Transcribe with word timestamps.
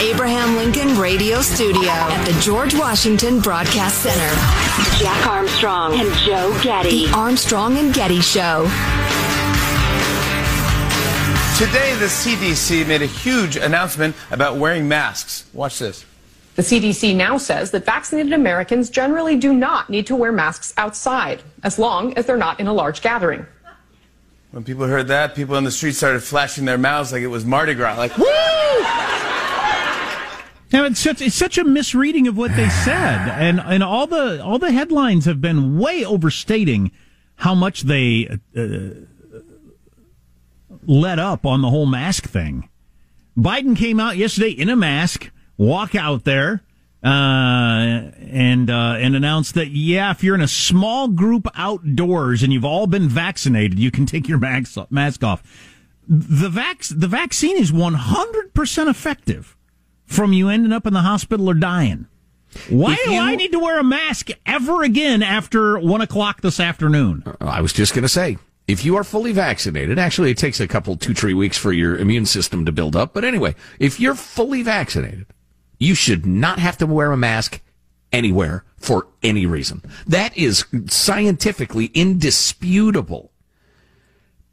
Abraham 0.00 0.56
Lincoln 0.56 0.98
Radio 0.98 1.40
Studio 1.40 1.88
at 1.88 2.24
the 2.26 2.38
George 2.42 2.74
Washington 2.74 3.40
Broadcast 3.40 4.02
Center, 4.02 4.34
Jack 5.02 5.26
Armstrong 5.26 5.98
and 5.98 6.12
Joe 6.16 6.58
Getty. 6.62 7.06
The 7.06 7.12
Armstrong 7.14 7.78
and 7.78 7.94
Getty 7.94 8.20
Show. 8.20 8.64
Today, 11.56 11.94
the 11.94 12.10
CDC 12.10 12.86
made 12.86 13.00
a 13.00 13.06
huge 13.06 13.56
announcement 13.56 14.14
about 14.30 14.58
wearing 14.58 14.86
masks. 14.86 15.46
Watch 15.54 15.78
this. 15.78 16.04
The 16.56 16.62
CDC 16.62 17.16
now 17.16 17.38
says 17.38 17.70
that 17.70 17.86
vaccinated 17.86 18.34
Americans 18.34 18.90
generally 18.90 19.36
do 19.36 19.54
not 19.54 19.88
need 19.88 20.06
to 20.08 20.16
wear 20.16 20.30
masks 20.30 20.74
outside, 20.76 21.42
as 21.62 21.78
long 21.78 22.12
as 22.18 22.26
they're 22.26 22.36
not 22.36 22.60
in 22.60 22.66
a 22.66 22.72
large 22.74 23.00
gathering. 23.00 23.46
When 24.50 24.62
people 24.62 24.86
heard 24.86 25.08
that, 25.08 25.34
people 25.34 25.56
on 25.56 25.64
the 25.64 25.70
street 25.70 25.94
started 25.94 26.22
flashing 26.22 26.66
their 26.66 26.78
mouths 26.78 27.12
like 27.12 27.22
it 27.22 27.28
was 27.28 27.46
Mardi 27.46 27.72
Gras, 27.72 27.96
like, 27.96 28.16
woo! 28.18 28.26
Now 30.72 30.84
it's 30.84 31.00
such 31.00 31.20
it's 31.20 31.34
such 31.34 31.58
a 31.58 31.64
misreading 31.64 32.26
of 32.26 32.36
what 32.36 32.54
they 32.56 32.68
said, 32.68 33.28
and 33.28 33.60
and 33.60 33.82
all 33.82 34.06
the 34.06 34.42
all 34.42 34.58
the 34.58 34.72
headlines 34.72 35.24
have 35.26 35.40
been 35.40 35.78
way 35.78 36.04
overstating 36.04 36.90
how 37.36 37.54
much 37.54 37.82
they 37.82 38.38
uh, 38.56 39.06
let 40.86 41.18
up 41.18 41.46
on 41.46 41.62
the 41.62 41.70
whole 41.70 41.86
mask 41.86 42.28
thing. 42.28 42.68
Biden 43.36 43.76
came 43.76 44.00
out 44.00 44.16
yesterday 44.16 44.50
in 44.50 44.68
a 44.68 44.76
mask, 44.76 45.30
walk 45.56 45.94
out 45.94 46.24
there, 46.24 46.62
uh, 47.04 47.08
and 47.08 48.68
uh, 48.68 48.96
and 48.98 49.14
announced 49.14 49.54
that 49.54 49.68
yeah, 49.68 50.10
if 50.10 50.24
you're 50.24 50.34
in 50.34 50.40
a 50.40 50.48
small 50.48 51.06
group 51.06 51.46
outdoors 51.54 52.42
and 52.42 52.52
you've 52.52 52.64
all 52.64 52.88
been 52.88 53.08
vaccinated, 53.08 53.78
you 53.78 53.92
can 53.92 54.06
take 54.06 54.26
your 54.26 54.38
mask 54.38 54.78
mask 54.90 55.22
off. 55.22 55.42
The 56.08 56.48
the 56.96 57.08
vaccine 57.08 57.56
is 57.56 57.72
100 57.72 58.52
percent 58.52 58.88
effective 58.88 59.55
from 60.06 60.32
you 60.32 60.48
ending 60.48 60.72
up 60.72 60.86
in 60.86 60.92
the 60.92 61.02
hospital 61.02 61.50
or 61.50 61.54
dying. 61.54 62.06
Why 62.70 62.94
If 62.94 63.04
do 63.04 63.14
I 63.14 63.36
need 63.36 63.52
to 63.52 63.58
wear 63.58 63.78
a 63.78 63.84
mask 63.84 64.30
ever 64.46 64.82
again 64.82 65.22
after 65.22 65.78
one 65.78 66.00
o'clock 66.00 66.40
this 66.40 66.58
afternoon? 66.58 67.22
Uh, 67.26 67.34
I 67.40 67.60
was 67.60 67.72
just 67.72 67.92
going 67.92 68.02
to 68.02 68.08
say, 68.08 68.38
if 68.66 68.84
you 68.84 68.96
are 68.96 69.04
fully 69.04 69.32
vaccinated, 69.32 69.98
actually 69.98 70.30
it 70.30 70.38
takes 70.38 70.58
a 70.58 70.66
couple, 70.66 70.96
two, 70.96 71.14
three 71.14 71.34
weeks 71.34 71.58
for 71.58 71.72
your 71.72 71.96
immune 71.96 72.26
system 72.26 72.64
to 72.64 72.72
build 72.72 72.96
up. 72.96 73.12
But 73.12 73.24
anyway, 73.24 73.54
if 73.78 74.00
you're 74.00 74.14
fully 74.14 74.62
vaccinated, 74.62 75.26
you 75.78 75.94
should 75.94 76.24
not 76.24 76.58
have 76.58 76.78
to 76.78 76.86
wear 76.86 77.12
a 77.12 77.16
mask 77.16 77.60
anywhere 78.12 78.64
for 78.76 79.08
any 79.22 79.46
reason. 79.46 79.82
That 80.06 80.36
is 80.36 80.64
scientifically 80.86 81.86
indisputable. 81.94 83.32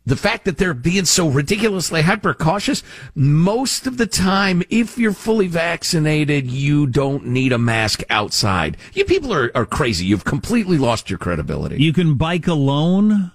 The 0.06 0.18
fact 0.18 0.44
that 0.46 0.58
they're 0.58 0.74
being 0.74 1.06
so 1.06 1.30
ridiculously 1.30 2.02
hyper 2.02 2.34
cautious, 2.34 2.84
most 3.16 3.88
of 3.88 3.98
the 3.98 4.06
time, 4.06 4.62
if 4.70 4.98
you're 4.98 5.14
fully 5.14 5.48
vaccinated, 5.48 6.52
you 6.52 6.88
don't 6.88 7.28
need 7.28 7.54
a 7.54 7.58
mask 7.58 8.04
outside. 8.10 8.76
You 8.94 9.06
people 9.06 9.34
are, 9.34 9.50
are 9.56 9.66
crazy. 9.66 10.06
You've 10.06 10.26
completely 10.26 10.78
lost 10.78 11.10
your 11.10 11.20
credibility. 11.20 11.82
You 11.82 11.94
can 11.94 12.16
bike 12.16 12.48
alone 12.48 13.32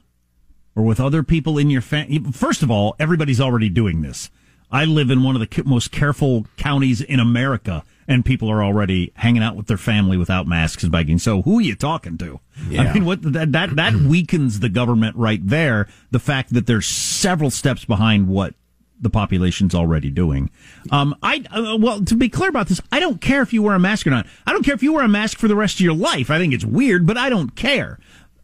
or 0.76 0.82
with 0.84 1.00
other 1.00 1.22
people 1.22 1.56
in 1.56 1.70
your 1.70 1.80
family. 1.80 2.18
First 2.32 2.62
of 2.62 2.70
all, 2.70 2.94
everybody's 2.98 3.40
already 3.40 3.70
doing 3.70 4.02
this. 4.02 4.30
I 4.70 4.84
live 4.84 5.10
in 5.10 5.22
one 5.22 5.34
of 5.34 5.40
the 5.40 5.62
most 5.64 5.90
careful 5.90 6.46
counties 6.56 7.00
in 7.00 7.20
America, 7.20 7.84
and 8.06 8.24
people 8.24 8.50
are 8.50 8.62
already 8.62 9.12
hanging 9.16 9.42
out 9.42 9.56
with 9.56 9.66
their 9.66 9.78
family 9.78 10.16
without 10.16 10.46
masks 10.46 10.82
and 10.82 10.92
biking. 10.92 11.18
So 11.18 11.42
who 11.42 11.58
are 11.58 11.62
you 11.62 11.74
talking 11.74 12.18
to? 12.18 12.40
I 12.78 12.92
mean, 12.92 13.04
what 13.04 13.22
that 13.32 13.52
that 13.52 13.76
that 13.76 13.94
weakens 13.94 14.60
the 14.60 14.68
government 14.68 15.16
right 15.16 15.40
there. 15.42 15.88
The 16.10 16.18
fact 16.18 16.52
that 16.52 16.66
there's 16.66 16.86
several 16.86 17.50
steps 17.50 17.84
behind 17.84 18.28
what 18.28 18.54
the 19.00 19.10
population's 19.10 19.74
already 19.74 20.10
doing. 20.10 20.50
Um, 20.90 21.14
I 21.22 21.44
uh, 21.50 21.76
well, 21.78 22.04
to 22.04 22.14
be 22.16 22.28
clear 22.28 22.48
about 22.48 22.68
this, 22.68 22.80
I 22.90 23.00
don't 23.00 23.20
care 23.20 23.42
if 23.42 23.52
you 23.52 23.62
wear 23.62 23.74
a 23.74 23.80
mask 23.80 24.06
or 24.06 24.10
not. 24.10 24.26
I 24.46 24.52
don't 24.52 24.64
care 24.64 24.74
if 24.74 24.82
you 24.82 24.92
wear 24.92 25.04
a 25.04 25.08
mask 25.08 25.38
for 25.38 25.48
the 25.48 25.56
rest 25.56 25.76
of 25.76 25.80
your 25.80 25.94
life. 25.94 26.30
I 26.30 26.38
think 26.38 26.52
it's 26.52 26.64
weird, 26.64 27.06
but 27.06 27.16
I 27.16 27.30
don't 27.30 27.54
care. 27.54 27.98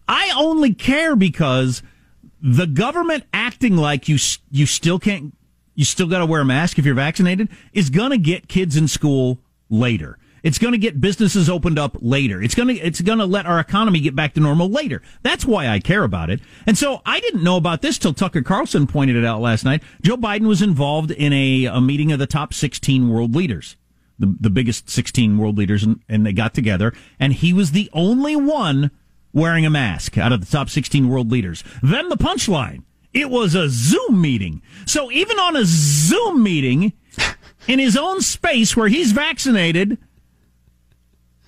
I 0.08 0.32
only 0.36 0.74
care 0.74 1.16
because 1.16 1.82
the 2.40 2.66
government 2.66 3.24
acting 3.32 3.76
like 3.76 4.08
you 4.08 4.18
you 4.50 4.66
still 4.66 4.98
can't 4.98 5.34
you 5.74 5.84
still 5.84 6.06
got 6.06 6.18
to 6.18 6.26
wear 6.26 6.40
a 6.40 6.44
mask 6.44 6.78
if 6.78 6.84
you're 6.84 6.94
vaccinated 6.94 7.48
is 7.72 7.90
going 7.90 8.10
to 8.10 8.18
get 8.18 8.48
kids 8.48 8.76
in 8.76 8.88
school 8.88 9.40
later. 9.68 10.18
It's 10.44 10.58
going 10.58 10.72
to 10.72 10.78
get 10.78 11.00
businesses 11.00 11.48
opened 11.48 11.78
up 11.78 11.96
later. 12.00 12.42
It's 12.42 12.54
going 12.54 12.68
to 12.68 12.74
it's 12.74 13.00
going 13.00 13.18
to 13.18 13.24
let 13.24 13.46
our 13.46 13.58
economy 13.58 14.00
get 14.00 14.14
back 14.14 14.34
to 14.34 14.40
normal 14.40 14.68
later. 14.68 15.00
That's 15.22 15.46
why 15.46 15.68
I 15.68 15.80
care 15.80 16.04
about 16.04 16.28
it. 16.28 16.40
And 16.66 16.76
so 16.76 17.00
I 17.06 17.18
didn't 17.20 17.42
know 17.42 17.56
about 17.56 17.80
this 17.80 17.96
till 17.96 18.12
Tucker 18.12 18.42
Carlson 18.42 18.86
pointed 18.86 19.16
it 19.16 19.24
out 19.24 19.40
last 19.40 19.64
night. 19.64 19.82
Joe 20.02 20.18
Biden 20.18 20.46
was 20.46 20.60
involved 20.60 21.10
in 21.10 21.32
a, 21.32 21.64
a 21.64 21.80
meeting 21.80 22.12
of 22.12 22.18
the 22.18 22.26
top 22.26 22.52
16 22.52 23.08
world 23.08 23.34
leaders. 23.34 23.76
The, 24.18 24.36
the 24.38 24.50
biggest 24.50 24.90
16 24.90 25.38
world 25.38 25.56
leaders 25.56 25.82
and, 25.82 26.00
and 26.10 26.24
they 26.26 26.32
got 26.32 26.54
together 26.54 26.92
and 27.18 27.32
he 27.32 27.52
was 27.52 27.72
the 27.72 27.90
only 27.94 28.36
one 28.36 28.90
wearing 29.32 29.64
a 29.66 29.70
mask 29.70 30.18
out 30.18 30.30
of 30.30 30.40
the 30.40 30.46
top 30.46 30.68
16 30.68 31.08
world 31.08 31.32
leaders. 31.32 31.64
Then 31.82 32.10
the 32.10 32.16
punchline. 32.16 32.82
It 33.14 33.30
was 33.30 33.54
a 33.54 33.68
Zoom 33.70 34.20
meeting. 34.20 34.60
So 34.86 35.10
even 35.12 35.38
on 35.38 35.56
a 35.56 35.62
Zoom 35.64 36.42
meeting 36.42 36.92
in 37.68 37.78
his 37.78 37.96
own 37.96 38.20
space 38.20 38.76
where 38.76 38.88
he's 38.88 39.12
vaccinated, 39.12 39.98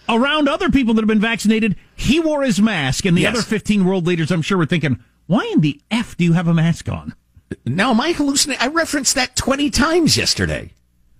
around 0.09 0.49
other 0.49 0.71
people 0.71 0.95
that 0.95 1.03
have 1.03 1.09
been 1.09 1.21
vaccinated, 1.21 1.77
he 1.97 2.21
wore 2.21 2.43
his 2.45 2.61
mask, 2.61 3.05
and 3.05 3.17
the 3.17 3.23
Yes. 3.23 3.35
other 3.35 3.43
15 3.43 3.85
world 3.85 4.07
leaders, 4.07 4.31
I'm 4.31 4.43
sure, 4.43 4.59
were 4.59 4.67
thinking, 4.67 5.03
why 5.27 5.51
in 5.53 5.61
the 5.61 5.81
F 5.91 6.17
do 6.17 6.25
you 6.25 6.35
have 6.35 6.47
a 6.47 6.55
mask 6.55 6.89
on? 6.89 7.15
Now, 7.65 7.91
am 7.91 8.01
I 8.01 8.13
hallucinating? 8.13 8.63
I 8.63 8.69
referenced 8.73 9.15
that 9.17 9.35
20 9.37 9.71
times 9.71 10.17
yesterday. 10.17 10.73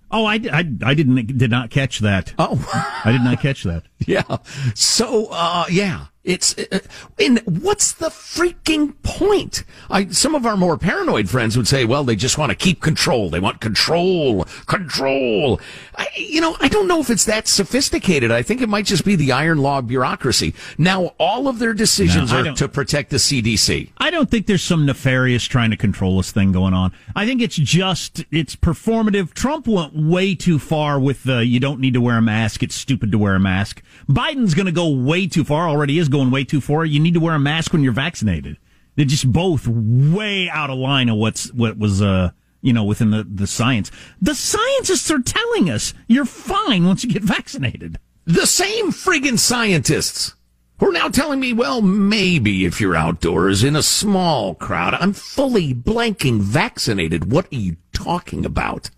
Oh, 0.09 0.25
I, 0.25 0.35
I, 0.35 0.59
I 0.85 0.93
didn't 0.93 1.37
did 1.37 1.51
not 1.51 1.69
catch 1.69 1.99
that. 1.99 2.33
Oh, 2.39 2.65
I 3.03 3.11
did 3.11 3.21
not 3.21 3.41
catch 3.41 3.63
that. 3.63 3.83
yeah. 4.07 4.37
So, 4.73 5.27
uh, 5.31 5.65
yeah, 5.69 6.05
it's, 6.27 6.57
uh, 6.57 6.79
and 7.17 7.39
what's 7.45 7.93
the 7.93 8.09
freaking 8.09 8.95
point? 9.01 9.63
I, 9.89 10.07
some 10.09 10.35
of 10.35 10.45
our 10.45 10.57
more 10.57 10.77
paranoid 10.77 11.29
friends 11.29 11.55
would 11.55 11.69
say, 11.69 11.85
well, 11.85 12.03
they 12.03 12.17
just 12.17 12.37
want 12.37 12.49
to 12.49 12.55
keep 12.55 12.81
control. 12.81 13.29
They 13.29 13.39
want 13.39 13.61
control, 13.61 14.43
control. 14.65 15.61
I, 15.95 16.09
you 16.17 16.41
know, 16.41 16.57
I 16.59 16.67
don't 16.67 16.87
know 16.87 16.99
if 16.99 17.09
it's 17.09 17.23
that 17.25 17.47
sophisticated. 17.47 18.29
I 18.29 18.41
think 18.41 18.61
it 18.61 18.67
might 18.67 18.85
just 18.85 19.05
be 19.05 19.15
the 19.15 19.31
iron 19.31 19.59
law 19.59 19.79
bureaucracy. 19.79 20.53
Now, 20.77 21.13
all 21.17 21.47
of 21.47 21.59
their 21.59 21.73
decisions 21.73 22.33
No, 22.33 22.39
are 22.39 22.53
to 22.55 22.67
protect 22.67 23.09
the 23.09 23.17
CDC. 23.17 23.91
I 23.97 24.11
don't 24.11 24.29
think 24.29 24.47
there's 24.47 24.63
some 24.63 24.85
nefarious 24.85 25.45
trying 25.45 25.71
to 25.71 25.77
control 25.77 26.19
us 26.19 26.31
thing 26.31 26.51
going 26.51 26.73
on. 26.73 26.91
I 27.15 27.25
think 27.25 27.41
it's 27.41 27.55
just 27.55 28.25
it's 28.31 28.57
performative. 28.57 29.33
Trump 29.33 29.65
went 29.65 29.95
way 29.95 30.35
too 30.35 30.59
far 30.59 30.99
with 30.99 31.23
the 31.23 31.45
you 31.45 31.61
don't 31.61 31.79
need 31.79 31.93
to 31.93 32.01
wear 32.01 32.17
a 32.17 32.21
mask. 32.21 32.63
It's 32.63 32.75
stupid 32.75 33.13
to 33.13 33.17
wear 33.17 33.35
a 33.35 33.39
mask. 33.39 33.81
Biden's 34.09 34.53
going 34.53 34.65
to 34.65 34.71
go 34.73 34.89
way 34.89 35.25
too 35.25 35.45
far. 35.45 35.69
Already 35.69 35.99
is 35.99 36.09
going 36.09 36.16
way 36.25 36.43
too 36.43 36.61
far. 36.61 36.85
You 36.85 36.99
need 36.99 37.13
to 37.13 37.19
wear 37.19 37.35
a 37.35 37.39
mask 37.39 37.73
when 37.73 37.83
you're 37.83 37.93
vaccinated. 37.93 38.57
They're 38.95 39.05
just 39.05 39.31
both 39.31 39.67
way 39.67 40.49
out 40.49 40.69
of 40.69 40.77
line 40.77 41.09
of 41.09 41.17
what's 41.17 41.53
what 41.53 41.77
was 41.77 42.01
uh 42.01 42.31
you 42.61 42.73
know 42.73 42.83
within 42.83 43.11
the 43.11 43.23
the 43.23 43.47
science. 43.47 43.91
The 44.21 44.35
scientists 44.35 45.11
are 45.11 45.21
telling 45.21 45.69
us 45.69 45.93
you're 46.07 46.25
fine 46.25 46.85
once 46.85 47.03
you 47.03 47.09
get 47.11 47.23
vaccinated. 47.23 47.99
The 48.25 48.47
same 48.47 48.91
friggin' 48.91 49.39
scientists 49.39 50.35
who 50.79 50.89
are 50.89 50.93
now 50.93 51.09
telling 51.09 51.39
me, 51.39 51.53
well, 51.53 51.81
maybe 51.81 52.65
if 52.65 52.79
you're 52.79 52.95
outdoors 52.95 53.63
in 53.63 53.75
a 53.75 53.83
small 53.83 54.53
crowd, 54.53 54.93
I'm 54.93 55.13
fully 55.13 55.73
blanking 55.73 56.39
vaccinated. 56.41 57.31
What 57.31 57.45
are 57.51 57.55
you 57.55 57.77
talking 57.93 58.45
about? 58.45 58.89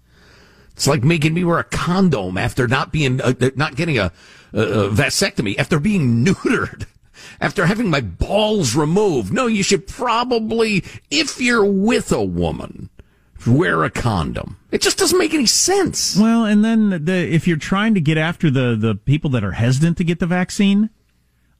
It's 0.72 0.88
like 0.88 1.04
making 1.04 1.34
me 1.34 1.44
wear 1.44 1.60
a 1.60 1.64
condom 1.64 2.38
after 2.38 2.68
not 2.68 2.92
being, 2.92 3.22
uh, 3.22 3.34
not 3.56 3.76
getting 3.76 3.98
a, 3.98 4.12
a, 4.54 4.62
a 4.62 4.90
vasectomy, 4.90 5.58
after 5.58 5.80
being 5.80 6.26
neutered, 6.26 6.86
after 7.40 7.66
having 7.66 7.90
my 7.90 8.02
balls 8.02 8.76
removed. 8.76 9.34
No, 9.34 9.48
you 9.48 9.64
should 9.64 9.88
probably, 9.88 10.84
if 11.10 11.40
you're 11.40 11.66
with 11.66 12.12
a 12.12 12.24
woman, 12.24 12.90
wear 13.48 13.84
a 13.84 13.90
condom. 13.90 14.58
It 14.72 14.82
just 14.82 14.98
doesn't 14.98 15.18
make 15.18 15.34
any 15.34 15.46
sense. 15.46 16.18
Well, 16.18 16.46
and 16.46 16.64
then 16.64 17.06
the, 17.06 17.34
if 17.34 17.48
you're 17.48 17.58
trying 17.58 17.94
to 17.96 18.02
get 18.02 18.18
after 18.18 18.52
the, 18.52 18.76
the 18.80 18.96
people 18.96 19.30
that 19.32 19.44
are 19.44 19.54
hesitant 19.54 19.98
to 19.98 20.04
get 20.04 20.20
the 20.20 20.28
vaccine, 20.28 20.90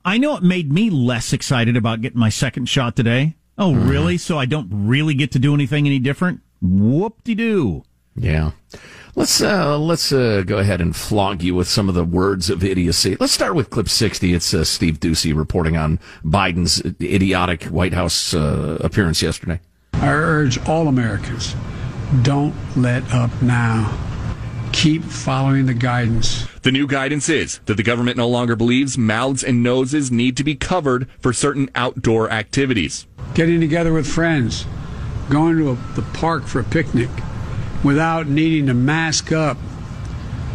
I 0.06 0.18
know 0.18 0.36
it 0.36 0.44
made 0.44 0.72
me 0.72 0.90
less 0.90 1.34
excited 1.34 1.76
about 1.76 2.02
getting 2.02 2.20
my 2.20 2.30
second 2.30 2.68
shot 2.68 2.96
today. 2.96 3.36
Oh, 3.58 3.72
mm-hmm. 3.72 3.90
really? 3.90 4.18
So 4.18 4.38
I 4.38 4.46
don't 4.46 4.70
really 4.72 5.14
get 5.14 5.32
to 5.32 5.40
do 5.40 5.54
anything 5.54 5.86
any 5.86 6.00
different? 6.00 6.42
Whoop 6.62 7.24
de 7.24 7.36
doo. 7.36 7.84
Yeah. 8.20 8.52
Let's 9.16 9.42
uh, 9.42 9.78
let's 9.78 10.12
uh, 10.12 10.44
go 10.46 10.60
ahead 10.60 10.82
and 10.82 10.96
flog 10.96 11.42
you 11.42 11.56
with 11.56 11.68
some 11.68 11.90
of 11.90 11.96
the 11.96 12.06
words 12.06 12.50
of 12.50 12.64
idiocy. 12.64 13.18
Let's 13.20 13.34
start 13.34 13.56
with 13.56 13.70
clip 13.70 13.90
60. 13.90 14.34
It's 14.34 14.54
uh, 14.54 14.64
Steve 14.64 15.00
Doocy 15.00 15.36
reporting 15.36 15.76
on 15.76 16.00
Biden's 16.24 16.82
idiotic 17.02 17.64
White 17.66 17.94
House 17.94 18.34
uh, 18.34 18.78
appearance 18.82 19.22
yesterday. 19.22 19.60
I 19.94 20.10
urge 20.10 20.60
all 20.68 20.88
Americans 20.88 21.56
don't 22.22 22.56
let 22.76 23.04
up 23.14 23.30
now. 23.42 23.98
Keep 24.72 25.04
following 25.04 25.66
the 25.66 25.74
guidance. 25.74 26.48
The 26.62 26.72
new 26.72 26.88
guidance 26.88 27.30
is 27.30 27.60
that 27.66 27.76
the 27.76 27.84
government 27.84 28.18
no 28.18 28.28
longer 28.28 28.56
believes 28.56 28.98
mouths 28.98 29.44
and 29.44 29.64
noses 29.64 30.12
need 30.12 30.38
to 30.38 30.44
be 30.44 30.56
covered 30.56 31.10
for 31.20 31.34
certain 31.34 31.70
outdoor 31.76 32.30
activities. 32.32 33.08
Getting 33.34 33.60
together 33.60 33.94
with 33.94 34.08
friends, 34.08 34.66
going 35.30 35.58
to 35.58 35.72
a, 35.72 35.76
the 35.96 36.02
park 36.14 36.46
for 36.46 36.60
a 36.60 36.64
picnic 36.64 37.10
without 37.84 38.28
needing 38.28 38.68
to 38.68 38.74
mask 38.74 39.32
up. 39.32 39.58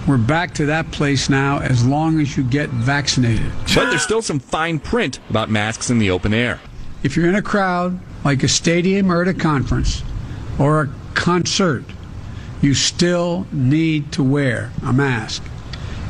We're 0.07 0.19
back 0.19 0.53
to 0.55 0.67
that 0.67 0.91
place 0.91 1.31
now 1.31 1.61
as 1.61 1.87
long 1.87 2.21
as 2.21 2.37
you 2.37 2.45
get 2.45 2.69
vaccinated. 2.69 3.51
But 3.75 3.91
there's 3.91 4.03
still 4.03 4.23
some 4.23 4.39
fine 4.39 4.79
print 4.79 5.19
about 5.31 5.51
masks 5.51 5.89
in 5.89 5.99
the 5.99 6.11
open 6.11 6.35
air. 6.35 6.61
If 7.03 7.17
you're 7.17 7.29
in 7.29 7.35
a 7.35 7.43
crowd, 7.43 7.99
like 8.25 8.43
a 8.43 8.49
stadium 8.49 9.11
or 9.11 9.23
at 9.23 9.29
a 9.29 9.35
conference 9.35 10.03
or 10.59 10.83
a 10.83 10.91
concert, 11.15 11.85
you 12.61 12.75
still 12.75 13.47
need 13.53 14.13
to 14.13 14.23
wear 14.23 14.73
a 14.83 14.93
mask, 14.93 15.43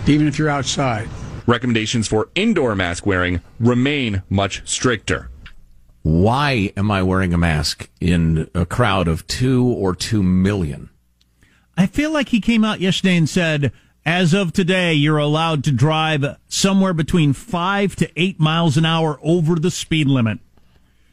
even 0.06 0.26
if 0.26 0.38
you're 0.38 0.48
outside. 0.48 1.08
Recommendations 1.46 2.08
for 2.08 2.28
indoor 2.34 2.74
mask 2.74 3.06
wearing 3.06 3.40
remain 3.60 4.22
much 4.30 4.62
stricter. 4.68 5.30
Why 6.02 6.72
am 6.76 6.90
I 6.90 7.02
wearing 7.02 7.34
a 7.34 7.38
mask 7.38 7.88
in 8.00 8.50
a 8.54 8.66
crowd 8.66 9.08
of 9.08 9.26
two 9.26 9.64
or 9.66 9.94
two 9.94 10.22
million? 10.22 10.90
I 11.76 11.86
feel 11.86 12.12
like 12.12 12.28
he 12.28 12.40
came 12.40 12.64
out 12.64 12.80
yesterday 12.80 13.16
and 13.16 13.28
said, 13.28 13.72
as 14.06 14.34
of 14.34 14.52
today, 14.52 14.92
you're 14.92 15.18
allowed 15.18 15.64
to 15.64 15.72
drive 15.72 16.36
somewhere 16.46 16.92
between 16.92 17.32
five 17.32 17.96
to 17.96 18.10
eight 18.20 18.38
miles 18.38 18.76
an 18.76 18.84
hour 18.84 19.18
over 19.22 19.56
the 19.56 19.70
speed 19.70 20.08
limit. 20.08 20.40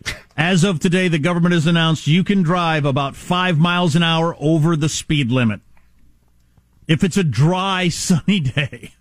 As 0.38 0.66
of 0.66 0.80
today, 0.80 1.08
the 1.08 1.19
government 1.19 1.54
has 1.54 1.68
announced 1.68 2.08
you 2.08 2.24
can 2.24 2.42
drive 2.44 2.84
about 2.84 3.16
five 3.16 3.58
miles 3.58 3.96
an 3.96 4.04
hour 4.04 4.36
over 4.40 4.75
the 4.75 4.90
speed 4.90 5.31
limit. 5.31 5.62
If 6.92 7.06
it's 7.06 7.16
a 7.16 7.24
dry, 7.24 7.88
sunny 7.88 8.42
day. 8.42 8.92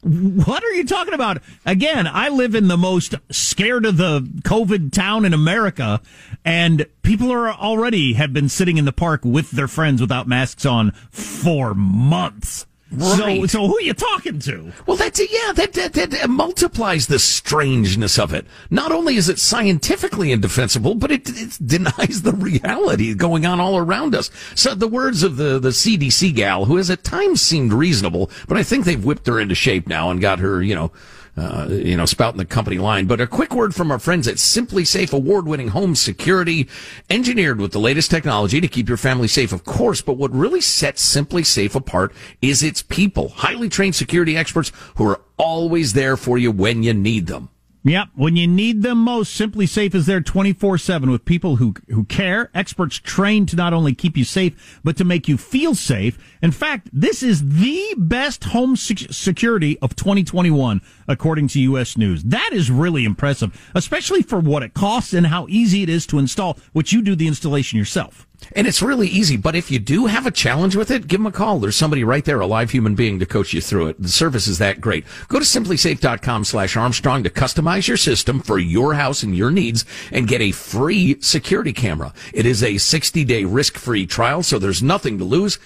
what 0.00 0.62
are 0.62 0.72
you 0.74 0.86
talking 0.86 1.12
about? 1.12 1.42
Again, 1.66 2.06
I 2.06 2.28
live 2.28 2.54
in 2.54 2.68
the 2.68 2.76
most 2.76 3.16
scared 3.32 3.84
of 3.84 3.96
the 3.96 4.20
COVID 4.20 4.92
town 4.92 5.24
in 5.24 5.34
America, 5.34 6.00
and 6.44 6.86
people 7.02 7.32
are 7.32 7.50
already 7.52 8.12
have 8.12 8.32
been 8.32 8.48
sitting 8.48 8.76
in 8.76 8.84
the 8.84 8.92
park 8.92 9.24
with 9.24 9.50
their 9.50 9.66
friends 9.66 10.00
without 10.00 10.28
masks 10.28 10.64
on 10.64 10.92
for 11.10 11.74
months. 11.74 12.64
So, 12.98 13.24
Right. 13.24 13.50
so 13.50 13.66
who 13.66 13.76
are 13.76 13.82
you 13.82 13.94
talking 13.94 14.38
to? 14.40 14.72
Well, 14.86 14.96
that's 14.96 15.18
a, 15.20 15.26
yeah, 15.30 15.52
that, 15.52 15.72
that 15.74 15.92
that 15.94 16.30
multiplies 16.30 17.06
the 17.06 17.18
strangeness 17.18 18.18
of 18.18 18.32
it. 18.32 18.46
Not 18.70 18.92
only 18.92 19.16
is 19.16 19.28
it 19.28 19.38
scientifically 19.38 20.32
indefensible, 20.32 20.94
but 20.94 21.10
it, 21.10 21.28
it 21.30 21.58
denies 21.64 22.22
the 22.22 22.32
reality 22.32 23.14
going 23.14 23.46
on 23.46 23.60
all 23.60 23.76
around 23.76 24.14
us. 24.14 24.30
So 24.54 24.74
the 24.74 24.88
words 24.88 25.22
of 25.22 25.36
the 25.36 25.58
the 25.58 25.70
CDC 25.70 26.34
gal, 26.34 26.64
who 26.66 26.76
has 26.76 26.90
at 26.90 27.04
times 27.04 27.40
seemed 27.42 27.72
reasonable, 27.72 28.30
but 28.48 28.56
I 28.56 28.62
think 28.62 28.84
they've 28.84 29.04
whipped 29.04 29.26
her 29.26 29.40
into 29.40 29.54
shape 29.54 29.88
now 29.88 30.10
and 30.10 30.20
got 30.20 30.38
her, 30.38 30.62
you 30.62 30.74
know. 30.74 30.92
Uh, 31.36 31.66
you 31.68 31.96
know, 31.96 32.06
spouting 32.06 32.38
the 32.38 32.44
company 32.44 32.78
line. 32.78 33.06
But 33.06 33.20
a 33.20 33.26
quick 33.26 33.52
word 33.52 33.74
from 33.74 33.90
our 33.90 33.98
friends 33.98 34.28
at 34.28 34.36
SimpliSafe 34.36 35.12
award 35.12 35.46
winning 35.46 35.66
home 35.68 35.96
security, 35.96 36.68
engineered 37.10 37.60
with 37.60 37.72
the 37.72 37.80
latest 37.80 38.08
technology 38.08 38.60
to 38.60 38.68
keep 38.68 38.86
your 38.86 38.96
family 38.96 39.26
safe, 39.26 39.52
of 39.52 39.64
course. 39.64 40.00
But 40.00 40.16
what 40.16 40.32
really 40.32 40.60
sets 40.60 41.04
SimpliSafe 41.04 41.74
apart 41.74 42.12
is 42.40 42.62
its 42.62 42.82
people, 42.82 43.30
highly 43.30 43.68
trained 43.68 43.96
security 43.96 44.36
experts 44.36 44.70
who 44.94 45.08
are 45.08 45.20
always 45.36 45.94
there 45.94 46.16
for 46.16 46.38
you 46.38 46.52
when 46.52 46.84
you 46.84 46.94
need 46.94 47.26
them. 47.26 47.48
Yep. 47.86 48.08
When 48.14 48.34
you 48.34 48.46
need 48.46 48.82
them 48.82 48.96
most, 48.96 49.38
SimpliSafe 49.38 49.94
is 49.94 50.06
there 50.06 50.22
24-7 50.22 51.10
with 51.10 51.26
people 51.26 51.56
who, 51.56 51.74
who 51.90 52.04
care, 52.04 52.50
experts 52.54 52.96
trained 52.96 53.50
to 53.50 53.56
not 53.56 53.74
only 53.74 53.94
keep 53.94 54.16
you 54.16 54.24
safe, 54.24 54.80
but 54.82 54.96
to 54.96 55.04
make 55.04 55.28
you 55.28 55.36
feel 55.36 55.74
safe. 55.74 56.18
In 56.40 56.50
fact, 56.50 56.88
this 56.94 57.22
is 57.22 57.46
the 57.46 57.94
best 57.98 58.44
home 58.44 58.74
sec- 58.76 59.12
security 59.12 59.78
of 59.80 59.94
2021, 59.96 60.80
according 61.06 61.48
to 61.48 61.60
U.S. 61.60 61.98
News. 61.98 62.24
That 62.24 62.50
is 62.54 62.70
really 62.70 63.04
impressive, 63.04 63.70
especially 63.74 64.22
for 64.22 64.40
what 64.40 64.62
it 64.62 64.72
costs 64.72 65.12
and 65.12 65.26
how 65.26 65.46
easy 65.50 65.82
it 65.82 65.90
is 65.90 66.06
to 66.06 66.18
install, 66.18 66.58
which 66.72 66.90
you 66.90 67.02
do 67.02 67.14
the 67.14 67.26
installation 67.26 67.78
yourself. 67.78 68.26
And 68.52 68.66
it's 68.66 68.82
really 68.82 69.08
easy, 69.08 69.36
but 69.36 69.54
if 69.54 69.70
you 69.70 69.78
do 69.78 70.06
have 70.06 70.26
a 70.26 70.30
challenge 70.30 70.76
with 70.76 70.90
it, 70.90 71.06
give 71.06 71.20
them 71.20 71.26
a 71.26 71.32
call. 71.32 71.58
There's 71.58 71.76
somebody 71.76 72.04
right 72.04 72.24
there, 72.24 72.40
a 72.40 72.46
live 72.46 72.70
human 72.70 72.94
being 72.94 73.18
to 73.18 73.26
coach 73.26 73.52
you 73.52 73.60
through 73.60 73.88
it. 73.88 74.02
The 74.02 74.08
service 74.08 74.46
is 74.46 74.58
that 74.58 74.80
great. 74.80 75.04
Go 75.28 75.38
to 75.38 75.44
simplisafe.com 75.44 76.44
slash 76.44 76.76
Armstrong 76.76 77.22
to 77.22 77.30
customize 77.30 77.88
your 77.88 77.96
system 77.96 78.40
for 78.40 78.58
your 78.58 78.94
house 78.94 79.22
and 79.22 79.36
your 79.36 79.50
needs 79.50 79.84
and 80.12 80.28
get 80.28 80.40
a 80.40 80.52
free 80.52 81.20
security 81.20 81.72
camera. 81.72 82.12
It 82.32 82.46
is 82.46 82.62
a 82.62 82.78
60 82.78 83.24
day 83.24 83.44
risk 83.44 83.78
free 83.78 84.06
trial, 84.06 84.42
so 84.42 84.58
there's 84.58 84.82
nothing 84.82 85.18
to 85.18 85.24
lose. 85.24 85.58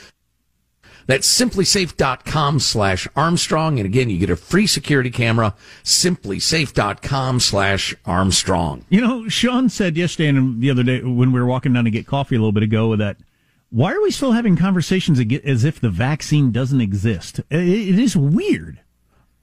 That's 1.09 1.27
simplisafe.com 1.27 2.61
slash 2.61 3.09
Armstrong. 3.17 3.79
And 3.79 3.87
again, 3.87 4.11
you 4.11 4.19
get 4.19 4.29
a 4.29 4.37
free 4.37 4.67
security 4.67 5.11
camera, 5.11 5.55
simplisafe.com 5.83 7.41
slash 7.41 7.95
Armstrong. 8.05 8.85
You 8.91 9.00
know, 9.00 9.29
Sean 9.29 9.71
said 9.71 9.97
yesterday 9.97 10.29
and 10.29 10.61
the 10.61 10.71
other 10.71 10.83
day 10.83 11.03
when 11.03 11.33
we 11.33 11.41
were 11.41 11.47
walking 11.47 11.73
down 11.73 11.85
to 11.85 11.91
get 11.91 12.07
coffee 12.07 12.37
a 12.37 12.38
little 12.38 12.53
bit 12.53 12.62
ago 12.62 12.95
that 12.95 13.17
why 13.71 13.95
are 13.95 14.03
we 14.03 14.11
still 14.11 14.33
having 14.33 14.55
conversations 14.55 15.19
as 15.45 15.65
if 15.65 15.81
the 15.81 15.88
vaccine 15.88 16.53
doesn't 16.53 16.83
exist? 16.83 17.41
It- 17.50 17.99
is 17.99 18.15
weird. 18.15 18.81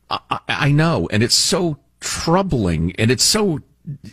I, 0.08 0.40
I 0.48 0.72
know, 0.72 1.08
and 1.12 1.24
it's 1.24 1.34
so 1.34 1.80
troubling, 2.00 2.92
and 2.98 3.10
it's 3.10 3.24
so 3.24 3.60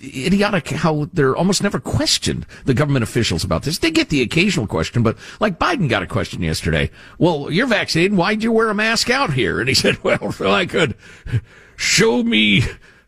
idiotic 0.02 0.68
how 0.68 1.08
they're 1.12 1.36
almost 1.36 1.62
never 1.62 1.80
questioned, 1.80 2.46
the 2.64 2.74
government 2.74 3.02
officials 3.02 3.44
about 3.44 3.62
this. 3.62 3.78
They 3.78 3.90
get 3.90 4.08
the 4.08 4.22
occasional 4.22 4.66
question, 4.66 5.02
but 5.02 5.16
like 5.40 5.58
Biden 5.58 5.88
got 5.88 6.02
a 6.02 6.06
question 6.06 6.42
yesterday. 6.42 6.90
Well, 7.18 7.50
you're 7.50 7.66
vaccinated. 7.66 8.16
Why'd 8.16 8.42
you 8.42 8.52
wear 8.52 8.68
a 8.68 8.74
mask 8.74 9.10
out 9.10 9.32
here? 9.32 9.60
And 9.60 9.68
he 9.68 9.74
said, 9.82 10.02
well, 10.04 10.32
so 10.32 10.50
I 10.50 10.66
could 10.66 10.96
show 11.76 12.22
me 12.22 12.62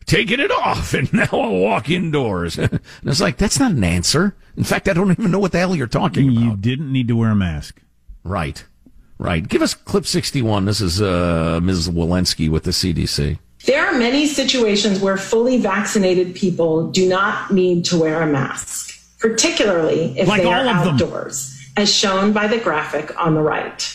taking 0.05 0.39
it 0.39 0.51
off 0.51 0.93
and 0.93 1.11
now 1.13 1.27
I'll 1.31 1.57
walk 1.57 1.89
indoors. 1.89 2.57
and 2.59 2.79
it's 3.03 3.21
like, 3.21 3.37
that's 3.37 3.59
not 3.59 3.71
an 3.71 3.83
answer. 3.83 4.35
In 4.57 4.63
fact, 4.63 4.87
I 4.87 4.93
don't 4.93 5.11
even 5.11 5.31
know 5.31 5.39
what 5.39 5.51
the 5.51 5.59
hell 5.59 5.75
you're 5.75 5.87
talking 5.87 6.29
about. 6.29 6.43
You 6.43 6.57
didn't 6.57 6.91
need 6.91 7.07
to 7.09 7.15
wear 7.15 7.31
a 7.31 7.35
mask. 7.35 7.81
Right. 8.23 8.63
Right. 9.17 9.47
Give 9.47 9.61
us 9.61 9.73
clip 9.73 10.05
61. 10.05 10.65
This 10.65 10.81
is 10.81 11.01
uh, 11.01 11.59
Ms. 11.61 11.89
Walensky 11.89 12.49
with 12.49 12.63
the 12.63 12.71
CDC. 12.71 13.39
There 13.65 13.83
are 13.85 13.97
many 13.97 14.27
situations 14.27 14.99
where 14.99 15.17
fully 15.17 15.57
vaccinated 15.57 16.35
people 16.35 16.91
do 16.91 17.07
not 17.09 17.51
need 17.51 17.85
to 17.85 17.97
wear 17.97 18.21
a 18.21 18.27
mask, 18.27 18.99
particularly 19.19 20.17
if 20.17 20.27
Like 20.27 20.43
they 20.43 20.47
are 20.47 20.59
of 20.59 20.65
them. 20.65 20.77
outdoors, 20.77 21.59
as 21.75 21.93
shown 21.93 22.31
by 22.31 22.45
the 22.47 22.59
graphic 22.59 23.19
on 23.19 23.33
the 23.33 23.41
right. 23.41 23.91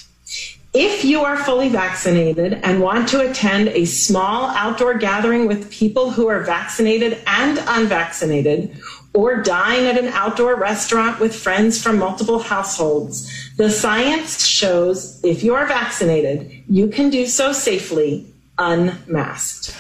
If 0.72 1.04
you 1.04 1.22
are 1.22 1.36
fully 1.36 1.68
vaccinated 1.68 2.54
and 2.62 2.80
want 2.80 3.08
to 3.08 3.28
attend 3.28 3.68
a 3.68 3.84
small 3.84 4.50
outdoor 4.50 4.94
gathering 4.94 5.46
with 5.46 5.70
people 5.70 6.10
who 6.10 6.28
are 6.28 6.40
vaccinated 6.40 7.18
and 7.26 7.60
unvaccinated, 7.66 8.76
or 9.12 9.42
dine 9.42 9.84
at 9.84 9.98
an 9.98 10.06
outdoor 10.08 10.54
restaurant 10.54 11.18
with 11.18 11.34
friends 11.34 11.82
from 11.82 11.98
multiple 11.98 12.38
households, 12.38 13.28
the 13.56 13.68
science 13.68 14.46
shows 14.46 15.20
if 15.24 15.42
you 15.42 15.54
are 15.54 15.66
vaccinated, 15.66 16.62
you 16.68 16.86
can 16.86 17.10
do 17.10 17.26
so 17.26 17.52
safely 17.52 18.29
unmasked. 18.60 19.74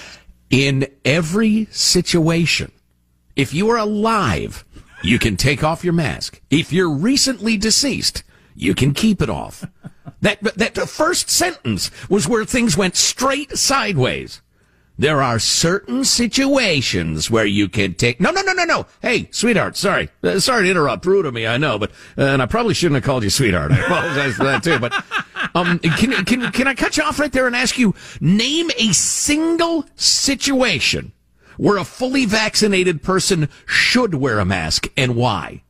In 0.48 0.88
every 1.04 1.66
situation, 1.70 2.72
if 3.36 3.54
you 3.54 3.70
are 3.70 3.76
alive, 3.76 4.64
you 5.02 5.18
can 5.18 5.36
take 5.36 5.62
off 5.62 5.84
your 5.84 5.92
mask. 5.92 6.40
If 6.50 6.72
you're 6.72 6.90
recently 6.90 7.56
deceased, 7.56 8.24
you 8.56 8.74
can 8.74 8.92
keep 8.92 9.22
it 9.22 9.30
off. 9.30 9.64
That, 10.22 10.42
that 10.42 10.76
first 10.88 11.30
sentence 11.30 11.90
was 12.08 12.26
where 12.26 12.44
things 12.44 12.76
went 12.76 12.96
straight 12.96 13.56
sideways. 13.56 14.42
There 14.98 15.22
are 15.22 15.38
certain 15.38 16.04
situations 16.04 17.30
where 17.30 17.46
you 17.46 17.70
can 17.70 17.94
take, 17.94 18.20
no, 18.20 18.30
no, 18.30 18.42
no, 18.42 18.52
no, 18.52 18.64
no. 18.64 18.86
Hey, 19.00 19.28
sweetheart, 19.30 19.78
sorry. 19.78 20.10
Uh, 20.22 20.40
sorry 20.40 20.64
to 20.64 20.70
interrupt. 20.70 21.06
Rude 21.06 21.24
of 21.24 21.32
me, 21.32 21.46
I 21.46 21.56
know, 21.56 21.78
but, 21.78 21.90
uh, 22.18 22.24
and 22.24 22.42
I 22.42 22.46
probably 22.46 22.74
shouldn't 22.74 22.96
have 22.96 23.04
called 23.04 23.22
you 23.22 23.30
sweetheart. 23.30 23.72
I 23.72 23.78
apologize 23.78 24.34
for 24.34 24.44
that 24.44 24.62
too, 24.62 24.78
but, 24.78 24.92
um, 25.54 25.78
can, 25.78 26.24
can, 26.24 26.52
can 26.52 26.66
I 26.66 26.74
cut 26.74 26.96
you 26.96 27.02
off 27.02 27.18
right 27.18 27.32
there 27.32 27.46
and 27.46 27.56
ask 27.56 27.78
you, 27.78 27.94
name 28.20 28.70
a 28.78 28.92
single 28.92 29.84
situation 29.96 31.12
where 31.56 31.76
a 31.76 31.84
fully 31.84 32.24
vaccinated 32.24 33.02
person 33.02 33.48
should 33.66 34.14
wear 34.14 34.38
a 34.38 34.44
mask 34.44 34.88
and 34.96 35.16
why? 35.16 35.62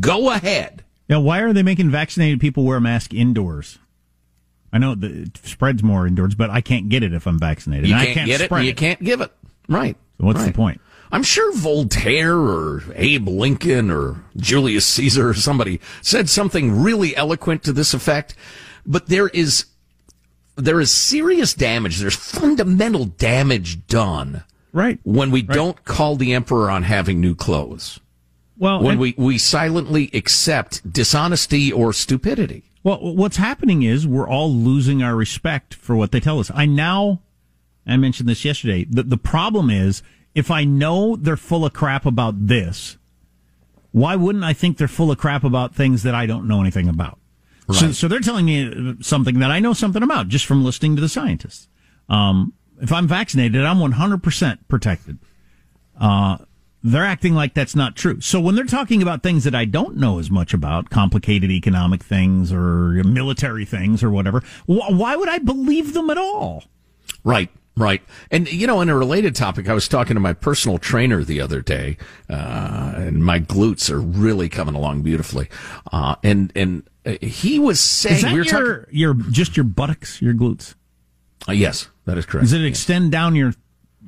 Go 0.00 0.30
ahead. 0.30 0.84
Now, 1.08 1.20
why 1.20 1.40
are 1.40 1.52
they 1.52 1.62
making 1.62 1.90
vaccinated 1.90 2.40
people 2.40 2.64
wear 2.64 2.78
a 2.78 2.80
mask 2.80 3.12
indoors? 3.12 3.78
I 4.72 4.78
know 4.78 4.96
it 4.98 5.36
spreads 5.42 5.82
more 5.82 6.06
indoors, 6.06 6.34
but 6.34 6.48
I 6.48 6.62
can't 6.62 6.88
get 6.88 7.02
it 7.02 7.12
if 7.12 7.26
I'm 7.26 7.38
vaccinated. 7.38 7.88
You 7.88 7.94
can't, 7.94 8.08
I 8.08 8.14
can't 8.14 8.26
get 8.26 8.40
it, 8.40 8.64
you 8.64 8.74
can't 8.74 9.02
give 9.02 9.20
it. 9.20 9.30
Right. 9.68 9.96
So 10.18 10.26
what's 10.26 10.44
the 10.44 10.52
point? 10.52 10.80
I'm 11.12 11.22
sure 11.22 11.52
Voltaire 11.54 12.38
or 12.38 12.82
Abe 12.94 13.28
Lincoln 13.28 13.90
or 13.90 14.24
Julius 14.34 14.86
Caesar 14.86 15.28
or 15.28 15.34
somebody 15.34 15.78
said 16.00 16.30
something 16.30 16.82
really 16.82 17.14
eloquent 17.14 17.62
to 17.64 17.72
this 17.74 17.92
effect, 17.92 18.34
but 18.86 19.06
there 19.06 19.28
is 19.28 19.66
there 20.56 20.80
is 20.80 20.90
serious 20.90 21.54
damage. 21.54 21.98
There's 21.98 22.16
fundamental 22.16 23.06
damage 23.06 23.86
done. 23.86 24.44
Right. 24.72 24.98
When 25.02 25.30
we 25.30 25.42
don't 25.42 25.84
call 25.84 26.16
the 26.16 26.32
emperor 26.34 26.70
on 26.70 26.82
having 26.82 27.20
new 27.20 27.34
clothes. 27.34 28.00
Well, 28.58 28.80
when 28.82 28.92
and- 28.92 29.00
we, 29.00 29.14
we 29.16 29.38
silently 29.38 30.10
accept 30.14 30.90
dishonesty 30.90 31.72
or 31.72 31.92
stupidity. 31.92 32.64
Well, 32.84 32.98
what's 33.14 33.36
happening 33.36 33.82
is 33.82 34.06
we're 34.06 34.28
all 34.28 34.52
losing 34.52 35.02
our 35.02 35.14
respect 35.14 35.74
for 35.74 35.94
what 35.94 36.10
they 36.10 36.20
tell 36.20 36.40
us. 36.40 36.50
I 36.52 36.66
now, 36.66 37.20
I 37.86 37.96
mentioned 37.96 38.28
this 38.28 38.44
yesterday. 38.44 38.84
The, 38.90 39.04
the 39.04 39.16
problem 39.16 39.70
is 39.70 40.02
if 40.34 40.50
I 40.50 40.64
know 40.64 41.16
they're 41.16 41.36
full 41.36 41.64
of 41.64 41.72
crap 41.72 42.06
about 42.06 42.48
this, 42.48 42.96
why 43.92 44.16
wouldn't 44.16 44.44
I 44.44 44.52
think 44.52 44.78
they're 44.78 44.88
full 44.88 45.12
of 45.12 45.18
crap 45.18 45.44
about 45.44 45.74
things 45.74 46.02
that 46.02 46.14
I 46.14 46.26
don't 46.26 46.48
know 46.48 46.60
anything 46.60 46.88
about? 46.88 47.18
So, 47.70 47.86
Right. 47.86 47.94
so 47.94 48.08
they're 48.08 48.20
telling 48.20 48.46
me 48.46 48.96
something 49.00 49.38
that 49.38 49.50
I 49.50 49.60
know 49.60 49.72
something 49.72 50.02
about 50.02 50.28
just 50.28 50.46
from 50.46 50.64
listening 50.64 50.96
to 50.96 51.00
the 51.02 51.08
scientists. 51.08 51.68
Um, 52.08 52.54
if 52.80 52.92
I'm 52.92 53.06
vaccinated, 53.06 53.64
I'm 53.64 53.78
100% 53.78 54.58
protected. 54.68 55.18
Uh, 55.98 56.38
they're 56.82 57.04
acting 57.04 57.34
like 57.34 57.54
that's 57.54 57.76
not 57.76 57.94
true. 57.94 58.20
So 58.20 58.40
when 58.40 58.56
they're 58.56 58.64
talking 58.64 59.00
about 59.02 59.22
things 59.22 59.44
that 59.44 59.54
I 59.54 59.64
don't 59.64 59.96
know 59.96 60.18
as 60.18 60.30
much 60.30 60.52
about, 60.52 60.90
complicated 60.90 61.50
economic 61.52 62.02
things 62.02 62.52
or 62.52 63.02
military 63.04 63.64
things 63.64 64.02
or 64.02 64.10
whatever, 64.10 64.40
wh- 64.66 64.90
why 64.90 65.14
would 65.14 65.28
I 65.28 65.38
believe 65.38 65.94
them 65.94 66.10
at 66.10 66.18
all? 66.18 66.64
Right, 67.22 67.50
right. 67.76 68.02
And, 68.32 68.50
you 68.52 68.66
know, 68.66 68.80
in 68.80 68.88
a 68.88 68.96
related 68.96 69.36
topic, 69.36 69.68
I 69.68 69.74
was 69.74 69.86
talking 69.86 70.14
to 70.14 70.20
my 70.20 70.32
personal 70.32 70.78
trainer 70.78 71.22
the 71.22 71.40
other 71.40 71.60
day, 71.62 71.98
uh, 72.28 72.94
and 72.96 73.24
my 73.24 73.38
glutes 73.38 73.88
are 73.88 74.00
really 74.00 74.48
coming 74.48 74.74
along 74.74 75.02
beautifully. 75.02 75.48
Uh, 75.92 76.16
and, 76.24 76.50
and 76.56 76.82
he 77.20 77.58
was 77.58 77.80
saying, 77.80 78.16
Is 78.16 78.22
that 78.22 78.32
we 78.32 78.38
were 78.38 78.44
your, 78.44 78.76
talking, 78.76 78.94
your 78.96 79.14
just 79.14 79.56
your 79.56 79.64
buttocks, 79.64 80.22
your 80.22 80.34
glutes? 80.34 80.74
uh, 81.48 81.52
yes, 81.52 81.88
that 82.04 82.18
is 82.18 82.26
correct. 82.26 82.44
Does 82.44 82.52
it 82.52 82.64
extend 82.64 83.10
down 83.12 83.34
your 83.34 83.54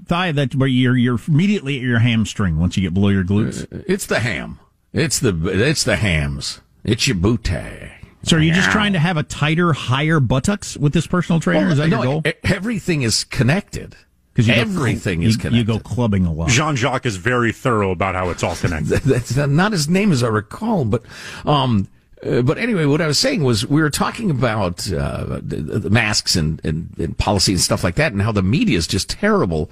thigh 0.07 0.33
that 0.33 0.55
where 0.55 0.69
you're 0.69 0.97
you're 0.97 1.19
immediately 1.27 1.77
at 1.77 1.83
your 1.83 1.99
hamstring 1.99 2.59
once 2.59 2.77
you 2.77 2.83
get 2.83 2.95
below 2.95 3.09
your 3.09 3.25
glutes? 3.25 3.67
It's 3.89 4.07
the 4.07 4.21
ham. 4.21 4.61
It's 4.93 5.19
the, 5.19 5.37
it's 5.49 5.83
the 5.83 5.97
hams. 5.97 6.61
It's 6.85 7.09
your 7.09 7.17
bootay. 7.17 7.91
So 8.23 8.37
are 8.37 8.41
you 8.41 8.55
just 8.55 8.71
trying 8.71 8.95
to 8.95 8.99
have 8.99 9.17
a 9.17 9.23
tighter, 9.23 9.73
higher 9.73 10.21
buttocks 10.21 10.77
with 10.77 10.93
this 10.95 11.07
personal 11.07 11.41
trainer? 11.41 11.69
is 11.69 11.79
that 11.79 11.89
no, 11.89 12.03
your 12.03 12.23
goal? 12.23 12.33
Everything 12.45 13.03
is 13.03 13.25
connected. 13.25 13.97
Because 14.33 14.49
everything 14.49 15.23
you, 15.23 15.29
is 15.29 15.35
you 15.35 15.41
connected. 15.43 15.67
go 15.67 15.79
clubbing 15.79 16.27
a 16.27 16.33
lot. 16.33 16.49
Jean 16.49 16.75
Jacques 16.75 17.07
is 17.07 17.17
very 17.17 17.53
thorough 17.53 17.91
about 17.91 18.15
how 18.15 18.31
it's 18.31 18.43
all 18.43 18.57
connected. 18.57 18.89
That's 19.05 19.37
not 19.37 19.73
his 19.73 19.89
name 19.89 20.11
as 20.11 20.23
I 20.25 20.29
recall, 20.29 20.85
but 20.85 21.05
um, 21.45 21.87
uh, 22.25 22.43
but 22.43 22.59
anyway, 22.59 22.87
what 22.87 23.01
I 23.01 23.07
was 23.07 23.19
saying 23.19 23.45
was 23.45 23.67
we 23.67 23.83
were 23.83 23.91
talking 23.91 24.31
about 24.31 24.91
uh, 24.93 25.41
the, 25.43 25.57
the 25.79 25.91
masks 25.91 26.37
and, 26.37 26.61
and, 26.65 26.95
and 26.99 27.17
policy 27.19 27.53
and 27.53 27.61
stuff 27.61 27.85
like 27.85 27.97
that, 27.97 28.13
and 28.13 28.23
how 28.23 28.33
the 28.33 28.43
media 28.43 28.79
is 28.79 28.87
just 28.87 29.11
terrible. 29.11 29.71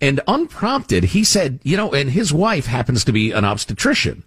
And 0.00 0.20
unprompted, 0.26 1.04
he 1.04 1.22
said, 1.22 1.60
you 1.62 1.76
know, 1.76 1.92
and 1.92 2.10
his 2.10 2.32
wife 2.32 2.66
happens 2.66 3.04
to 3.04 3.12
be 3.12 3.30
an 3.30 3.44
obstetrician, 3.44 4.24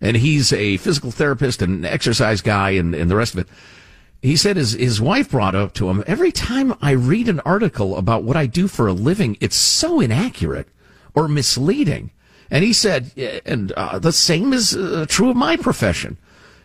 and 0.00 0.16
he's 0.16 0.52
a 0.52 0.78
physical 0.78 1.10
therapist 1.10 1.62
and 1.62 1.86
exercise 1.86 2.40
guy, 2.40 2.70
and, 2.70 2.94
and 2.94 3.10
the 3.10 3.16
rest 3.16 3.34
of 3.34 3.40
it. 3.40 3.48
He 4.20 4.36
said 4.36 4.56
his, 4.56 4.72
his 4.72 5.00
wife 5.00 5.30
brought 5.30 5.54
up 5.54 5.74
to 5.74 5.90
him, 5.90 6.04
every 6.06 6.32
time 6.32 6.74
I 6.80 6.92
read 6.92 7.28
an 7.28 7.40
article 7.40 7.96
about 7.96 8.22
what 8.22 8.36
I 8.36 8.46
do 8.46 8.68
for 8.68 8.86
a 8.86 8.92
living, 8.92 9.36
it's 9.40 9.56
so 9.56 10.00
inaccurate 10.00 10.68
or 11.14 11.28
misleading. 11.28 12.12
And 12.50 12.64
he 12.64 12.72
said, 12.72 13.12
and 13.44 13.72
uh, 13.72 13.98
the 13.98 14.12
same 14.12 14.52
is 14.52 14.76
uh, 14.76 15.06
true 15.08 15.30
of 15.30 15.36
my 15.36 15.56
profession. 15.56 16.18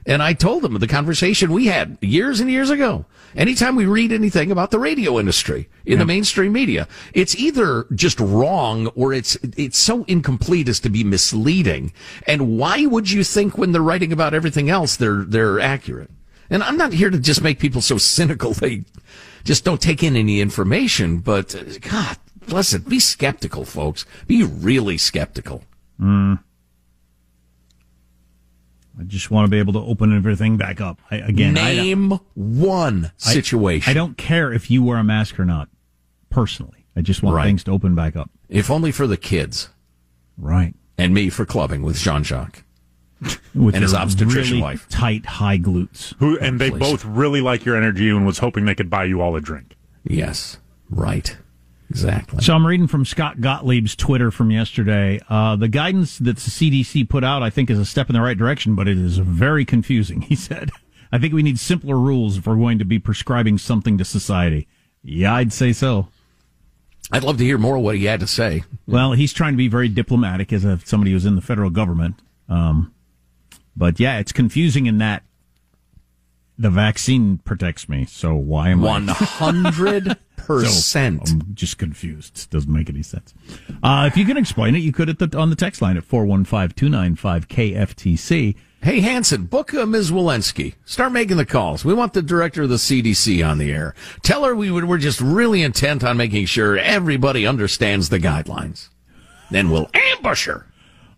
And 0.07 0.23
I 0.23 0.31
told 0.33 0.63
them 0.63 0.73
the 0.79 0.87
conversation 0.87 1.51
we 1.51 1.65
had 1.65 1.97
years 2.01 2.39
and 2.39 2.49
years 2.49 2.69
ago. 2.69 3.05
Anytime 3.35 3.75
we 3.75 3.85
read 3.85 4.13
anything 4.13 4.51
about 4.51 4.71
the 4.71 4.79
radio 4.79 5.19
industry 5.19 5.67
in 5.85 5.99
the 5.99 6.05
mainstream 6.05 6.53
media, 6.53 6.87
it's 7.13 7.35
either 7.35 7.85
just 7.93 8.19
wrong 8.21 8.87
or 8.95 9.13
it's 9.13 9.35
it's 9.57 9.77
so 9.77 10.05
incomplete 10.05 10.69
as 10.69 10.79
to 10.79 10.89
be 10.89 11.03
misleading. 11.03 11.91
And 12.25 12.57
why 12.57 12.85
would 12.85 13.11
you 13.11 13.25
think 13.25 13.57
when 13.57 13.73
they're 13.73 13.81
writing 13.81 14.13
about 14.13 14.33
everything 14.33 14.69
else 14.69 14.95
they're 14.95 15.25
they're 15.25 15.59
accurate? 15.59 16.09
And 16.49 16.63
I'm 16.63 16.77
not 16.77 16.93
here 16.93 17.09
to 17.09 17.19
just 17.19 17.43
make 17.43 17.59
people 17.59 17.81
so 17.81 17.97
cynical 17.97 18.53
they 18.53 18.85
just 19.43 19.65
don't 19.65 19.81
take 19.81 20.03
in 20.03 20.15
any 20.15 20.39
information, 20.39 21.19
but 21.19 21.53
uh, 21.53 21.63
God 21.81 22.17
bless 22.47 22.73
it, 22.73 22.87
be 22.87 22.99
skeptical, 22.99 23.65
folks. 23.65 24.05
Be 24.25 24.43
really 24.43 24.97
skeptical. 24.97 25.63
Mm. 25.99 26.39
I 28.99 29.03
just 29.03 29.29
want 29.29 29.45
to 29.45 29.51
be 29.51 29.59
able 29.59 29.73
to 29.73 29.79
open 29.79 30.15
everything 30.15 30.57
back 30.57 30.81
up. 30.81 30.99
I, 31.11 31.17
again, 31.17 31.57
I- 31.57 31.73
Name 31.75 32.19
one 32.33 33.11
situation. 33.17 33.89
I, 33.89 33.93
don't 33.93 34.17
care 34.17 34.51
if 34.51 34.71
you 34.71 34.83
wear 34.83 34.97
a 34.97 35.03
mask 35.03 35.39
or 35.39 35.45
not. 35.45 35.69
Personally, 36.29 36.85
I 36.95 37.01
just 37.01 37.21
want 37.23 37.35
Right. 37.35 37.45
things 37.45 37.63
to 37.65 37.71
open 37.71 37.95
back 37.95 38.15
up. 38.15 38.29
If 38.49 38.69
only 38.71 38.91
for 38.91 39.07
the 39.07 39.17
kids. 39.17 39.69
Right. 40.37 40.73
And 40.97 41.13
me 41.13 41.29
for 41.29 41.45
clubbing 41.45 41.83
with 41.83 41.97
Jean 41.97 42.23
Jacques. 42.23 42.63
With 43.55 43.73
and 43.75 43.83
his 43.83 43.93
obstetrician 43.95 44.57
really 44.57 44.61
wife. 44.61 44.87
tight, 44.89 45.25
high 45.25 45.57
glutes. 45.57 46.13
Who 46.19 46.37
and 46.39 46.59
they 46.59 46.69
Please. 46.69 46.79
both 46.79 47.05
really 47.05 47.41
like 47.41 47.65
your 47.65 47.75
energy 47.75 48.09
and 48.09 48.25
was 48.25 48.37
hoping 48.39 48.65
they 48.65 48.75
could 48.75 48.89
buy 48.91 49.05
you 49.05 49.21
all 49.21 49.35
a 49.35 49.41
drink. 49.41 49.75
Yes. 50.03 50.57
Right. 50.89 51.35
Exactly. 51.89 52.41
So 52.41 52.53
I'm 52.53 52.67
reading 52.67 52.87
from 52.87 53.05
Scott 53.05 53.37
Gottlieb's 53.37 53.95
Twitter 53.95 54.29
from 54.29 54.51
yesterday. 54.51 55.21
Uh, 55.29 55.55
the 55.55 55.69
guidance 55.69 56.17
that 56.17 56.35
the 56.35 56.51
CDC 56.51 57.07
put 57.07 57.23
out, 57.23 57.43
I 57.43 57.49
think, 57.49 57.69
is 57.69 57.79
a 57.79 57.85
step 57.85 58.09
in 58.09 58.13
the 58.13 58.21
right 58.21 58.37
direction, 58.37 58.75
but 58.75 58.87
it 58.87 58.97
is 58.97 59.17
very 59.17 59.65
confusing. 59.65 60.21
He 60.27 60.35
said, 60.35 60.71
"I 61.11 61.17
think 61.17 61.33
we 61.33 61.43
need 61.43 61.59
simpler 61.59 61.97
rules 61.97 62.37
if 62.37 62.45
we're 62.47 62.57
going 62.57 62.79
to 62.79 62.85
be 62.85 62.99
prescribing 62.99 63.57
something 63.57 63.97
to 63.97 64.05
society." 64.05 64.67
Yeah, 65.01 65.33
I'd 65.33 65.53
say 65.53 65.71
so. 65.71 66.09
I'd 67.11 67.23
love 67.23 67.37
to 67.37 67.45
hear 67.45 67.57
more 67.57 67.77
of 67.77 67.83
what 67.83 67.95
he 67.95 68.05
had 68.05 68.19
to 68.19 68.27
say. 68.27 68.63
Well, 68.85 69.13
he's 69.13 69.31
trying 69.31 69.53
to 69.53 69.57
be 69.57 69.69
very 69.69 69.87
diplomatic 69.87 70.51
as 70.51 70.65
a, 70.65 70.79
somebody 70.83 71.11
who's 71.11 71.25
in 71.25 71.35
the 71.35 71.41
federal 71.41 71.69
government. 71.69 72.15
Um, 72.49 72.93
but 73.77 73.99
yeah, 73.99 74.19
it's 74.19 74.33
confusing 74.33 74.87
in 74.87 74.97
that 74.97 75.23
the 76.57 76.69
vaccine 76.69 77.37
protects 77.39 77.87
me. 77.87 78.05
So 78.05 78.33
why 78.35 78.69
am 78.69 78.81
One 78.81 79.09
I? 79.09 79.13
hundred 79.13 80.17
percent. 80.37 81.27
So 81.27 81.35
I'm 81.35 81.53
just 81.53 81.77
confused. 81.77 82.37
It 82.39 82.47
doesn't 82.49 82.71
make 82.71 82.89
any 82.89 83.03
sense. 83.03 83.33
Uh, 83.83 84.09
if 84.11 84.17
you 84.17 84.25
can 84.25 84.37
explain 84.37 84.75
it, 84.75 84.79
you 84.79 84.91
could 84.91 85.09
at 85.09 85.19
the, 85.19 85.37
on 85.37 85.49
the 85.49 85.55
text 85.55 85.81
line 85.81 85.97
at 85.97 86.07
415-295-KFTC. 86.07 88.55
Hey, 88.81 88.99
Hanson, 89.01 89.45
book 89.45 89.73
uh, 89.73 89.85
Ms. 89.87 90.11
Walensky. 90.11 90.75
Start 90.85 91.11
making 91.11 91.37
the 91.37 91.45
calls. 91.45 91.83
We 91.83 91.93
want 91.95 92.13
the 92.13 92.21
director 92.21 92.63
of 92.63 92.69
the 92.69 92.75
CDC 92.75 93.45
on 93.47 93.57
the 93.57 93.71
air. 93.71 93.95
Tell 94.21 94.43
her 94.45 94.55
we 94.55 94.69
would, 94.71 94.85
we're 94.85 94.99
just 94.99 95.19
really 95.19 95.63
intent 95.63 96.03
on 96.03 96.15
making 96.17 96.45
sure 96.45 96.77
everybody 96.77 97.45
understands 97.47 98.09
the 98.09 98.19
guidelines. 98.19 98.89
Then 99.49 99.69
we'll 99.71 99.89
ambush 99.93 100.45
her. 100.45 100.67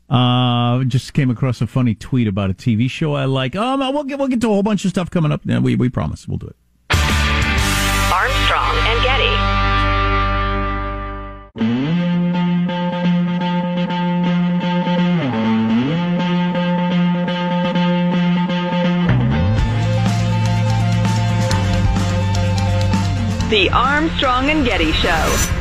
Uh, 0.09 0.83
just 0.85 1.13
came 1.13 1.29
across 1.29 1.61
a 1.61 1.67
funny 1.67 1.93
tweet 1.93 2.27
about 2.27 2.49
a 2.49 2.53
TV 2.53 2.89
show 2.89 3.13
I 3.13 3.25
like. 3.25 3.55
Um, 3.55 3.79
we'll 3.79 4.03
get, 4.03 4.17
we'll 4.17 4.27
get 4.27 4.41
to 4.41 4.47
a 4.47 4.53
whole 4.53 4.63
bunch 4.63 4.83
of 4.85 4.89
stuff 4.89 5.11
coming 5.11 5.31
up. 5.31 5.41
Yeah, 5.45 5.59
we, 5.59 5.75
we 5.75 5.89
promise 5.89 6.27
we'll 6.27 6.39
do 6.39 6.47
it. 6.47 6.55
Armstrong 8.11 8.75
and 8.75 9.03
Getty. 9.03 9.59
The 23.49 23.69
Armstrong 23.71 24.49
and 24.51 24.63
Getty 24.63 24.91
Show. 24.91 25.58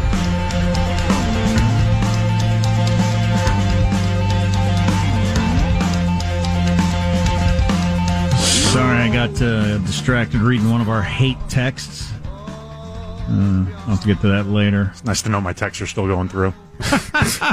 Sorry, 8.73 8.99
I 8.99 9.09
got 9.13 9.41
uh, 9.41 9.79
distracted 9.79 10.41
reading 10.43 10.71
one 10.71 10.81
of 10.83 10.89
our 10.91 11.03
hate 11.03 11.39
texts. 11.49 12.13
Uh, 12.25 13.31
I'll 13.31 13.97
have 13.97 14.01
to 14.03 14.07
get 14.07 14.21
to 14.21 14.29
that 14.29 14.47
later. 14.47 14.91
It's 14.93 15.05
nice 15.05 15.23
to 15.23 15.31
know 15.31 15.41
my 15.41 15.55
texts 15.55 15.81
are 15.81 15.87
still 15.87 16.07
going 16.07 16.29
through. 16.29 16.53
I 16.81 17.53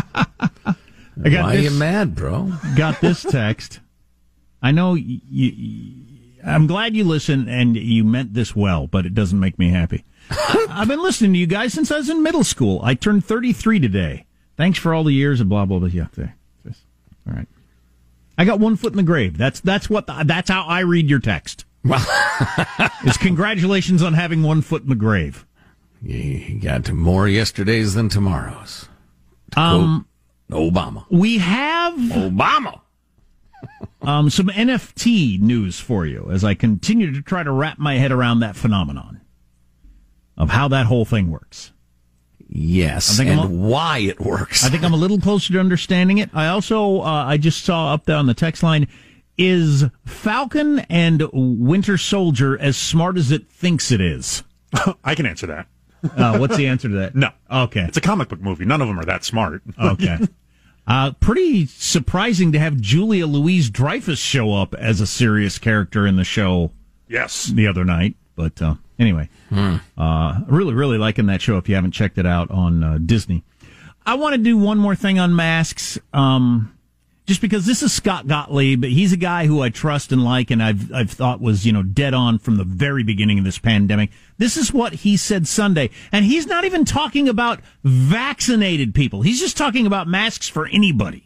got 1.23 1.43
Why 1.45 1.55
this, 1.55 1.63
you 1.63 1.71
mad, 1.79 2.15
bro? 2.15 2.51
Got 2.75 2.99
this 2.99 3.23
text. 3.23 3.79
I 4.61 4.71
know 4.71 4.93
you, 4.93 5.19
you. 5.29 6.05
I'm 6.45 6.67
glad 6.67 6.95
you 6.95 7.05
listened 7.05 7.49
and 7.49 7.77
you 7.77 8.03
meant 8.03 8.33
this 8.33 8.53
well, 8.55 8.85
but 8.85 9.05
it 9.05 9.13
doesn't 9.13 9.39
make 9.39 9.57
me 9.57 9.69
happy. 9.69 10.03
I've 10.69 10.87
been 10.89 11.01
listening 11.01 11.31
to 11.33 11.39
you 11.39 11.47
guys 11.47 11.73
since 11.73 11.91
I 11.91 11.97
was 11.97 12.09
in 12.09 12.23
middle 12.23 12.43
school. 12.43 12.81
I 12.83 12.93
turned 12.93 13.25
33 13.25 13.79
today. 13.79 14.25
Thanks 14.57 14.77
for 14.79 14.93
all 14.93 15.03
the 15.05 15.13
years 15.13 15.39
of 15.39 15.47
blah 15.47 15.65
blah 15.65 15.79
blah. 15.79 15.87
Yeah, 15.87 16.07
there. 16.15 16.35
Just- 16.67 16.81
All 17.27 17.33
right. 17.35 17.47
I 18.37 18.45
got 18.45 18.59
one 18.59 18.75
foot 18.75 18.93
in 18.93 18.97
the 18.97 19.03
grave. 19.03 19.37
That's 19.37 19.59
that's 19.59 19.89
what 19.89 20.07
the, 20.07 20.23
that's 20.25 20.49
how 20.49 20.65
I 20.65 20.81
read 20.81 21.09
your 21.09 21.19
text. 21.19 21.65
Well, 21.85 22.03
is 23.05 23.15
congratulations 23.17 24.01
on 24.01 24.13
having 24.15 24.41
one 24.41 24.61
foot 24.63 24.81
in 24.81 24.89
the 24.89 24.95
grave. 24.95 25.45
You 26.01 26.59
got 26.59 26.91
more 26.91 27.27
yesterdays 27.27 27.93
than 27.93 28.09
tomorrows. 28.09 28.89
To 29.51 29.59
Um, 29.59 30.07
Obama. 30.49 31.05
We 31.11 31.37
have 31.37 31.93
Obama. 31.93 32.81
um, 34.01 34.31
some 34.31 34.47
NFT 34.47 35.39
news 35.39 35.79
for 35.79 36.07
you 36.07 36.27
as 36.31 36.43
I 36.43 36.55
continue 36.55 37.11
to 37.13 37.21
try 37.21 37.43
to 37.43 37.51
wrap 37.51 37.77
my 37.77 37.97
head 37.99 38.11
around 38.11 38.39
that 38.39 38.55
phenomenon 38.55 39.21
of 40.35 40.49
how 40.49 40.67
that 40.69 40.87
whole 40.87 41.05
thing 41.05 41.29
works. 41.29 41.71
Yes, 42.57 43.11
I 43.11 43.17
think 43.17 43.31
and 43.31 43.41
I'm 43.41 43.51
a- 43.51 43.53
why 43.53 43.97
it 43.97 44.21
works. 44.21 44.63
I 44.63 44.69
think 44.69 44.83
I'm 44.83 44.93
a 44.93 44.97
little 44.97 45.19
closer 45.19 45.51
to 45.53 45.59
understanding 45.59 46.19
it. 46.19 46.29
I 46.33 46.47
also, 46.47 47.01
uh, 47.01 47.25
I 47.27 47.35
just 47.35 47.65
saw 47.65 47.93
up 47.93 48.05
there 48.05 48.15
on 48.15 48.27
the 48.27 48.33
text 48.33 48.63
line, 48.63 48.87
is 49.37 49.83
Falcon 50.05 50.79
and 50.89 51.27
Winter 51.33 51.97
Soldier 51.97 52.57
as 52.57 52.77
smart 52.77 53.17
as 53.17 53.29
it 53.29 53.49
thinks 53.51 53.91
it 53.91 53.99
is? 53.99 54.43
I 55.03 55.15
can 55.15 55.25
answer 55.25 55.47
that. 55.47 55.67
Uh, 56.15 56.37
what's 56.37 56.55
the 56.55 56.67
answer 56.67 56.87
to 56.87 56.95
that? 56.95 57.15
No. 57.15 57.29
Okay. 57.51 57.81
It's 57.81 57.97
a 57.97 58.01
comic 58.01 58.29
book 58.29 58.39
movie. 58.39 58.63
None 58.63 58.79
of 58.81 58.87
them 58.87 58.99
are 58.99 59.05
that 59.05 59.25
smart. 59.25 59.61
Okay. 59.77 60.19
Uh, 60.87 61.11
pretty 61.13 61.65
surprising 61.65 62.51
to 62.51 62.59
have 62.59 62.79
Julia 62.79 63.25
Louis-Dreyfus 63.25 64.19
show 64.19 64.53
up 64.53 64.75
as 64.75 65.01
a 65.01 65.07
serious 65.07 65.57
character 65.57 66.05
in 66.05 66.15
the 66.15 66.23
show 66.23 66.71
yes. 67.09 67.47
the 67.47 67.67
other 67.67 67.83
night. 67.83 68.15
But 68.35 68.61
uh, 68.61 68.75
anyway, 68.99 69.29
uh, 69.97 70.41
really, 70.47 70.73
really 70.73 70.97
liking 70.97 71.27
that 71.27 71.41
show 71.41 71.57
if 71.57 71.69
you 71.69 71.75
haven't 71.75 71.91
checked 71.91 72.17
it 72.17 72.25
out 72.25 72.51
on 72.51 72.83
uh, 72.83 72.99
Disney. 73.03 73.43
I 74.05 74.15
want 74.15 74.35
to 74.35 74.41
do 74.41 74.57
one 74.57 74.77
more 74.77 74.95
thing 74.95 75.19
on 75.19 75.35
masks. 75.35 75.97
Um, 76.13 76.75
just 77.25 77.41
because 77.41 77.65
this 77.65 77.81
is 77.81 77.91
Scott 77.91 78.27
Gottlieb, 78.27 78.81
but 78.81 78.91
he's 78.91 79.11
a 79.11 79.17
guy 79.17 79.47
who 79.47 79.61
I 79.61 79.69
trust 79.69 80.11
and 80.11 80.23
like, 80.23 80.51
and 80.51 80.61
I've 80.61 80.93
I've 80.93 81.09
thought 81.09 81.41
was 81.41 81.65
you 81.65 81.71
know 81.71 81.81
dead 81.83 82.13
on 82.13 82.37
from 82.37 82.57
the 82.57 82.63
very 82.63 83.03
beginning 83.03 83.39
of 83.39 83.45
this 83.45 83.57
pandemic. 83.57 84.11
This 84.37 84.57
is 84.57 84.71
what 84.71 84.93
he 84.93 85.17
said 85.17 85.47
Sunday, 85.47 85.89
and 86.11 86.25
he's 86.25 86.45
not 86.45 86.65
even 86.65 86.85
talking 86.85 87.27
about 87.27 87.61
vaccinated 87.83 88.93
people. 88.93 89.23
He's 89.23 89.39
just 89.39 89.57
talking 89.57 89.87
about 89.87 90.07
masks 90.07 90.47
for 90.47 90.67
anybody. 90.67 91.24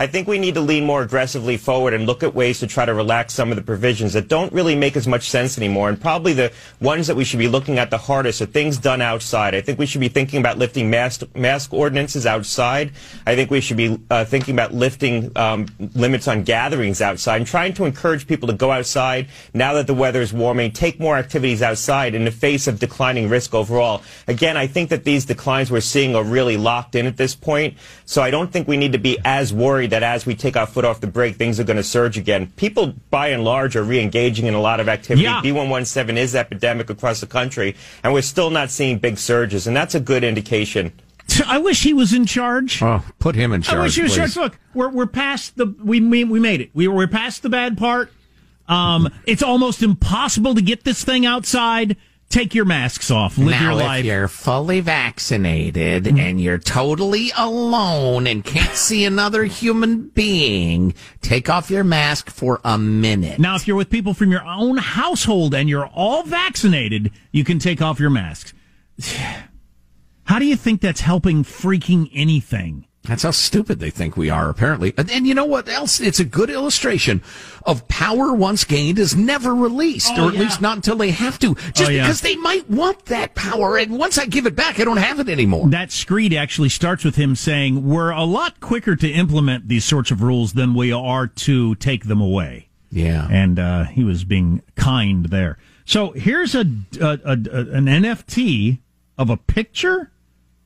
I 0.00 0.06
think 0.06 0.26
we 0.26 0.38
need 0.38 0.54
to 0.54 0.62
lean 0.62 0.86
more 0.86 1.02
aggressively 1.02 1.58
forward 1.58 1.92
and 1.92 2.06
look 2.06 2.22
at 2.22 2.34
ways 2.34 2.60
to 2.60 2.66
try 2.66 2.86
to 2.86 2.94
relax 2.94 3.34
some 3.34 3.50
of 3.52 3.56
the 3.56 3.62
provisions 3.62 4.14
that 4.14 4.28
don't 4.28 4.50
really 4.50 4.74
make 4.74 4.96
as 4.96 5.06
much 5.06 5.28
sense 5.28 5.58
anymore. 5.58 5.90
And 5.90 6.00
probably 6.00 6.32
the 6.32 6.52
ones 6.80 7.06
that 7.06 7.16
we 7.16 7.24
should 7.24 7.38
be 7.38 7.48
looking 7.48 7.78
at 7.78 7.90
the 7.90 7.98
hardest 7.98 8.40
are 8.40 8.46
things 8.46 8.78
done 8.78 9.02
outside. 9.02 9.54
I 9.54 9.60
think 9.60 9.78
we 9.78 9.84
should 9.84 10.00
be 10.00 10.08
thinking 10.08 10.40
about 10.40 10.56
lifting 10.56 10.88
mask, 10.88 11.24
mask 11.36 11.74
ordinances 11.74 12.24
outside. 12.24 12.92
I 13.26 13.34
think 13.34 13.50
we 13.50 13.60
should 13.60 13.76
be 13.76 14.00
uh, 14.10 14.24
thinking 14.24 14.54
about 14.54 14.72
lifting 14.72 15.32
um, 15.36 15.66
limits 15.94 16.26
on 16.28 16.44
gatherings 16.44 17.02
outside 17.02 17.36
and 17.36 17.46
trying 17.46 17.74
to 17.74 17.84
encourage 17.84 18.26
people 18.26 18.46
to 18.48 18.54
go 18.54 18.70
outside 18.70 19.28
now 19.52 19.74
that 19.74 19.86
the 19.86 19.92
weather 19.92 20.22
is 20.22 20.32
warming, 20.32 20.72
take 20.72 20.98
more 20.98 21.18
activities 21.18 21.60
outside 21.60 22.14
in 22.14 22.24
the 22.24 22.30
face 22.30 22.66
of 22.66 22.78
declining 22.78 23.28
risk 23.28 23.52
overall. 23.54 24.02
Again, 24.26 24.56
I 24.56 24.66
think 24.66 24.88
that 24.88 25.04
these 25.04 25.26
declines 25.26 25.70
we're 25.70 25.82
seeing 25.82 26.16
are 26.16 26.24
really 26.24 26.56
locked 26.56 26.94
in 26.94 27.04
at 27.04 27.18
this 27.18 27.34
point. 27.34 27.76
So 28.06 28.22
I 28.22 28.30
don't 28.30 28.50
think 28.50 28.66
we 28.66 28.78
need 28.78 28.92
to 28.92 28.98
be 28.98 29.18
as 29.26 29.52
worried 29.52 29.89
that 29.90 30.02
as 30.02 30.26
we 30.26 30.34
take 30.34 30.56
our 30.56 30.66
foot 30.66 30.84
off 30.84 31.00
the 31.00 31.06
brake, 31.06 31.36
things 31.36 31.60
are 31.60 31.64
going 31.64 31.76
to 31.76 31.82
surge 31.82 32.18
again. 32.18 32.52
People, 32.56 32.94
by 33.10 33.28
and 33.28 33.44
large, 33.44 33.76
are 33.76 33.82
re-engaging 33.82 34.46
in 34.46 34.54
a 34.54 34.60
lot 34.60 34.80
of 34.80 34.88
activity. 34.88 35.24
Yeah. 35.24 35.40
B117 35.42 36.16
is 36.16 36.34
epidemic 36.34 36.90
across 36.90 37.20
the 37.20 37.26
country, 37.26 37.76
and 38.02 38.12
we're 38.12 38.22
still 38.22 38.50
not 38.50 38.70
seeing 38.70 38.98
big 38.98 39.18
surges, 39.18 39.66
and 39.66 39.76
that's 39.76 39.94
a 39.94 40.00
good 40.00 40.24
indication. 40.24 40.92
I 41.46 41.58
wish 41.58 41.82
he 41.82 41.94
was 41.94 42.12
in 42.12 42.26
charge. 42.26 42.82
Oh, 42.82 43.04
put 43.18 43.34
him 43.34 43.52
in 43.52 43.62
charge. 43.62 43.78
I 43.78 43.82
wish 43.82 43.96
he 43.96 44.02
was 44.02 44.16
in 44.16 44.24
charge. 44.24 44.36
Look, 44.36 44.58
we're 44.74 44.88
we're 44.88 45.06
past 45.06 45.56
the 45.56 45.66
we 45.66 46.00
we, 46.00 46.24
we 46.24 46.40
made 46.40 46.60
it. 46.60 46.70
We 46.74 46.88
we're 46.88 47.06
past 47.06 47.42
the 47.42 47.48
bad 47.48 47.78
part. 47.78 48.10
Um, 48.68 49.08
it's 49.26 49.42
almost 49.42 49.82
impossible 49.82 50.54
to 50.54 50.62
get 50.62 50.84
this 50.84 51.04
thing 51.04 51.26
outside. 51.26 51.96
Take 52.30 52.54
your 52.54 52.64
masks 52.64 53.10
off. 53.10 53.36
Live 53.36 53.50
now, 53.50 53.62
your 53.62 53.74
life. 53.74 54.00
if 54.00 54.06
you're 54.06 54.28
fully 54.28 54.78
vaccinated 54.80 56.04
mm-hmm. 56.04 56.16
and 56.16 56.40
you're 56.40 56.58
totally 56.58 57.32
alone 57.36 58.28
and 58.28 58.44
can't 58.44 58.70
see 58.76 59.04
another 59.04 59.42
human 59.44 60.08
being, 60.10 60.94
take 61.22 61.50
off 61.50 61.70
your 61.70 61.82
mask 61.82 62.30
for 62.30 62.60
a 62.64 62.78
minute. 62.78 63.40
Now, 63.40 63.56
if 63.56 63.66
you're 63.66 63.76
with 63.76 63.90
people 63.90 64.14
from 64.14 64.30
your 64.30 64.46
own 64.46 64.76
household 64.76 65.56
and 65.56 65.68
you're 65.68 65.88
all 65.88 66.22
vaccinated, 66.22 67.10
you 67.32 67.42
can 67.42 67.58
take 67.58 67.82
off 67.82 67.98
your 67.98 68.10
masks. 68.10 68.54
How 70.24 70.38
do 70.38 70.44
you 70.44 70.54
think 70.54 70.80
that's 70.80 71.00
helping 71.00 71.42
freaking 71.42 72.08
anything? 72.14 72.86
That's 73.04 73.22
how 73.22 73.30
stupid 73.30 73.80
they 73.80 73.88
think 73.88 74.16
we 74.16 74.28
are, 74.28 74.50
apparently. 74.50 74.92
And, 74.98 75.10
and 75.10 75.26
you 75.26 75.32
know 75.34 75.46
what 75.46 75.68
else? 75.70 76.00
It's 76.00 76.20
a 76.20 76.24
good 76.24 76.50
illustration 76.50 77.22
of 77.64 77.88
power 77.88 78.34
once 78.34 78.64
gained 78.64 78.98
is 78.98 79.16
never 79.16 79.54
released, 79.54 80.12
Oh, 80.16 80.26
or 80.26 80.28
at 80.28 80.34
yeah. 80.34 80.40
least 80.40 80.60
not 80.60 80.76
until 80.76 80.96
they 80.96 81.10
have 81.10 81.38
to. 81.38 81.54
Just 81.72 81.88
Oh, 81.88 81.92
yeah. 81.92 82.02
because 82.02 82.20
they 82.20 82.36
might 82.36 82.68
want 82.68 83.06
that 83.06 83.34
power, 83.34 83.78
and 83.78 83.98
once 83.98 84.18
I 84.18 84.26
give 84.26 84.44
it 84.44 84.54
back, 84.54 84.78
I 84.78 84.84
don't 84.84 84.98
have 84.98 85.18
it 85.18 85.30
anymore. 85.30 85.68
That 85.70 85.90
screed 85.92 86.34
actually 86.34 86.68
starts 86.68 87.02
with 87.02 87.16
him 87.16 87.34
saying, 87.36 87.88
We're 87.88 88.10
a 88.10 88.24
lot 88.24 88.60
quicker 88.60 88.94
to 88.96 89.08
implement 89.10 89.68
these 89.68 89.84
sorts 89.86 90.10
of 90.10 90.22
rules 90.22 90.52
than 90.52 90.74
we 90.74 90.92
are 90.92 91.26
to 91.26 91.74
take 91.76 92.04
them 92.04 92.20
away. 92.20 92.68
Yeah. 92.90 93.26
And 93.30 93.58
uh, 93.58 93.84
he 93.84 94.04
was 94.04 94.24
being 94.24 94.62
kind 94.76 95.24
there. 95.26 95.56
So 95.86 96.10
here's 96.10 96.54
a, 96.54 96.66
a, 97.00 97.18
a, 97.24 97.32
a 97.32 97.34
an 97.72 97.86
NFT 97.86 98.78
of 99.16 99.30
a 99.30 99.36
picture 99.38 100.09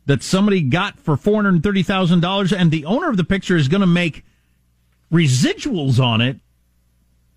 that 0.07 0.23
somebody 0.23 0.61
got 0.63 0.99
for 0.99 1.17
four 1.17 1.43
hundred 1.43 1.63
thirty 1.63 1.83
thousand 1.83 2.21
dollars, 2.21 2.53
and 2.53 2.71
the 2.71 2.85
owner 2.85 3.09
of 3.09 3.17
the 3.17 3.25
picture 3.25 3.57
is 3.57 3.69
going 3.69 3.81
to 3.81 3.87
make 3.87 4.25
residuals 5.13 6.03
on 6.03 6.21
it 6.21 6.39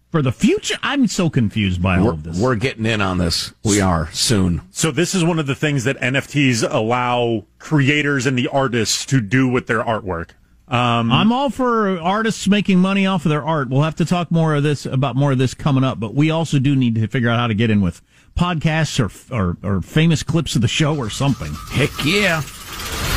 for 0.10 0.22
the 0.22 0.32
future. 0.32 0.76
I'm 0.82 1.08
so 1.08 1.30
confused 1.30 1.82
by 1.82 1.98
all 1.98 2.06
We're, 2.06 2.12
of 2.14 2.24
this. 2.24 2.40
we're 2.40 2.56
getting 2.56 2.86
in 2.86 3.02
on 3.02 3.18
this. 3.18 3.54
We 3.64 3.82
are 3.82 4.10
soon. 4.12 4.62
So 4.72 4.92
this 4.92 5.14
is 5.14 5.24
one 5.24 5.40
of 5.40 5.48
the 5.48 5.56
things 5.56 5.84
that 5.84 5.98
NFTs 6.00 6.68
allow 6.70 7.46
creators 7.60 8.26
and 8.26 8.38
the 8.38 8.48
artists 8.48 9.06
to 9.08 9.22
do 9.22 9.48
with 9.48 9.68
their 9.68 9.84
artwork. 9.84 10.32
Um, 10.70 11.14
I'm 11.14 11.32
all 11.32 11.50
for 11.50 11.98
artists 12.00 12.46
making 12.48 12.80
money 12.80 13.06
off 13.06 13.26
of 13.26 13.30
their 13.30 13.46
art. 13.46 13.70
We'll 13.70 13.84
have 13.84 13.96
to 13.96 14.06
talk 14.06 14.32
more 14.32 14.56
of 14.56 14.64
this 14.64 14.86
about 14.86 15.16
more 15.16 15.32
of 15.32 15.38
this 15.38 15.54
coming 15.54 15.86
up, 15.86 15.98
but 15.98 16.14
we 16.14 16.30
also 16.30 16.60
do 16.60 16.76
need 16.76 16.96
to 16.96 17.08
figure 17.08 17.30
out 17.30 17.40
how 17.40 17.48
to 17.48 17.54
get 17.54 17.70
in 17.70 17.80
with 17.80 18.02
podcasts 18.38 19.00
or 19.00 19.34
or, 19.34 19.58
or 19.64 19.82
famous 19.82 20.24
clips 20.24 20.56
of 20.58 20.62
the 20.62 20.68
show 20.68 20.98
or 20.98 21.10
something. 21.10 21.54
Heck 21.72 21.92
yeah. 22.04 22.42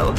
Show. 0.00 0.14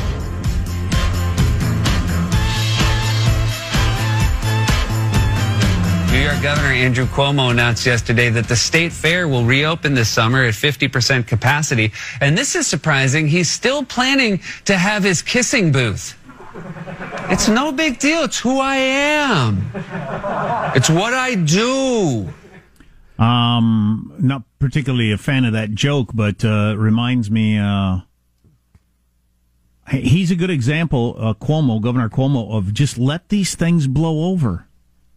New 6.11 6.19
York 6.19 6.41
Governor 6.43 6.67
Andrew 6.67 7.05
Cuomo 7.05 7.49
announced 7.49 7.85
yesterday 7.85 8.29
that 8.29 8.47
the 8.47 8.55
state 8.55 8.91
fair 8.91 9.27
will 9.27 9.43
reopen 9.43 9.95
this 9.95 10.09
summer 10.09 10.43
at 10.43 10.53
50% 10.53 11.25
capacity. 11.25 11.93
And 12.19 12.37
this 12.37 12.55
is 12.55 12.67
surprising. 12.67 13.27
He's 13.27 13.49
still 13.49 13.83
planning 13.83 14.41
to 14.65 14.77
have 14.77 15.03
his 15.03 15.21
kissing 15.23 15.71
booth. 15.71 16.15
It's 17.31 17.47
no 17.47 17.71
big 17.71 17.97
deal. 17.97 18.23
It's 18.23 18.37
who 18.39 18.59
I 18.59 18.75
am. 18.75 19.71
It's 20.75 20.89
what 20.89 21.13
I 21.13 21.35
do. 21.35 22.29
Um, 23.17 24.13
not 24.19 24.43
particularly 24.59 25.11
a 25.11 25.17
fan 25.17 25.45
of 25.45 25.53
that 25.53 25.71
joke, 25.71 26.11
but 26.13 26.45
uh, 26.45 26.75
reminds 26.77 27.31
me. 27.31 27.57
Uh, 27.57 28.01
he's 29.91 30.31
a 30.31 30.35
good 30.35 30.49
example, 30.49 31.15
uh, 31.17 31.33
Cuomo, 31.33 31.81
Governor 31.81 32.09
Cuomo, 32.09 32.51
of 32.55 32.73
just 32.73 32.97
let 32.97 33.29
these 33.29 33.55
things 33.55 33.87
blow 33.87 34.31
over. 34.31 34.67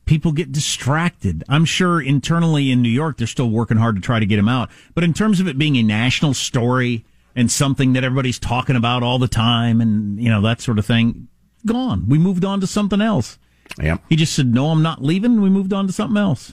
People 0.04 0.32
get 0.32 0.52
distracted. 0.52 1.44
I'm 1.48 1.64
sure 1.64 2.00
internally 2.00 2.70
in 2.70 2.82
New 2.82 2.90
York, 2.90 3.16
they're 3.16 3.26
still 3.26 3.48
working 3.48 3.78
hard 3.78 3.96
to 3.96 4.02
try 4.02 4.20
to 4.20 4.26
get 4.26 4.38
him 4.38 4.48
out. 4.48 4.70
But 4.94 5.04
in 5.04 5.14
terms 5.14 5.40
of 5.40 5.48
it 5.48 5.56
being 5.56 5.76
a 5.76 5.82
national 5.82 6.34
story 6.34 7.04
and 7.34 7.50
something 7.50 7.94
that 7.94 8.04
everybody's 8.04 8.38
talking 8.38 8.76
about 8.76 9.02
all 9.02 9.18
the 9.18 9.28
time, 9.28 9.80
and 9.80 10.20
you 10.22 10.28
know 10.28 10.42
that 10.42 10.60
sort 10.60 10.78
of 10.78 10.87
thing, 10.87 11.28
gone. 11.64 12.06
We 12.08 12.18
moved 12.18 12.44
on 12.44 12.60
to 12.60 12.66
something 12.66 13.00
else. 13.00 13.38
Yeah. 13.82 13.96
He 14.08 14.16
just 14.16 14.34
said, 14.34 14.52
"No, 14.52 14.68
I'm 14.68 14.82
not 14.82 15.02
leaving." 15.02 15.40
We 15.40 15.50
moved 15.50 15.72
on 15.72 15.87
to 15.87 15.92
something 15.92 16.18
else. 16.18 16.52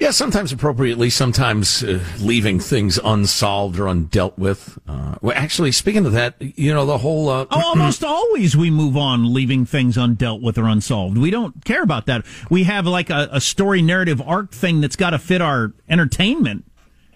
Yeah, 0.00 0.12
sometimes 0.12 0.50
appropriately, 0.50 1.10
sometimes 1.10 1.84
uh, 1.84 2.00
leaving 2.20 2.58
things 2.58 2.98
unsolved 3.04 3.78
or 3.78 3.84
undealt 3.84 4.38
with. 4.38 4.78
Uh, 4.88 5.16
well, 5.20 5.36
actually, 5.36 5.72
speaking 5.72 6.06
of 6.06 6.12
that, 6.12 6.36
you 6.40 6.72
know, 6.72 6.86
the 6.86 6.96
whole. 6.96 7.28
Uh, 7.28 7.44
Oh, 7.50 7.60
almost 7.66 8.02
always 8.02 8.56
we 8.56 8.70
move 8.70 8.96
on, 8.96 9.34
leaving 9.34 9.66
things 9.66 9.98
undealt 9.98 10.40
with 10.40 10.56
or 10.56 10.66
unsolved. 10.66 11.18
We 11.18 11.30
don't 11.30 11.66
care 11.66 11.82
about 11.82 12.06
that. 12.06 12.24
We 12.48 12.64
have 12.64 12.86
like 12.86 13.10
a, 13.10 13.28
a 13.30 13.42
story 13.42 13.82
narrative 13.82 14.22
arc 14.22 14.52
thing 14.52 14.80
that's 14.80 14.96
got 14.96 15.10
to 15.10 15.18
fit 15.18 15.42
our 15.42 15.74
entertainment. 15.86 16.64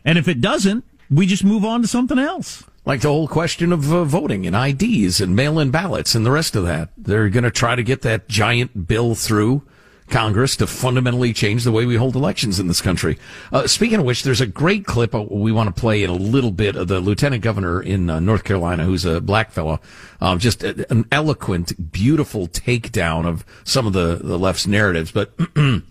And 0.04 0.18
if 0.18 0.28
it 0.28 0.42
doesn't, 0.42 0.84
we 1.10 1.26
just 1.26 1.42
move 1.42 1.64
on 1.64 1.80
to 1.80 1.88
something 1.88 2.18
else. 2.18 2.64
Like 2.84 3.00
the 3.00 3.08
whole 3.08 3.28
question 3.28 3.72
of 3.72 3.90
uh, 3.90 4.04
voting 4.04 4.46
and 4.46 4.54
IDs 4.54 5.22
and 5.22 5.34
mail 5.34 5.58
in 5.58 5.70
ballots 5.70 6.14
and 6.14 6.26
the 6.26 6.30
rest 6.30 6.54
of 6.54 6.66
that. 6.66 6.90
They're 6.98 7.30
going 7.30 7.44
to 7.44 7.50
try 7.50 7.76
to 7.76 7.82
get 7.82 8.02
that 8.02 8.28
giant 8.28 8.86
bill 8.86 9.14
through 9.14 9.62
Congress 10.08 10.56
to 10.56 10.66
fundamentally 10.66 11.32
change 11.32 11.64
the 11.64 11.72
way 11.72 11.86
we 11.86 11.96
hold 11.96 12.14
elections 12.14 12.60
in 12.60 12.68
this 12.68 12.80
country. 12.80 13.18
Uh, 13.52 13.66
speaking 13.66 13.98
of 13.98 14.04
which, 14.04 14.22
there's 14.22 14.40
a 14.40 14.46
great 14.46 14.84
clip 14.84 15.14
uh, 15.14 15.22
we 15.22 15.50
want 15.50 15.74
to 15.74 15.80
play 15.80 16.02
in 16.02 16.10
a 16.10 16.14
little 16.14 16.50
bit 16.50 16.76
of 16.76 16.88
the 16.88 17.00
lieutenant 17.00 17.42
governor 17.42 17.80
in 17.82 18.10
uh, 18.10 18.20
North 18.20 18.44
Carolina, 18.44 18.84
who's 18.84 19.04
a 19.04 19.20
black 19.20 19.50
fellow. 19.50 19.80
Um, 20.20 20.38
just 20.38 20.62
a, 20.62 20.86
an 20.90 21.06
eloquent, 21.10 21.92
beautiful 21.92 22.48
takedown 22.48 23.26
of 23.26 23.44
some 23.64 23.86
of 23.86 23.92
the, 23.92 24.20
the 24.22 24.38
left's 24.38 24.66
narratives. 24.66 25.10
But 25.10 25.32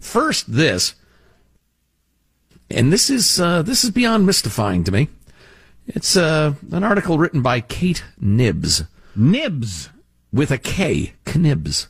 first, 0.00 0.52
this, 0.52 0.94
and 2.70 2.92
this 2.92 3.10
is 3.10 3.40
uh, 3.40 3.62
this 3.62 3.84
is 3.84 3.90
beyond 3.90 4.26
mystifying 4.26 4.84
to 4.84 4.92
me. 4.92 5.08
It's 5.86 6.16
uh, 6.16 6.54
an 6.72 6.82
article 6.82 7.18
written 7.18 7.42
by 7.42 7.60
Kate 7.60 8.02
Knibbs. 8.20 8.84
Nibs 9.14 9.88
with 10.36 10.50
a 10.50 10.58
K, 10.58 11.14
Knibbs, 11.24 11.88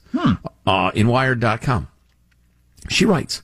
uh, 0.67 0.91
in 0.95 1.09
Wired.com. 1.09 1.89
She 2.89 3.05
writes, 3.05 3.43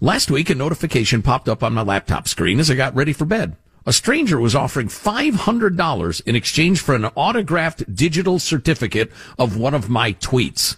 Last 0.00 0.30
week, 0.30 0.50
a 0.50 0.54
notification 0.54 1.22
popped 1.22 1.48
up 1.48 1.62
on 1.62 1.74
my 1.74 1.82
laptop 1.82 2.28
screen 2.28 2.60
as 2.60 2.70
I 2.70 2.74
got 2.74 2.94
ready 2.94 3.12
for 3.12 3.24
bed. 3.24 3.56
A 3.86 3.92
stranger 3.92 4.38
was 4.38 4.54
offering 4.54 4.88
$500 4.88 6.22
in 6.26 6.36
exchange 6.36 6.80
for 6.80 6.94
an 6.94 7.06
autographed 7.14 7.94
digital 7.94 8.38
certificate 8.38 9.12
of 9.38 9.56
one 9.56 9.74
of 9.74 9.88
my 9.88 10.12
tweets. 10.14 10.76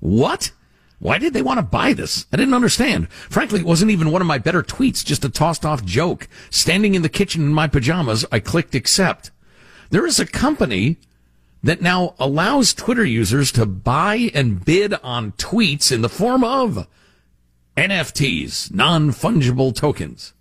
What? 0.00 0.50
Why 0.98 1.18
did 1.18 1.34
they 1.34 1.42
want 1.42 1.58
to 1.58 1.62
buy 1.62 1.92
this? 1.92 2.26
I 2.32 2.36
didn't 2.36 2.54
understand. 2.54 3.10
Frankly, 3.12 3.60
it 3.60 3.66
wasn't 3.66 3.90
even 3.90 4.10
one 4.10 4.22
of 4.22 4.28
my 4.28 4.38
better 4.38 4.62
tweets, 4.62 5.04
just 5.04 5.24
a 5.24 5.28
tossed 5.28 5.66
off 5.66 5.84
joke. 5.84 6.28
Standing 6.48 6.94
in 6.94 7.02
the 7.02 7.08
kitchen 7.08 7.42
in 7.42 7.52
my 7.52 7.68
pajamas, 7.68 8.24
I 8.32 8.40
clicked 8.40 8.74
accept. 8.74 9.30
There 9.90 10.06
is 10.06 10.18
a 10.18 10.26
company 10.26 10.98
that 11.62 11.80
now 11.80 12.14
allows 12.18 12.74
Twitter 12.74 13.04
users 13.04 13.52
to 13.52 13.66
buy 13.66 14.30
and 14.34 14.64
bid 14.64 14.94
on 15.02 15.32
tweets 15.32 15.92
in 15.92 16.02
the 16.02 16.08
form 16.08 16.42
of 16.42 16.88
NFTs, 17.76 18.74
non-fungible 18.74 19.74
tokens. 19.74 20.34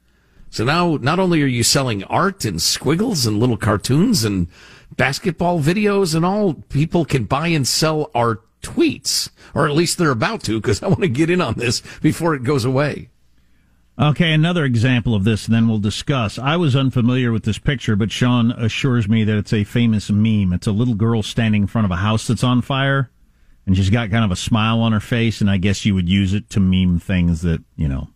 So 0.49 0.65
now 0.65 0.97
not 0.99 1.19
only 1.19 1.41
are 1.43 1.47
you 1.47 1.63
selling 1.63 2.03
art 2.05 2.43
and 2.43 2.61
squiggles 2.61 3.25
and 3.25 3.39
little 3.39 3.55
cartoons 3.55 4.23
and 4.25 4.47
basketball 4.97 5.61
videos 5.61 6.15
and 6.15 6.25
all, 6.25 6.55
people 6.55 7.05
can 7.05 7.23
buy 7.23 7.47
and 7.47 7.67
sell 7.67 8.11
our 8.13 8.41
tweets, 8.61 9.29
or 9.53 9.67
at 9.67 9.75
least 9.75 9.97
they're 9.97 10.11
about 10.11 10.43
to, 10.43 10.59
because 10.59 10.83
I 10.83 10.87
want 10.87 11.01
to 11.01 11.07
get 11.07 11.29
in 11.29 11.39
on 11.39 11.53
this 11.53 11.81
before 12.01 12.33
it 12.35 12.43
goes 12.43 12.65
away. 12.65 13.10
Okay, 14.01 14.33
another 14.33 14.65
example 14.65 15.13
of 15.13 15.23
this, 15.25 15.45
and 15.45 15.53
then 15.53 15.67
we'll 15.67 15.77
discuss. 15.77 16.39
I 16.39 16.55
was 16.57 16.75
unfamiliar 16.75 17.31
with 17.31 17.43
this 17.43 17.59
picture, 17.59 17.95
but 17.95 18.11
Sean 18.11 18.51
assures 18.51 19.07
me 19.07 19.23
that 19.23 19.37
it's 19.37 19.53
a 19.53 19.63
famous 19.63 20.09
meme. 20.09 20.53
It's 20.53 20.65
a 20.65 20.71
little 20.71 20.95
girl 20.95 21.21
standing 21.21 21.63
in 21.63 21.67
front 21.67 21.85
of 21.85 21.91
a 21.91 21.97
house 21.97 22.25
that's 22.25 22.43
on 22.43 22.61
fire, 22.63 23.11
and 23.67 23.77
she's 23.77 23.91
got 23.91 24.09
kind 24.09 24.25
of 24.25 24.31
a 24.31 24.35
smile 24.35 24.79
on 24.79 24.91
her 24.91 24.99
face, 24.99 25.39
and 25.39 25.51
I 25.51 25.57
guess 25.57 25.85
you 25.85 25.93
would 25.93 26.09
use 26.09 26.33
it 26.33 26.49
to 26.51 26.59
meme 26.59 26.99
things 26.99 27.41
that, 27.43 27.61
you 27.75 27.87
know, 27.87 28.07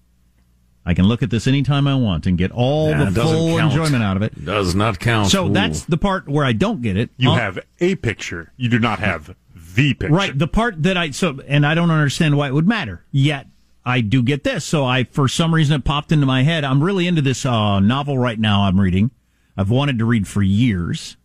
I 0.85 0.95
can 0.95 1.05
look 1.05 1.23
at 1.23 1.31
this 1.31 1.47
anytime 1.47 1.87
I 1.87 1.95
want 1.95 2.27
and 2.27 2.37
get 2.39 2.51
all 2.51 2.91
Nah, 2.91 3.11
the 3.11 3.23
full 3.23 3.59
count. 3.59 3.73
enjoyment 3.73 4.03
out 4.03 4.17
of 4.17 4.23
it. 4.23 4.45
Does 4.45 4.75
not 4.75 4.99
count. 4.99 5.29
So 5.31 5.47
Ooh. 5.47 5.53
that's 5.53 5.85
the 5.85 5.99
part 5.99 6.27
where 6.29 6.45
I 6.45 6.53
don't 6.53 6.81
get 6.83 6.97
it. 6.97 7.11
You 7.19 7.31
I'll- 7.31 7.37
have 7.37 7.59
a 7.81 7.95
picture. 7.97 8.53
You 8.57 8.69
do 8.71 8.79
not 8.79 8.99
have 8.99 9.37
the 9.77 9.95
picture. 9.95 10.13
Right. 10.15 10.37
The 10.37 10.49
part 10.49 10.83
that 10.83 10.97
I 10.97 11.11
so 11.11 11.39
and 11.47 11.65
I 11.67 11.75
don't 11.75 11.91
understand 11.91 12.37
why 12.37 12.49
it 12.49 12.55
would 12.55 12.67
matter. 12.67 13.05
Yet 13.13 13.47
I 13.85 14.01
do 14.01 14.23
get 14.23 14.45
this. 14.45 14.65
So 14.65 14.85
I 14.85 15.05
for 15.05 15.29
some 15.29 15.55
reason 15.55 15.75
it 15.77 15.85
popped 15.85 16.13
into 16.13 16.27
my 16.27 16.43
head. 16.43 16.65
I'm 16.65 16.83
really 16.83 17.07
into 17.07 17.23
this 17.23 17.45
uh, 17.45 17.81
novel 17.81 18.19
right 18.19 18.39
now 18.39 18.63
I'm 18.63 18.81
reading. 18.81 19.11
I've 19.57 19.71
wanted 19.71 19.99
to 19.99 20.05
read 20.05 20.27
for 20.27 20.43
years. 20.43 21.17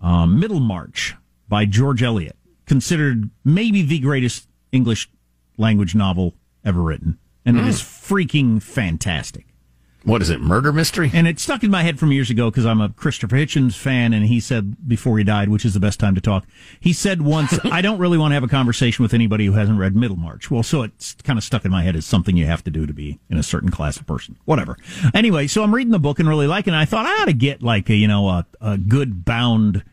Um, 0.00 0.40
Middlemarch 0.40 1.14
by 1.48 1.64
George 1.64 2.02
Eliot, 2.02 2.36
considered 2.66 3.30
maybe 3.44 3.82
the 3.82 3.98
greatest 3.98 4.48
English 4.72 5.08
language 5.58 5.94
novel 5.94 6.34
ever 6.64 6.82
written. 6.82 7.18
And 7.44 7.58
it 7.58 7.66
is 7.66 7.80
freaking 7.82 8.62
fantastic. 8.62 9.51
What 10.04 10.20
is 10.20 10.30
it? 10.30 10.40
Murder 10.40 10.72
mystery? 10.72 11.10
And 11.14 11.28
it 11.28 11.38
stuck 11.38 11.62
in 11.62 11.70
my 11.70 11.82
head 11.82 11.98
from 11.98 12.10
years 12.10 12.28
ago 12.28 12.50
because 12.50 12.66
I'm 12.66 12.80
a 12.80 12.88
Christopher 12.88 13.36
Hitchens 13.36 13.76
fan, 13.76 14.12
and 14.12 14.26
he 14.26 14.40
said 14.40 14.88
before 14.88 15.16
he 15.18 15.24
died, 15.24 15.48
which 15.48 15.64
is 15.64 15.74
the 15.74 15.80
best 15.80 16.00
time 16.00 16.14
to 16.16 16.20
talk. 16.20 16.46
He 16.80 16.92
said 16.92 17.22
once, 17.22 17.58
"I 17.64 17.82
don't 17.82 17.98
really 17.98 18.18
want 18.18 18.32
to 18.32 18.34
have 18.34 18.42
a 18.42 18.48
conversation 18.48 19.02
with 19.02 19.14
anybody 19.14 19.46
who 19.46 19.52
hasn't 19.52 19.78
read 19.78 19.94
Middlemarch." 19.94 20.50
Well, 20.50 20.64
so 20.64 20.82
it's 20.82 21.14
kind 21.22 21.38
of 21.38 21.44
stuck 21.44 21.64
in 21.64 21.70
my 21.70 21.82
head 21.82 21.94
as 21.94 22.04
something 22.04 22.36
you 22.36 22.46
have 22.46 22.64
to 22.64 22.70
do 22.70 22.86
to 22.86 22.92
be 22.92 23.20
in 23.30 23.38
a 23.38 23.42
certain 23.42 23.70
class 23.70 23.96
of 23.96 24.06
person. 24.06 24.36
Whatever. 24.44 24.76
Anyway, 25.14 25.46
so 25.46 25.62
I'm 25.62 25.74
reading 25.74 25.92
the 25.92 26.00
book 26.00 26.18
and 26.18 26.28
really 26.28 26.46
liking 26.48 26.74
it. 26.74 26.78
I 26.78 26.84
thought 26.84 27.06
I 27.06 27.22
ought 27.22 27.26
to 27.26 27.32
get 27.32 27.62
like 27.62 27.88
a 27.88 27.94
you 27.94 28.08
know 28.08 28.28
a, 28.28 28.46
a 28.60 28.78
good 28.78 29.24
bound, 29.24 29.84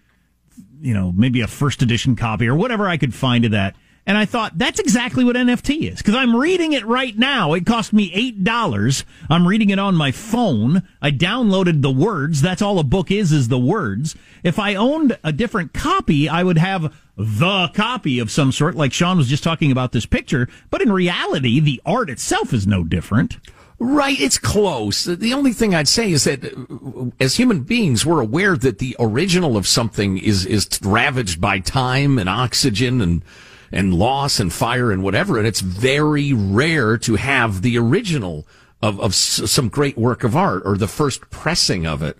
you 0.82 0.94
know, 0.94 1.12
maybe 1.12 1.42
a 1.42 1.48
first 1.48 1.84
edition 1.84 2.16
copy 2.16 2.48
or 2.48 2.56
whatever 2.56 2.88
I 2.88 2.98
could 2.98 3.14
find 3.14 3.46
of 3.46 3.52
that. 3.52 3.76
And 4.10 4.18
I 4.18 4.26
thought 4.26 4.58
that's 4.58 4.80
exactly 4.80 5.24
what 5.24 5.36
NFT 5.36 5.92
is 5.94 6.00
because 6.00 6.16
I'm 6.16 6.36
reading 6.36 6.74
it 6.74 6.84
right 6.84 7.16
now. 7.16 7.54
It 7.54 7.68
cost 7.68 7.94
me 7.94 8.12
eight 8.16 8.44
dollars. 8.44 9.06
I'm 9.30 9.48
reading 9.48 9.70
it 9.70 9.78
on 9.78 9.94
my 9.94 10.12
phone. 10.12 10.82
I 11.00 11.12
downloaded 11.12 11.84
the 11.84 11.92
words. 11.92 12.42
That's 12.42 12.64
all 12.64 12.80
a 12.80 12.84
book 12.84 13.12
is 13.12 13.32
is 13.32 13.50
the 13.50 13.60
words. 13.60 14.16
If 14.42 14.58
I 14.58 14.74
owned 14.74 15.16
a 15.24 15.32
different 15.32 15.76
copy, 15.76 16.28
I 16.28 16.44
would 16.44 16.58
have 16.58 16.92
the 17.18 17.68
copy 17.76 18.18
of 18.18 18.32
some 18.32 18.52
sort. 18.52 18.74
Like 18.74 18.94
Sean 18.94 19.16
was 19.16 19.28
just 19.28 19.44
talking 19.44 19.72
about 19.72 19.92
this 19.92 20.08
picture, 20.08 20.50
but 20.72 20.82
in 20.82 20.92
reality, 20.92 21.60
the 21.60 21.80
art 21.86 22.10
itself 22.10 22.52
is 22.52 22.66
no 22.66 22.84
different. 22.84 23.38
Right, 23.78 24.20
it's 24.20 24.40
close. 24.40 25.04
The 25.04 25.36
only 25.36 25.54
thing 25.54 25.76
I'd 25.76 25.88
say 25.88 26.12
is 26.12 26.24
that 26.24 26.44
uh, 26.44 27.12
as 27.24 27.36
human 27.36 27.62
beings, 27.62 28.08
we're 28.08 28.22
aware 28.22 28.58
that 28.58 28.80
the 28.80 28.96
original 29.00 29.56
of 29.56 29.68
something 29.68 30.18
is 30.18 30.48
is 30.48 30.68
ravaged 30.82 31.40
by 31.40 31.60
time 31.60 32.18
and 32.18 32.28
oxygen 32.28 33.02
and 33.02 33.24
and 33.72 33.94
loss 33.94 34.40
and 34.40 34.52
fire 34.52 34.92
and 34.92 35.04
whatever, 35.04 35.38
and 35.38 35.48
it's 35.48 35.62
very 35.62 36.34
rare 36.34 36.98
to 37.00 37.16
have 37.16 37.62
the 37.62 37.78
original 37.78 38.48
of 38.82 39.00
of 39.00 39.12
s- 39.12 39.42
some 39.52 39.70
great 39.70 39.98
work 39.98 40.24
of 40.24 40.36
art 40.36 40.64
or 40.66 40.78
the 40.78 40.88
first 40.88 41.30
pressing 41.30 41.86
of 41.86 42.02
it. 42.02 42.18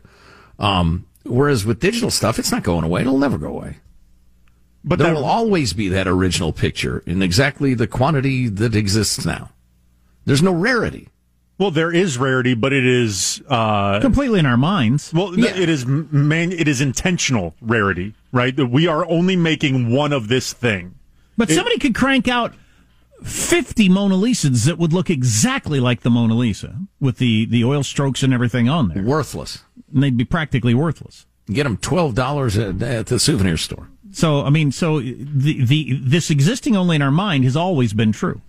Um, 0.58 1.06
whereas 1.24 1.66
with 1.66 1.80
digital 1.80 2.12
stuff, 2.12 2.40
it's 2.40 2.52
not 2.52 2.64
going 2.64 2.84
away; 2.84 3.02
it'll 3.02 3.18
never 3.18 3.38
go 3.38 3.48
away. 3.48 3.78
But 4.84 5.00
there 5.00 5.14
will 5.14 5.26
always 5.26 5.74
be 5.74 5.90
that 5.90 6.08
original 6.08 6.54
picture 6.54 7.04
in 7.06 7.22
exactly 7.22 7.74
the 7.74 7.88
quantity 7.88 8.48
that 8.48 8.76
exists 8.76 9.26
now. 9.26 9.52
There's 10.26 10.42
no 10.42 10.54
rarity. 10.54 11.10
Well, 11.58 11.72
there 11.72 11.92
is 11.92 12.18
rarity, 12.18 12.54
but 12.54 12.72
it 12.72 12.86
is 12.86 13.44
uh, 13.50 14.00
completely 14.00 14.40
in 14.40 14.46
our 14.46 14.56
minds. 14.56 15.12
Well, 15.14 15.32
no, 15.32 15.46
it 15.48 15.68
is 15.68 15.86
man. 15.86 16.54
It 16.54 16.70
is 16.70 16.80
intentional 16.80 17.56
rarity, 17.60 18.14
right? 18.32 18.56
That 18.56 18.68
we 18.68 18.88
are 18.88 19.06
only 19.10 19.36
making 19.36 19.92
one 19.92 20.14
of 20.14 20.30
this 20.30 20.54
thing. 20.54 20.96
But 21.40 21.50
It- 21.50 21.56
somebody 21.56 21.78
could 21.80 21.96
crank 21.96 22.28
out 22.28 22.54
50 23.24 23.88
Mona 23.88 24.16
Lisas 24.16 24.66
that 24.66 24.78
would 24.78 24.92
look 24.92 25.10
exactly 25.10 25.80
like 25.80 26.02
the 26.02 26.10
Mona 26.10 26.36
Lisa 26.36 26.76
with 27.00 27.18
the, 27.18 27.46
the 27.46 27.64
oil 27.64 27.82
strokes 27.82 28.24
and 28.24 28.34
everything 28.34 28.68
on 28.68 28.90
there. 28.90 29.02
Worthless. 29.02 29.60
And 29.94 30.04
they'd 30.04 30.18
be 30.18 30.26
practically 30.26 30.74
worthless. 30.74 31.26
Get 31.50 31.64
them 31.64 31.78
twelve 31.78 32.14
dollars 32.14 32.58
at 32.58 32.84
at 32.84 33.08
the 33.08 33.20
souvenir 33.20 33.56
store. 33.58 33.88
So, 34.12 34.44
I 34.44 34.50
mean, 34.50 34.72
so 34.74 35.00
the, 35.00 35.64
the, 35.64 36.00
this 36.04 36.30
existing 36.30 36.76
only 36.76 36.98
in 36.98 37.02
our 37.02 37.10
mind 37.10 37.46
has 37.46 37.56
always 37.56 37.94
been 37.94 38.12
true. 38.12 38.42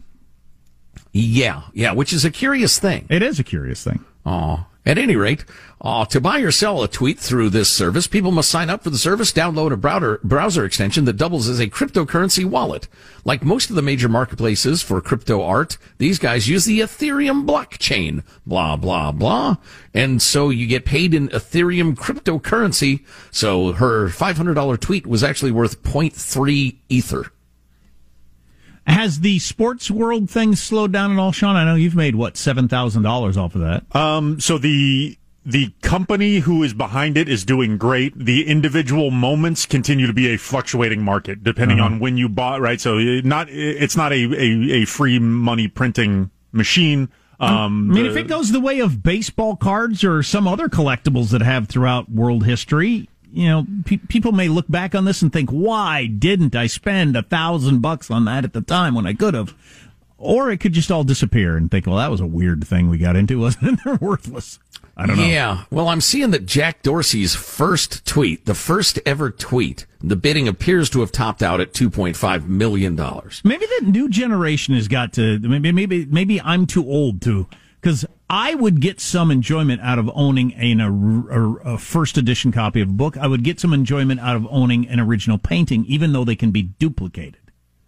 Yeah, 1.12 1.62
yeah, 1.72 1.92
which 1.92 2.12
is 2.12 2.24
a 2.24 2.30
curious 2.30 2.78
thing. 2.78 3.06
It 3.08 3.22
is 3.22 3.38
a 3.38 3.44
curious 3.44 3.84
thing. 3.84 4.04
Oh, 4.26 4.66
at 4.86 4.98
any 4.98 5.14
rate, 5.14 5.44
uh, 5.82 6.04
to 6.06 6.20
buy 6.20 6.40
or 6.40 6.50
sell 6.50 6.82
a 6.82 6.88
tweet 6.88 7.18
through 7.18 7.50
this 7.50 7.70
service, 7.70 8.06
people 8.06 8.32
must 8.32 8.50
sign 8.50 8.70
up 8.70 8.82
for 8.82 8.90
the 8.90 8.98
service, 8.98 9.32
download 9.32 9.72
a 9.72 9.76
browser, 9.76 10.20
browser 10.24 10.64
extension 10.64 11.04
that 11.04 11.16
doubles 11.16 11.48
as 11.48 11.60
a 11.60 11.68
cryptocurrency 11.68 12.44
wallet. 12.44 12.88
Like 13.24 13.44
most 13.44 13.70
of 13.70 13.76
the 13.76 13.82
major 13.82 14.08
marketplaces 14.08 14.82
for 14.82 15.00
crypto 15.00 15.42
art, 15.42 15.76
these 15.98 16.18
guys 16.18 16.48
use 16.48 16.64
the 16.64 16.80
Ethereum 16.80 17.46
blockchain, 17.46 18.22
blah, 18.46 18.76
blah, 18.76 19.12
blah. 19.12 19.56
And 19.92 20.20
so 20.22 20.50
you 20.50 20.66
get 20.66 20.84
paid 20.84 21.14
in 21.14 21.28
Ethereum 21.28 21.94
cryptocurrency. 21.94 23.04
So 23.30 23.72
her 23.72 24.08
$500 24.08 24.80
tweet 24.80 25.06
was 25.06 25.22
actually 25.22 25.52
worth 25.52 25.82
0.3 25.82 26.76
Ether. 26.88 27.32
Ha- 28.90 29.00
has 29.00 29.20
the 29.20 29.38
sports 29.38 29.90
world 29.90 30.28
thing 30.30 30.54
slowed 30.56 30.92
down 30.92 31.12
at 31.12 31.18
all, 31.18 31.32
Sean? 31.32 31.56
I 31.56 31.64
know 31.64 31.74
you've 31.74 31.94
made 31.96 32.14
what 32.16 32.36
seven 32.36 32.68
thousand 32.68 33.02
dollars 33.02 33.36
off 33.36 33.54
of 33.54 33.60
that. 33.62 33.84
Um, 33.96 34.40
so 34.40 34.58
the 34.58 35.16
the 35.46 35.72
company 35.80 36.40
who 36.40 36.62
is 36.62 36.74
behind 36.74 37.16
it 37.16 37.28
is 37.28 37.44
doing 37.44 37.78
great. 37.78 38.12
The 38.16 38.46
individual 38.46 39.10
moments 39.10 39.64
continue 39.66 40.06
to 40.06 40.12
be 40.12 40.28
a 40.34 40.36
fluctuating 40.36 41.02
market 41.02 41.42
depending 41.42 41.80
Uh-huh. 41.80 41.94
on 41.94 41.98
when 41.98 42.16
you 42.16 42.28
bought. 42.28 42.60
Right, 42.60 42.80
so 42.80 42.98
it 42.98 43.24
not 43.24 43.48
it's 43.50 43.96
not 43.96 44.12
a 44.12 44.16
a, 44.24 44.82
a 44.82 44.84
free 44.84 45.18
money 45.18 45.66
printing 45.68 46.30
machine. 46.52 47.08
Um, 47.40 47.90
I 47.90 47.94
mean, 47.94 48.04
the- 48.04 48.10
if 48.10 48.16
it 48.16 48.28
goes 48.28 48.52
the 48.52 48.60
way 48.60 48.80
of 48.80 49.02
baseball 49.02 49.56
cards 49.56 50.04
or 50.04 50.22
some 50.22 50.46
other 50.46 50.68
collectibles 50.68 51.30
that 51.30 51.40
have 51.40 51.68
throughout 51.68 52.10
world 52.10 52.44
history, 52.44 53.08
you 53.32 53.48
know, 53.48 53.66
pe- 53.84 53.96
people 53.96 54.32
may 54.32 54.48
look 54.48 54.68
back 54.68 54.94
on 54.94 55.04
this 55.04 55.22
and 55.22 55.32
think, 55.32 55.50
"Why 55.50 56.06
didn't 56.06 56.54
I 56.54 56.66
spend 56.66 57.16
a 57.16 57.22
thousand 57.22 57.80
bucks 57.80 58.10
on 58.10 58.24
that 58.26 58.44
at 58.44 58.52
the 58.52 58.60
time 58.60 58.94
when 58.94 59.06
I 59.06 59.12
could 59.14 59.34
have?" 59.34 59.54
Or 60.18 60.50
it 60.50 60.58
could 60.58 60.74
just 60.74 60.90
all 60.90 61.04
disappear 61.04 61.56
and 61.56 61.70
think, 61.70 61.86
"Well, 61.86 61.96
that 61.96 62.10
was 62.10 62.20
a 62.20 62.26
weird 62.26 62.64
thing 62.66 62.88
we 62.88 62.98
got 62.98 63.16
into, 63.16 63.38
wasn't 63.40 63.74
it? 63.74 63.80
They're 63.84 63.96
worthless." 63.96 64.58
I 64.96 65.06
don't 65.06 65.16
know. 65.16 65.24
Yeah. 65.24 65.64
Well, 65.70 65.88
I'm 65.88 66.02
seeing 66.02 66.30
that 66.32 66.44
Jack 66.44 66.82
Dorsey's 66.82 67.34
first 67.34 68.04
tweet, 68.04 68.44
the 68.44 68.54
first 68.54 68.98
ever 69.06 69.30
tweet, 69.30 69.86
the 70.02 70.16
bidding 70.16 70.46
appears 70.46 70.90
to 70.90 71.00
have 71.00 71.10
topped 71.10 71.42
out 71.42 71.58
at 71.58 71.72
$2.5 71.72 72.46
million. 72.48 72.96
Maybe 73.42 73.66
the 73.80 73.86
new 73.86 74.10
generation 74.10 74.74
has 74.74 74.88
got 74.88 75.14
to. 75.14 75.38
Maybe 75.38 75.72
maybe 75.72 76.04
maybe 76.04 76.38
I'm 76.42 76.66
too 76.66 76.84
old 76.84 77.22
to 77.22 77.46
because 77.80 78.04
I 78.28 78.54
would 78.54 78.80
get 78.80 79.00
some 79.00 79.30
enjoyment 79.30 79.80
out 79.80 79.98
of 79.98 80.10
owning 80.14 80.52
an, 80.54 80.80
a, 80.80 80.90
a, 80.92 81.74
a 81.74 81.78
first 81.78 82.18
edition 82.18 82.52
copy 82.52 82.80
of 82.80 82.88
a 82.88 82.92
book. 82.92 83.16
I 83.16 83.26
would 83.26 83.42
get 83.42 83.58
some 83.58 83.72
enjoyment 83.72 84.20
out 84.20 84.36
of 84.36 84.46
owning 84.50 84.86
an 84.88 85.00
original 85.00 85.38
painting, 85.38 85.84
even 85.86 86.12
though 86.12 86.24
they 86.24 86.36
can 86.36 86.50
be 86.50 86.62
duplicated. 86.62 87.40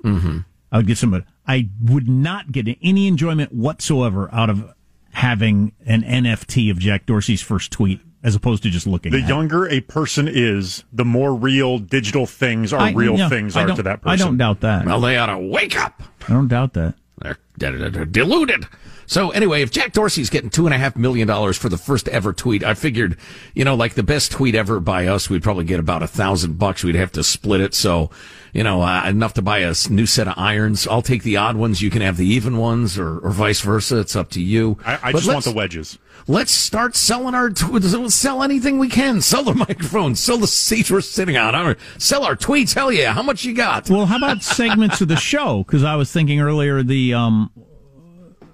Mm-hmm. 0.02 0.38
I 0.70 0.76
would 0.78 0.86
get 0.86 0.98
some. 0.98 1.22
I 1.46 1.68
would 1.82 2.08
not 2.08 2.50
get 2.52 2.66
any 2.82 3.06
enjoyment 3.06 3.52
whatsoever 3.52 4.30
out 4.32 4.48
of 4.48 4.72
having 5.12 5.72
an 5.84 6.02
NFT 6.02 6.70
of 6.70 6.78
Jack 6.78 7.04
Dorsey's 7.04 7.42
first 7.42 7.70
tweet, 7.70 8.00
as 8.22 8.34
opposed 8.34 8.62
to 8.62 8.70
just 8.70 8.86
looking. 8.86 9.12
the 9.12 9.18
at 9.18 9.24
it. 9.24 9.28
younger 9.28 9.68
a 9.68 9.80
person 9.80 10.26
is, 10.26 10.84
the 10.92 11.04
more 11.04 11.34
real 11.34 11.78
digital 11.78 12.24
things 12.24 12.72
are 12.72 12.80
I- 12.80 12.92
real 12.92 13.18
yeah, 13.18 13.28
things 13.28 13.54
I 13.54 13.64
are 13.64 13.76
to 13.76 13.82
that 13.82 14.00
person. 14.00 14.12
I 14.12 14.16
don't 14.16 14.38
doubt 14.38 14.60
that. 14.60 14.86
Well, 14.86 15.00
they 15.00 15.18
ought 15.18 15.26
to 15.26 15.38
wake 15.38 15.78
up. 15.78 16.02
I 16.26 16.32
don't 16.32 16.48
doubt 16.48 16.72
that. 16.74 16.94
They're, 17.22 18.06
deluded. 18.06 18.66
So 19.06 19.30
anyway, 19.30 19.62
if 19.62 19.70
Jack 19.70 19.92
Dorsey's 19.92 20.30
getting 20.30 20.50
two 20.50 20.66
and 20.66 20.74
a 20.74 20.78
half 20.78 20.96
million 20.96 21.28
dollars 21.28 21.56
for 21.56 21.68
the 21.68 21.76
first 21.76 22.08
ever 22.08 22.32
tweet, 22.32 22.64
I 22.64 22.74
figured, 22.74 23.18
you 23.54 23.64
know, 23.64 23.74
like 23.74 23.94
the 23.94 24.02
best 24.02 24.32
tweet 24.32 24.54
ever 24.54 24.80
by 24.80 25.06
us, 25.06 25.28
we'd 25.28 25.42
probably 25.42 25.64
get 25.64 25.80
about 25.80 26.02
a 26.02 26.06
thousand 26.06 26.58
bucks. 26.58 26.82
We'd 26.82 26.94
have 26.94 27.12
to 27.12 27.22
split 27.22 27.60
it. 27.60 27.74
So, 27.74 28.10
you 28.52 28.62
know, 28.62 28.82
uh, 28.82 29.08
enough 29.08 29.34
to 29.34 29.42
buy 29.42 29.58
a 29.58 29.74
new 29.88 30.04
set 30.04 30.28
of 30.28 30.34
irons. 30.36 30.86
I'll 30.86 31.02
take 31.02 31.22
the 31.22 31.38
odd 31.38 31.56
ones. 31.56 31.80
You 31.80 31.90
can 31.90 32.02
have 32.02 32.18
the 32.18 32.26
even 32.26 32.58
ones 32.58 32.98
or, 32.98 33.18
or 33.18 33.30
vice 33.30 33.60
versa. 33.62 33.98
It's 34.00 34.14
up 34.14 34.30
to 34.30 34.42
you. 34.42 34.78
I, 34.84 34.98
I 35.04 35.12
just 35.12 35.26
want 35.26 35.44
the 35.44 35.52
wedges. 35.52 35.98
Let's 36.28 36.52
start 36.52 36.94
selling 36.94 37.34
our, 37.34 37.50
tw- 37.50 37.82
sell 38.12 38.42
anything 38.42 38.78
we 38.78 38.88
can. 38.88 39.22
Sell 39.22 39.42
the 39.42 39.54
microphones, 39.68 40.20
sell 40.20 40.36
the 40.36 40.46
seats 40.46 40.90
we're 40.90 41.00
sitting 41.00 41.36
on. 41.36 41.54
I 41.54 41.76
sell 41.98 42.24
our 42.24 42.36
tweets. 42.36 42.74
Hell 42.74 42.92
yeah. 42.92 43.14
How 43.14 43.22
much 43.22 43.44
you 43.44 43.54
got? 43.54 43.88
Well, 43.88 44.06
how 44.06 44.18
about 44.18 44.42
segments 44.42 45.00
of 45.00 45.08
the 45.08 45.16
show? 45.16 45.64
Because 45.64 45.82
I 45.82 45.96
was 45.96 46.12
thinking 46.12 46.40
earlier 46.40 46.82
the 46.82 47.14
um, 47.14 47.50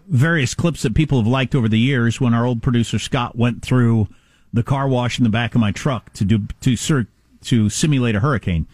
various 0.06 0.54
clips 0.54 0.82
that 0.82 0.94
people 0.94 1.18
have 1.18 1.26
liked 1.26 1.56
over 1.56 1.68
the 1.68 1.78
years 1.78 2.20
when 2.20 2.34
our 2.34 2.46
old 2.46 2.62
producer 2.62 3.00
Scott 3.00 3.37
went 3.37 3.62
through 3.62 4.08
the 4.52 4.62
car 4.62 4.88
wash 4.88 5.18
in 5.18 5.24
the 5.24 5.30
back 5.30 5.54
of 5.54 5.61
my 5.61 5.72
truck 5.72 6.12
to 6.14 6.24
do 6.24 6.46
to 6.61 6.76
sur- 6.76 7.08
to 7.42 7.68
simulate 7.68 8.14
a 8.14 8.20
hurricane. 8.20 8.66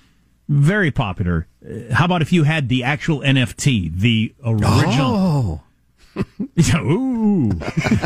Very 0.48 0.90
popular. 0.90 1.46
Uh, 1.64 1.94
How 1.94 2.04
about 2.04 2.22
if 2.22 2.32
you 2.32 2.42
had 2.44 2.68
the 2.68 2.84
actual 2.84 3.20
NFT, 3.20 3.94
the 3.98 4.34
original? 4.44 5.62
Yeah, 6.54 6.80
Ooh. 6.80 7.50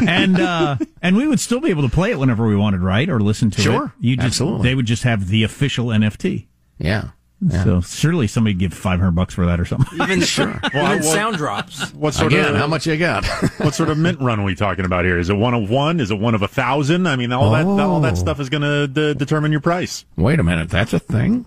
and 0.07 0.41
uh, 0.41 0.77
and 1.03 1.15
we 1.15 1.29
would 1.29 1.41
still 1.41 1.61
be 1.61 1.69
able 1.69 1.83
to 1.83 1.95
play 1.95 2.11
it 2.11 2.19
whenever 2.19 2.47
we 2.47 2.57
wanted, 2.57 2.81
right? 2.81 3.07
Or 3.07 3.21
listen 3.21 3.51
to 3.51 3.61
it. 3.61 3.65
Sure. 3.65 3.93
You 4.01 4.17
Absolutely. 4.19 4.63
they 4.67 4.75
would 4.75 4.87
just 4.87 5.03
have 5.03 5.29
the 5.29 5.43
official 5.45 5.89
NFT. 5.89 6.47
Yeah. 6.79 7.11
Yeah. 7.43 7.65
So 7.65 7.81
surely 7.83 8.27
somebody 8.27 8.55
would 8.55 8.61
give 8.61 8.73
five 8.73 8.99
hundred 8.99 9.11
bucks 9.15 9.35
for 9.35 9.45
that 9.45 9.61
or 9.61 9.67
something. 9.67 10.01
Even 10.01 10.21
Sure. 10.23 10.59
Well, 10.73 10.87
even 10.95 11.05
what- 11.05 11.05
sound 11.05 11.37
drops. 11.37 11.93
What 11.93 12.15
sort 12.15 12.33
Again, 12.33 12.55
of 12.55 12.57
how 12.57 12.67
much 12.67 12.87
you 12.87 12.97
got? 12.97 13.27
what 13.59 13.75
sort 13.75 13.91
of 13.91 13.99
mint 13.99 14.21
run 14.21 14.41
are 14.41 14.45
we 14.45 14.55
talking 14.55 14.87
about 14.87 15.05
here? 15.05 15.19
Is 15.19 15.29
it 15.29 15.35
one 15.37 15.53
of 15.53 15.69
one? 15.69 16.01
Is 16.01 16.11
it 16.11 16.19
one 16.19 16.35
of 16.35 16.41
a 16.41 16.49
thousand? 16.49 17.07
I 17.07 17.17
mean, 17.17 17.31
all 17.31 17.51
that 17.53 17.67
all 17.67 18.01
that 18.01 18.13
Oh. 18.15 18.17
stuff 18.17 18.41
is 18.41 18.49
going 18.49 18.63
to 18.63 18.89
de- 18.89 19.15
determine 19.17 19.53
your 19.53 19.61
price. 19.61 20.07
Wait 20.17 20.41
a 20.41 20.43
minute. 20.43 20.71
That's 20.71 20.95
a 20.95 20.99
thing? 20.99 21.45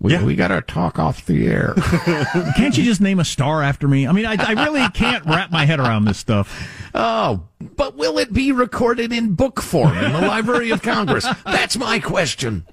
We, 0.00 0.12
Yeah. 0.12 0.22
we 0.24 0.36
got 0.36 0.48
to 0.48 0.60
talk 0.62 0.98
off 0.98 1.26
the 1.26 1.48
air. 1.48 1.74
Can't 2.56 2.76
you 2.78 2.84
just 2.84 3.00
name 3.00 3.18
a 3.18 3.24
star 3.24 3.62
after 3.62 3.88
me? 3.88 4.06
I 4.06 4.12
mean, 4.12 4.26
I, 4.26 4.36
I 4.38 4.52
really 4.64 4.88
can't 4.90 5.24
wrap 5.26 5.50
my 5.50 5.64
head 5.64 5.80
around 5.80 6.04
this 6.04 6.18
stuff. 6.18 6.68
oh, 6.94 7.42
but 7.76 7.96
will 7.96 8.18
it 8.18 8.32
be 8.32 8.52
recorded 8.52 9.12
in 9.12 9.34
book 9.34 9.60
form 9.60 9.96
in 9.98 10.12
the 10.12 10.20
Library 10.20 10.70
of 10.70 10.82
Congress? 10.82 11.26
That's 11.44 11.76
my 11.76 11.98
question. 11.98 12.64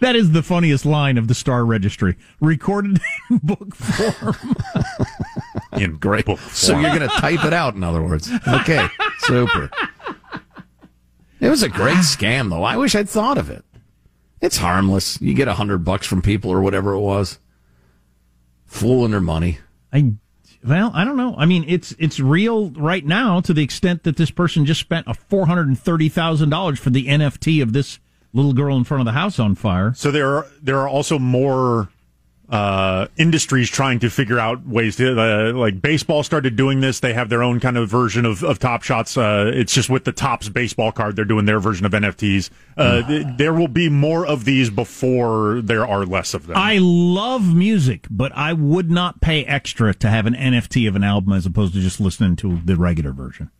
That 0.00 0.14
is 0.14 0.30
the 0.30 0.44
funniest 0.44 0.86
line 0.86 1.18
of 1.18 1.26
the 1.26 1.34
Star 1.34 1.64
Registry, 1.64 2.16
recorded 2.40 3.00
in 3.30 3.38
book 3.42 3.74
form. 3.74 4.36
In 5.72 5.96
Great. 5.96 6.24
book 6.24 6.38
So 6.38 6.78
you're 6.78 6.94
going 6.94 7.00
to 7.08 7.08
type 7.16 7.44
it 7.44 7.52
out, 7.52 7.74
in 7.74 7.82
other 7.82 8.00
words. 8.02 8.30
Okay. 8.46 8.86
Super. 9.20 9.70
It 11.40 11.48
was 11.48 11.64
a 11.64 11.68
great 11.68 11.96
scam, 11.98 12.48
though. 12.50 12.62
I 12.62 12.76
wish 12.76 12.94
I'd 12.94 13.08
thought 13.08 13.38
of 13.38 13.50
it. 13.50 13.64
It's 14.42 14.56
harmless. 14.56 15.20
You 15.20 15.34
get 15.34 15.46
a 15.46 15.54
hundred 15.54 15.84
bucks 15.84 16.06
from 16.06 16.20
people 16.20 16.50
or 16.50 16.60
whatever 16.60 16.92
it 16.92 17.00
was. 17.00 17.38
Fooling 18.66 19.12
their 19.12 19.20
money. 19.20 19.58
I, 19.92 20.14
well, 20.66 20.90
I 20.94 21.04
don't 21.04 21.16
know. 21.16 21.36
I 21.38 21.46
mean, 21.46 21.64
it's 21.68 21.94
it's 21.98 22.18
real 22.18 22.70
right 22.72 23.04
now 23.04 23.40
to 23.40 23.54
the 23.54 23.62
extent 23.62 24.02
that 24.02 24.16
this 24.16 24.32
person 24.32 24.66
just 24.66 24.80
spent 24.80 25.06
a 25.06 25.14
four 25.14 25.46
hundred 25.46 25.68
and 25.68 25.78
thirty 25.78 26.08
thousand 26.08 26.50
dollars 26.50 26.80
for 26.80 26.90
the 26.90 27.06
NFT 27.06 27.62
of 27.62 27.72
this 27.72 28.00
little 28.32 28.52
girl 28.52 28.76
in 28.76 28.82
front 28.82 29.00
of 29.00 29.04
the 29.04 29.12
house 29.12 29.38
on 29.38 29.54
fire. 29.54 29.94
So 29.94 30.10
there 30.10 30.34
are 30.36 30.46
there 30.60 30.78
are 30.78 30.88
also 30.88 31.20
more 31.20 31.90
uh, 32.52 33.06
industries 33.16 33.70
trying 33.70 33.98
to 34.00 34.10
figure 34.10 34.38
out 34.38 34.66
ways 34.66 34.96
to 34.96 35.18
uh, 35.18 35.52
like 35.54 35.80
baseball 35.80 36.22
started 36.22 36.54
doing 36.54 36.80
this. 36.80 37.00
They 37.00 37.14
have 37.14 37.30
their 37.30 37.42
own 37.42 37.60
kind 37.60 37.78
of 37.78 37.88
version 37.88 38.26
of, 38.26 38.44
of 38.44 38.58
Top 38.58 38.82
Shots. 38.82 39.16
Uh, 39.16 39.50
it's 39.54 39.72
just 39.72 39.88
with 39.88 40.04
the 40.04 40.12
Topps 40.12 40.50
baseball 40.50 40.92
card. 40.92 41.16
They're 41.16 41.24
doing 41.24 41.46
their 41.46 41.58
version 41.60 41.86
of 41.86 41.92
NFTs. 41.92 42.50
Uh, 42.76 43.06
th- 43.08 43.26
there 43.38 43.54
will 43.54 43.68
be 43.68 43.88
more 43.88 44.26
of 44.26 44.44
these 44.44 44.68
before 44.68 45.62
there 45.62 45.86
are 45.86 46.04
less 46.04 46.34
of 46.34 46.46
them. 46.46 46.56
I 46.58 46.76
love 46.78 47.54
music, 47.54 48.06
but 48.10 48.32
I 48.36 48.52
would 48.52 48.90
not 48.90 49.22
pay 49.22 49.46
extra 49.46 49.94
to 49.94 50.08
have 50.10 50.26
an 50.26 50.34
NFT 50.34 50.86
of 50.86 50.94
an 50.94 51.04
album 51.04 51.32
as 51.32 51.46
opposed 51.46 51.72
to 51.72 51.80
just 51.80 52.00
listening 52.00 52.36
to 52.36 52.60
the 52.66 52.76
regular 52.76 53.12
version. 53.12 53.50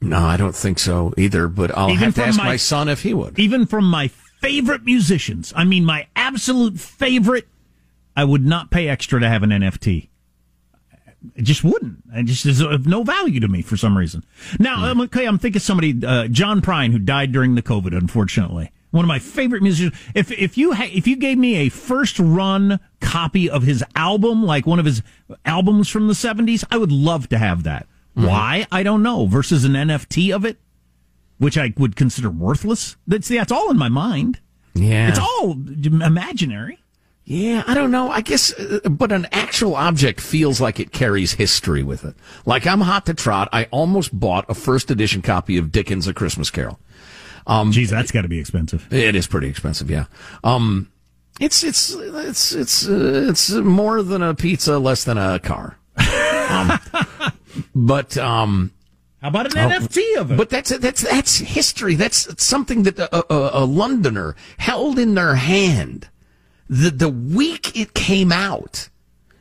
No, 0.00 0.18
I 0.20 0.36
don't 0.36 0.54
think 0.54 0.78
so 0.78 1.12
either, 1.18 1.48
but 1.48 1.76
I'll 1.76 1.90
Even 1.90 2.04
have 2.04 2.14
to 2.14 2.24
ask 2.24 2.38
my- 2.38 2.44
my 2.44 2.56
son 2.56 2.88
if 2.88 3.02
he 3.02 3.12
would. 3.12 3.36
Even 3.40 3.66
from 3.66 3.90
my 3.90 4.06
favorite 4.40 4.84
musicians, 4.84 5.52
I 5.56 5.64
mean 5.64 5.84
my 5.84 6.06
absolute 6.14 6.78
favorite, 6.78 7.48
I 8.18 8.24
would 8.24 8.44
not 8.44 8.72
pay 8.72 8.88
extra 8.88 9.20
to 9.20 9.28
have 9.28 9.44
an 9.44 9.50
NFT. 9.50 10.08
It 11.36 11.42
just 11.42 11.62
wouldn't. 11.62 12.02
It 12.12 12.24
just 12.24 12.46
is 12.46 12.60
of 12.60 12.84
no 12.84 13.04
value 13.04 13.38
to 13.38 13.46
me 13.46 13.62
for 13.62 13.76
some 13.76 13.96
reason. 13.96 14.24
Now, 14.58 14.86
I'm 14.86 15.00
okay, 15.02 15.24
I'm 15.24 15.38
thinking 15.38 15.60
somebody, 15.60 16.04
uh, 16.04 16.26
John 16.26 16.60
Prine, 16.60 16.90
who 16.90 16.98
died 16.98 17.30
during 17.30 17.54
the 17.54 17.62
COVID, 17.62 17.96
unfortunately. 17.96 18.72
One 18.90 19.04
of 19.04 19.08
my 19.08 19.20
favorite 19.20 19.62
musicians. 19.62 19.96
If 20.16 20.32
if 20.32 20.58
you 20.58 20.72
ha- 20.72 20.90
if 20.92 21.06
you 21.06 21.14
gave 21.14 21.38
me 21.38 21.54
a 21.58 21.68
first 21.68 22.18
run 22.18 22.80
copy 23.00 23.48
of 23.48 23.62
his 23.62 23.84
album, 23.94 24.42
like 24.42 24.66
one 24.66 24.80
of 24.80 24.84
his 24.84 25.00
albums 25.44 25.88
from 25.88 26.08
the 26.08 26.14
'70s, 26.14 26.64
I 26.72 26.76
would 26.76 26.90
love 26.90 27.28
to 27.28 27.38
have 27.38 27.62
that. 27.62 27.86
Why? 28.14 28.66
I 28.72 28.82
don't 28.82 29.04
know. 29.04 29.26
Versus 29.26 29.64
an 29.64 29.74
NFT 29.74 30.34
of 30.34 30.44
it, 30.44 30.58
which 31.38 31.56
I 31.56 31.72
would 31.78 31.94
consider 31.94 32.30
worthless. 32.30 32.96
That's 33.06 33.28
that's 33.28 33.52
all 33.52 33.70
in 33.70 33.78
my 33.78 33.88
mind. 33.88 34.40
Yeah. 34.74 35.08
It's 35.08 35.20
all 35.20 35.52
imaginary. 35.52 36.80
Yeah, 37.30 37.62
I 37.66 37.74
don't 37.74 37.90
know. 37.90 38.10
I 38.10 38.22
guess, 38.22 38.54
uh, 38.58 38.88
but 38.88 39.12
an 39.12 39.26
actual 39.32 39.74
object 39.74 40.18
feels 40.18 40.62
like 40.62 40.80
it 40.80 40.92
carries 40.92 41.34
history 41.34 41.82
with 41.82 42.06
it. 42.06 42.14
Like 42.46 42.66
I'm 42.66 42.80
hot 42.80 43.04
to 43.04 43.12
trot. 43.12 43.50
I 43.52 43.64
almost 43.64 44.18
bought 44.18 44.46
a 44.48 44.54
first 44.54 44.90
edition 44.90 45.20
copy 45.20 45.58
of 45.58 45.70
Dickens' 45.70 46.08
A 46.08 46.14
Christmas 46.14 46.50
Carol. 46.50 46.80
Um, 47.46 47.70
Geez, 47.70 47.90
that's 47.90 48.12
got 48.12 48.22
to 48.22 48.28
be 48.28 48.38
expensive. 48.38 48.90
It 48.90 49.14
is 49.14 49.26
pretty 49.26 49.48
expensive, 49.48 49.90
yeah. 49.90 50.06
Um, 50.42 50.90
it's 51.38 51.62
it's 51.62 51.94
it's 51.94 52.52
it's 52.52 52.88
uh, 52.88 53.26
it's 53.28 53.50
more 53.50 54.02
than 54.02 54.22
a 54.22 54.34
pizza, 54.34 54.78
less 54.78 55.04
than 55.04 55.18
a 55.18 55.38
car. 55.38 55.76
Um, 56.48 56.80
but 57.74 58.16
um, 58.16 58.72
How 59.20 59.28
about 59.28 59.54
an 59.54 59.70
Oh, 59.70 59.78
NFT 59.80 60.16
of 60.16 60.32
it? 60.32 60.38
But 60.38 60.48
that's 60.48 60.70
that's 60.78 61.02
that's 61.02 61.36
history. 61.36 61.94
That's 61.94 62.42
something 62.42 62.84
that 62.84 62.98
a, 62.98 63.30
a, 63.30 63.64
a 63.64 63.64
Londoner 63.66 64.34
held 64.56 64.98
in 64.98 65.14
their 65.14 65.34
hand 65.34 66.08
the 66.68 66.90
the 66.90 67.08
week 67.08 67.76
it 67.78 67.94
came 67.94 68.30
out 68.32 68.88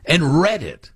and 0.05 0.41
read 0.41 0.63
it. 0.63 0.91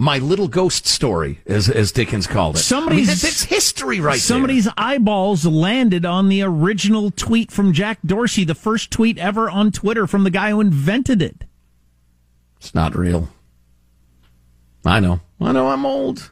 My 0.00 0.18
little 0.18 0.46
ghost 0.46 0.86
story, 0.86 1.40
as 1.46 1.68
as 1.68 1.90
Dickens 1.90 2.26
called 2.28 2.54
it. 2.56 2.60
Somebody's 2.60 3.08
I 3.08 3.10
mean, 3.12 3.16
that- 3.16 3.22
that's 3.22 3.42
history 3.44 3.98
right 3.98 4.20
Somebody's 4.20 4.68
eyeballs 4.76 5.44
landed 5.44 6.04
on 6.04 6.28
the 6.28 6.42
original 6.42 7.10
tweet 7.10 7.50
from 7.50 7.72
Jack 7.72 7.98
Dorsey, 8.06 8.44
the 8.44 8.54
first 8.54 8.92
tweet 8.92 9.18
ever 9.18 9.50
on 9.50 9.72
Twitter 9.72 10.06
from 10.06 10.22
the 10.22 10.30
guy 10.30 10.50
who 10.50 10.60
invented 10.60 11.20
it. 11.20 11.44
It's 12.58 12.74
not 12.76 12.96
real. 12.96 13.28
I 14.84 15.00
know. 15.00 15.20
I 15.40 15.50
know 15.52 15.68
I'm 15.68 15.84
old. 15.84 16.30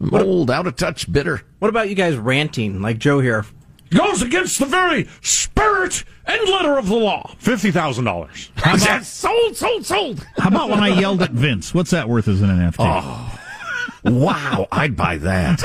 I'm 0.00 0.08
What- 0.08 0.22
old, 0.22 0.50
out 0.50 0.66
of 0.66 0.76
touch, 0.76 1.10
bitter. 1.12 1.42
What 1.58 1.68
about 1.68 1.88
you 1.90 1.94
guys 1.94 2.16
ranting 2.16 2.80
like 2.80 2.98
Joe 2.98 3.20
here? 3.20 3.44
Goes 3.94 4.22
against 4.22 4.58
the 4.58 4.66
very 4.66 5.08
spirit 5.22 6.04
and 6.26 6.48
letter 6.48 6.78
of 6.78 6.88
the 6.88 6.96
law. 6.96 7.34
Fifty 7.38 7.70
thousand 7.70 8.04
dollars. 8.04 8.50
That's 8.64 9.06
sold, 9.06 9.56
sold, 9.56 9.86
sold. 9.86 10.26
How 10.36 10.48
about 10.48 10.70
when 10.70 10.80
I 10.80 10.88
yelled 10.98 11.22
at 11.22 11.30
Vince? 11.30 11.74
What's 11.74 11.90
that 11.90 12.08
worth 12.08 12.28
as 12.28 12.40
an 12.40 12.48
NFT? 12.50 12.76
Oh, 12.78 13.38
wow. 14.04 14.66
I'd 14.72 14.96
buy 14.96 15.18
that. 15.18 15.62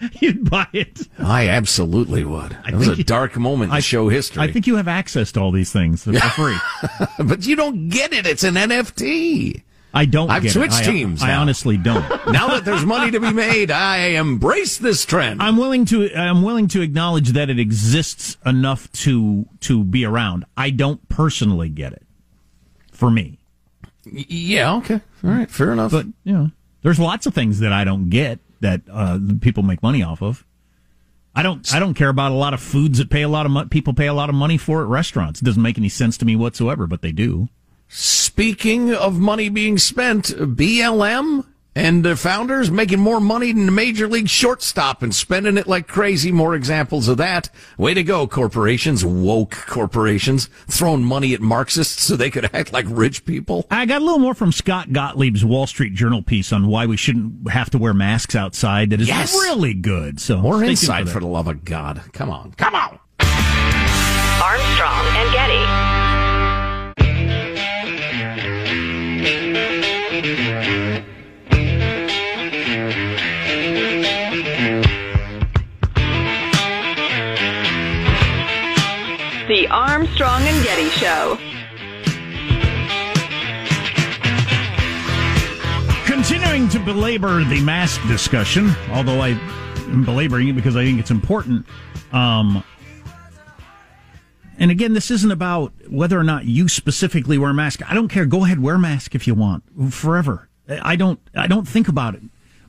You'd 0.20 0.48
buy 0.48 0.68
it. 0.72 1.08
I 1.18 1.48
absolutely 1.48 2.24
would. 2.24 2.56
It 2.66 2.74
was 2.74 2.88
a 2.88 2.94
think- 2.94 3.06
dark 3.06 3.36
moment 3.36 3.72
in 3.72 3.80
show 3.80 4.08
history. 4.08 4.42
I 4.42 4.52
think 4.52 4.66
you 4.66 4.76
have 4.76 4.86
access 4.88 5.32
to 5.32 5.40
all 5.40 5.50
these 5.50 5.72
things 5.72 6.04
for 6.04 6.12
free. 6.12 6.56
but 7.24 7.46
you 7.46 7.56
don't 7.56 7.88
get 7.88 8.12
it. 8.12 8.26
It's 8.26 8.44
an 8.44 8.54
NFT. 8.54 9.62
I 9.94 10.04
don't. 10.04 10.30
I've 10.30 10.42
get 10.42 10.50
it. 10.50 10.52
switched 10.54 10.74
I- 10.74 10.82
teams. 10.84 11.22
I 11.22 11.28
now. 11.28 11.40
honestly 11.40 11.76
don't. 11.76 12.02
now 12.30 12.48
that 12.48 12.64
there's 12.64 12.84
money 12.84 13.10
to 13.10 13.20
be 13.20 13.32
made, 13.32 13.70
I 13.70 13.98
embrace 14.18 14.76
this 14.78 15.04
trend. 15.04 15.42
I'm 15.42 15.56
willing 15.56 15.84
to. 15.86 16.12
I'm 16.14 16.42
willing 16.42 16.68
to 16.68 16.82
acknowledge 16.82 17.30
that 17.30 17.48
it 17.50 17.58
exists 17.58 18.36
enough 18.44 18.90
to 18.92 19.46
to 19.60 19.84
be 19.84 20.04
around. 20.04 20.44
I 20.56 20.70
don't 20.70 21.08
personally 21.08 21.68
get 21.70 21.92
it. 21.92 22.02
For 22.92 23.10
me, 23.10 23.38
yeah. 24.04 24.74
Okay. 24.76 25.00
All 25.24 25.30
right. 25.30 25.50
Fair 25.50 25.72
enough. 25.72 25.90
but 25.92 26.06
you 26.24 26.32
know, 26.32 26.50
there's 26.82 26.98
lots 26.98 27.26
of 27.26 27.34
things 27.34 27.60
that 27.60 27.72
I 27.72 27.84
don't 27.84 28.10
get 28.10 28.40
that 28.60 28.82
uh, 28.90 29.18
people 29.40 29.62
make 29.62 29.82
money 29.82 30.02
off 30.02 30.20
of. 30.22 30.44
I 31.34 31.42
don't. 31.42 31.72
I 31.72 31.78
don't 31.78 31.94
care 31.94 32.08
about 32.08 32.32
a 32.32 32.34
lot 32.34 32.52
of 32.54 32.60
foods 32.60 32.98
that 32.98 33.08
pay 33.10 33.22
a 33.22 33.28
lot 33.28 33.46
of 33.46 33.52
mo- 33.52 33.66
people 33.66 33.94
pay 33.94 34.06
a 34.08 34.14
lot 34.14 34.28
of 34.28 34.34
money 34.34 34.58
for 34.58 34.82
at 34.82 34.88
restaurants. 34.88 35.40
It 35.40 35.44
doesn't 35.44 35.62
make 35.62 35.78
any 35.78 35.88
sense 35.88 36.18
to 36.18 36.24
me 36.24 36.34
whatsoever, 36.36 36.86
but 36.88 37.00
they 37.00 37.12
do. 37.12 37.48
Speaking 37.88 38.92
of 38.94 39.18
money 39.18 39.48
being 39.48 39.78
spent, 39.78 40.26
BLM 40.26 41.46
and 41.74 42.04
the 42.04 42.16
founders 42.16 42.70
making 42.70 42.98
more 42.98 43.20
money 43.20 43.52
than 43.52 43.66
the 43.66 43.72
major 43.72 44.08
league 44.08 44.28
shortstop 44.28 45.00
and 45.02 45.14
spending 45.14 45.56
it 45.56 45.66
like 45.68 45.86
crazy. 45.86 46.30
More 46.32 46.54
examples 46.54 47.08
of 47.08 47.16
that. 47.18 47.48
Way 47.78 47.94
to 47.94 48.02
go, 48.02 48.26
corporations, 48.26 49.04
woke 49.04 49.52
corporations, 49.68 50.50
throwing 50.66 51.04
money 51.04 51.34
at 51.34 51.40
Marxists 51.40 52.02
so 52.02 52.16
they 52.16 52.30
could 52.30 52.50
act 52.54 52.72
like 52.72 52.84
rich 52.88 53.24
people. 53.24 53.64
I 53.70 53.86
got 53.86 54.02
a 54.02 54.04
little 54.04 54.18
more 54.18 54.34
from 54.34 54.50
Scott 54.52 54.88
Gottlieb's 54.90 55.44
Wall 55.44 55.66
Street 55.66 55.94
Journal 55.94 56.20
piece 56.22 56.52
on 56.52 56.66
why 56.66 56.84
we 56.86 56.96
shouldn't 56.96 57.50
have 57.50 57.70
to 57.70 57.78
wear 57.78 57.94
masks 57.94 58.34
outside. 58.34 58.90
That 58.90 59.00
is 59.00 59.08
Yes. 59.08 59.32
really 59.32 59.72
good. 59.74 60.20
So 60.20 60.38
More 60.38 60.54
stay 60.56 60.66
tuned 60.66 60.70
insight 60.70 61.04
that. 61.06 61.12
for 61.12 61.20
the 61.20 61.26
love 61.26 61.46
of 61.48 61.64
God. 61.64 62.02
Come 62.12 62.28
on. 62.30 62.52
Come 62.56 62.74
on. 62.74 62.98
Armstrong 64.40 65.06
and 65.16 65.32
Getty. 65.32 65.87
Armstrong 79.70 80.42
and 80.42 80.64
Getty 80.64 80.88
Show. 80.90 81.38
Continuing 86.06 86.68
to 86.70 86.78
belabor 86.80 87.44
the 87.44 87.60
mask 87.62 88.00
discussion, 88.08 88.70
although 88.90 89.20
I 89.20 89.28
am 89.88 90.04
belaboring 90.04 90.48
it 90.48 90.54
because 90.54 90.74
I 90.74 90.84
think 90.84 90.98
it's 90.98 91.10
important. 91.10 91.66
Um, 92.12 92.64
and 94.58 94.70
again, 94.70 94.94
this 94.94 95.10
isn't 95.10 95.30
about 95.30 95.72
whether 95.88 96.18
or 96.18 96.24
not 96.24 96.46
you 96.46 96.68
specifically 96.68 97.36
wear 97.36 97.50
a 97.50 97.54
mask. 97.54 97.88
I 97.88 97.94
don't 97.94 98.08
care. 98.08 98.24
Go 98.24 98.44
ahead, 98.44 98.60
wear 98.60 98.76
a 98.76 98.78
mask 98.78 99.14
if 99.14 99.26
you 99.26 99.34
want 99.34 99.64
forever. 99.92 100.48
I 100.68 100.96
don't. 100.96 101.20
I 101.34 101.46
don't 101.46 101.68
think 101.68 101.88
about 101.88 102.14
it, 102.14 102.22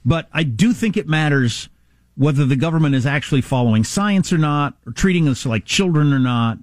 but 0.05 0.27
I 0.33 0.43
do 0.43 0.73
think 0.73 0.97
it 0.97 1.07
matters 1.07 1.69
whether 2.15 2.45
the 2.45 2.55
government 2.55 2.95
is 2.95 3.05
actually 3.05 3.41
following 3.41 3.83
science 3.83 4.31
or 4.33 4.37
not, 4.37 4.75
or 4.85 4.91
treating 4.91 5.27
us 5.27 5.45
like 5.45 5.65
children 5.65 6.13
or 6.13 6.19
not. 6.19 6.57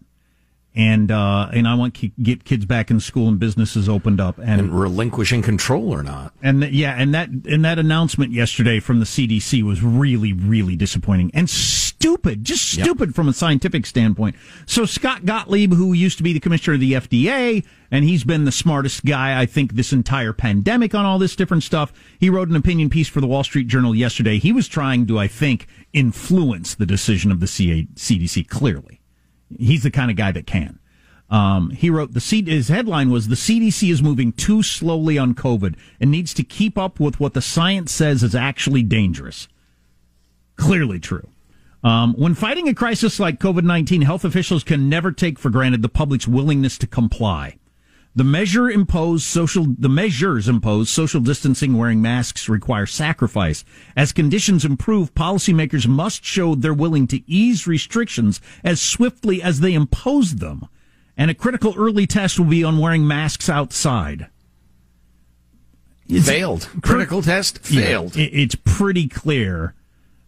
And 0.77 1.11
uh, 1.11 1.49
and 1.55 1.67
I 1.67 1.75
want 1.75 1.95
to 1.97 2.09
get 2.23 2.45
kids 2.45 2.67
back 2.67 2.91
in 2.91 3.01
school 3.01 3.29
and 3.29 3.39
businesses 3.39 3.89
opened 3.89 4.21
up 4.21 4.37
and 4.39 4.61
And 4.61 4.79
relinquishing 4.79 5.41
control 5.41 5.91
or 5.93 6.03
not. 6.03 6.35
and 6.43 6.61
th- 6.61 6.73
yeah, 6.75 6.95
and 6.99 7.15
that 7.15 7.31
and 7.31 7.65
that 7.65 7.79
announcement 7.79 8.33
yesterday 8.33 8.79
from 8.79 8.99
the 9.01 9.07
CDC 9.07 9.63
was 9.63 9.83
really, 9.83 10.35
really 10.35 10.77
disappointing 10.77 11.31
and 11.33 11.49
stupid, 11.49 12.45
just 12.45 12.71
stupid 12.71 13.15
from 13.15 13.27
a 13.27 13.33
scientific 13.33 13.87
standpoint. 13.87 14.37
So 14.67 14.85
Scott 14.85 15.25
Gottlieb, 15.25 15.73
who 15.73 15.95
used 15.95 16.19
to 16.19 16.23
be 16.23 16.35
the 16.35 16.41
commissioner 16.41 16.75
of 16.75 16.81
the 16.81 16.93
FDA, 16.93 17.65
and 17.91 18.05
he's 18.05 18.25
been 18.25 18.45
the 18.45 18.53
smartest 18.53 19.05
guy, 19.07 19.41
I 19.41 19.47
think, 19.47 19.73
this 19.77 19.95
entire 19.95 20.35
pandemic 20.35 20.95
on 20.95 21.07
all 21.07 21.19
this 21.19 21.35
different 21.37 21.63
stuff. 21.63 21.91
He 22.21 22.29
wrote 22.29 22.51
an 22.51 22.57
opinion 22.57 22.91
piece 22.91 23.09
for 23.09 23.23
the 23.23 23.27
Wall 23.27 23.45
Street 23.45 23.67
Journal 23.67 23.95
yesterday. 23.95 24.39
He 24.39 24.53
was 24.53 24.69
trying 24.69 25.07
to, 25.07 25.19
I 25.19 25.27
think, 25.27 25.67
influence 25.95 26.75
the 26.75 26.85
decision 26.87 27.33
of 27.33 27.41
the 27.41 27.47
CA- 27.47 27.87
CDC. 27.95 28.47
Clearly, 28.49 29.01
he's 29.59 29.83
the 29.83 29.91
kind 29.91 30.11
of 30.11 30.17
guy 30.17 30.33
that 30.33 30.47
can. 30.47 30.79
Um, 31.29 31.71
he 31.71 31.91
wrote 31.91 32.13
the 32.13 32.21
C- 32.21 32.49
his 32.49 32.69
headline 32.69 33.11
was 33.11 33.29
the 33.29 33.35
CDC 33.35 33.91
is 33.91 34.03
moving 34.03 34.33
too 34.33 34.63
slowly 34.63 35.19
on 35.19 35.35
COVID 35.35 35.75
and 36.01 36.11
needs 36.11 36.33
to 36.35 36.45
keep 36.45 36.79
up 36.79 37.01
with 37.01 37.19
what 37.19 37.35
the 37.35 37.43
science 37.43 37.91
says 37.91 38.23
is 38.23 38.35
actually 38.35 38.83
dangerous. 38.83 39.49
Clearly 40.57 41.01
true. 41.01 41.29
Um, 41.83 42.15
when 42.15 42.35
fighting 42.35 42.69
a 42.69 42.75
crisis 42.75 43.21
like 43.21 43.41
COVID 43.41 43.65
19, 43.65 44.03
health 44.03 44.25
officials 44.25 44.65
can 44.65 44.89
never 44.89 45.13
take 45.13 45.39
for 45.39 45.51
granted 45.51 45.83
the 45.83 45.89
public's 45.89 46.29
willingness 46.29 46.79
to 46.79 46.87
comply. 46.87 47.59
The 48.17 48.25
measure 48.25 48.71
imposed 48.71 49.25
social, 49.25 49.67
the 49.79 49.91
measures 49.91 50.49
imposed 50.49 50.89
social 50.89 51.21
distancing, 51.21 51.77
wearing 51.77 52.01
masks 52.01 52.49
require 52.49 52.87
sacrifice. 52.87 53.63
As 53.95 54.13
conditions 54.13 54.65
improve, 54.65 55.15
policymakers 55.15 55.87
must 55.87 56.25
show 56.25 56.55
they're 56.55 56.73
willing 56.73 57.07
to 57.09 57.23
ease 57.31 57.67
restrictions 57.67 58.41
as 58.65 58.81
swiftly 58.81 59.43
as 59.43 59.61
they 59.61 59.75
impose 59.75 60.37
them. 60.37 60.67
And 61.15 61.31
a 61.31 61.35
critical 61.35 61.75
early 61.77 62.07
test 62.07 62.39
will 62.39 62.47
be 62.47 62.65
on 62.65 62.79
wearing 62.79 63.07
masks 63.07 63.51
outside. 63.51 64.29
It's- 66.09 66.27
Failed. 66.27 66.71
Critical 66.83 67.21
test 67.21 67.59
failed. 67.59 68.17
Yeah, 68.17 68.29
it's 68.33 68.55
pretty 68.55 69.09
clear 69.09 69.75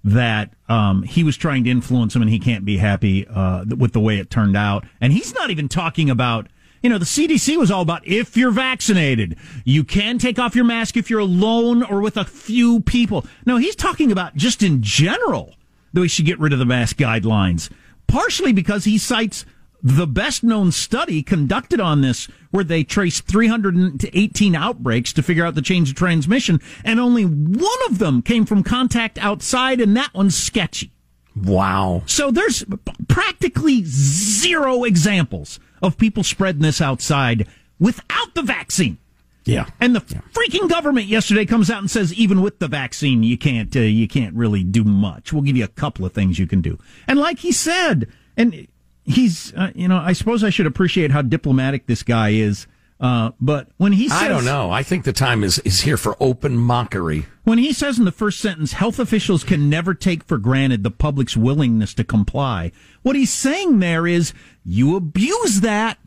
that 0.05 0.53
um, 0.69 1.05
he 1.05 1.25
was 1.25 1.39
trying 1.39 1.65
to 1.65 1.71
influence 1.71 2.15
him, 2.15 2.21
and 2.21 2.31
he 2.31 2.39
can't 2.39 2.65
be 2.67 2.77
happy 2.77 3.27
uh, 3.27 3.65
with 3.77 3.93
the 3.95 4.01
way 4.01 4.19
it 4.19 4.29
turned 4.29 4.57
out. 4.59 4.85
And 5.01 5.11
he's 5.13 5.33
not 5.33 5.51
even 5.51 5.69
talking 5.71 6.11
about. 6.11 6.49
You 6.83 6.91
know, 6.91 6.99
the 6.99 7.05
CDC 7.05 7.57
was 7.57 7.71
all 7.71 7.83
about 7.83 8.07
if 8.07 8.37
you're 8.37 8.51
vaccinated, 8.51 9.37
you 9.65 9.85
can 9.85 10.19
take 10.19 10.39
off 10.39 10.55
your 10.55 10.65
mask 10.65 10.97
if 10.97 11.11
you're 11.11 11.19
alone 11.21 11.83
or 11.83 12.01
with 12.01 12.17
a 12.17 12.25
few 12.25 12.81
people. 12.81 13.27
No, 13.45 13.57
he's 13.57 13.77
talking 13.77 14.13
about 14.13 14.37
just 14.37 14.63
in 14.63 14.83
general 14.83 15.55
that 15.93 16.01
we 16.01 16.09
should 16.09 16.27
get 16.27 16.39
rid 16.39 16.53
of 16.53 16.59
the 16.59 16.65
mask 16.65 16.97
guidelines. 16.97 17.71
Partially 18.07 18.53
because 18.53 18.85
he 18.85 18.97
cites 18.97 19.45
the 19.83 20.07
best 20.07 20.43
known 20.43 20.73
study 20.73 21.23
conducted 21.23 21.81
on 21.81 22.01
this 22.01 22.29
where 22.51 22.65
they 22.65 22.83
traced 22.83 23.27
318 23.27 24.55
outbreaks 24.57 25.13
to 25.13 25.23
figure 25.23 25.45
out 25.45 25.55
the 25.55 25.63
change 25.63 25.91
of 25.91 25.97
transmission 25.97 26.61
and 26.85 26.99
only 26.99 27.25
one 27.25 27.79
of 27.89 27.99
them 27.99 28.23
came 28.23 28.45
from 28.45 28.63
contact 28.63 29.19
outside 29.19 29.81
and 29.81 29.97
that 29.97 30.13
one's 30.15 30.37
sketchy. 30.37 30.91
Wow. 31.37 32.03
So 32.07 32.31
there's 32.31 32.65
practically 33.07 33.85
zero 33.85 34.85
examples 34.85 35.61
of 35.83 35.99
people 35.99 36.23
spreading 36.23 36.63
this 36.63 36.81
outside 36.81 37.47
without 37.79 38.35
the 38.35 38.43
vaccine. 38.43 38.99
Yeah. 39.45 39.67
And 39.81 39.97
the 39.97 40.01
freaking 40.01 40.69
government 40.69 41.07
yesterday 41.07 41.47
comes 41.47 41.71
out 41.71 41.79
and 41.79 41.91
says 41.91 42.13
even 42.13 42.43
with 42.43 42.59
the 42.59 42.69
vaccine 42.69 43.23
you 43.23 43.39
can't 43.39 43.75
uh, 43.75 43.81
you 43.81 44.07
can't 44.07 44.35
really 44.35 44.63
do 44.63 44.85
much. 44.85 45.33
We'll 45.33 45.43
give 45.43 45.57
you 45.57 45.65
a 45.65 45.69
couple 45.69 46.05
of 46.05 46.13
things 46.13 46.39
you 46.39 46.47
can 46.47 46.61
do. 46.61 46.79
And 47.07 47.19
like 47.19 47.39
he 47.39 47.53
said, 47.53 48.09
and 48.37 48.69
he's 49.05 49.55
uh, 49.55 49.71
you 49.75 49.89
know 49.89 49.97
I 49.97 50.13
suppose 50.13 50.45
I 50.45 50.51
should 50.51 50.67
appreciate 50.67 51.11
how 51.13 51.23
diplomatic 51.23 51.87
this 51.87 52.03
guy 52.03 52.31
is. 52.31 52.67
Uh, 53.01 53.31
but 53.41 53.69
when 53.77 53.93
he 53.93 54.09
says 54.09 54.23
I 54.23 54.27
don't 54.29 54.45
know. 54.45 54.71
I 54.73 54.83
think 54.83 55.05
the 55.05 55.13
time 55.13 55.45
is, 55.45 55.61
is 55.61 55.83
here 55.83 55.97
for 55.97 56.17
open 56.19 56.57
mockery. 56.57 57.27
when 57.45 57.59
he 57.59 57.73
says 57.73 57.97
in 57.99 58.05
the 58.05 58.11
first 58.13 58.41
sentence, 58.41 58.73
health 58.73 58.99
officials 58.99 59.45
can 59.45 59.71
never 59.71 59.95
take 59.95 60.25
for 60.25 60.37
granted 60.37 60.83
the 60.83 60.91
public's 60.91 61.37
willingness 61.37 61.95
to 61.95 62.03
comply. 62.05 62.73
What 63.03 63.15
he's 63.15 63.33
saying 63.33 63.79
there 63.79 64.07
is 64.07 64.33
you 64.65 64.97
abuse 64.97 65.61
that. 65.61 65.99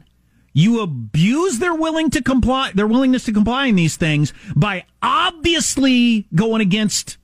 You 0.53 0.81
abuse 0.81 1.59
their 1.59 1.73
willing 1.73 2.09
to 2.09 2.21
comply, 2.21 2.73
their 2.75 2.87
willingness 2.87 3.23
to 3.23 3.31
comply 3.31 3.67
in 3.67 3.75
these 3.75 3.95
things 3.95 4.33
by 4.53 4.83
obviously 5.01 6.27
going 6.35 6.59
against 6.59 7.15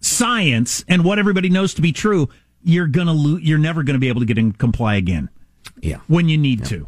science 0.00 0.84
and 0.86 1.02
what 1.02 1.18
everybody 1.18 1.48
knows 1.48 1.72
to 1.74 1.82
be 1.82 1.92
true. 1.92 2.28
You're 2.62 2.88
gonna 2.88 3.14
lo- 3.14 3.38
you're 3.40 3.58
never 3.58 3.82
gonna 3.82 3.98
be 3.98 4.08
able 4.08 4.20
to 4.20 4.26
get 4.26 4.36
in 4.36 4.52
comply 4.52 4.96
again. 4.96 5.30
Yeah. 5.80 6.00
When 6.08 6.28
you 6.28 6.36
need 6.36 6.64
to. 6.66 6.86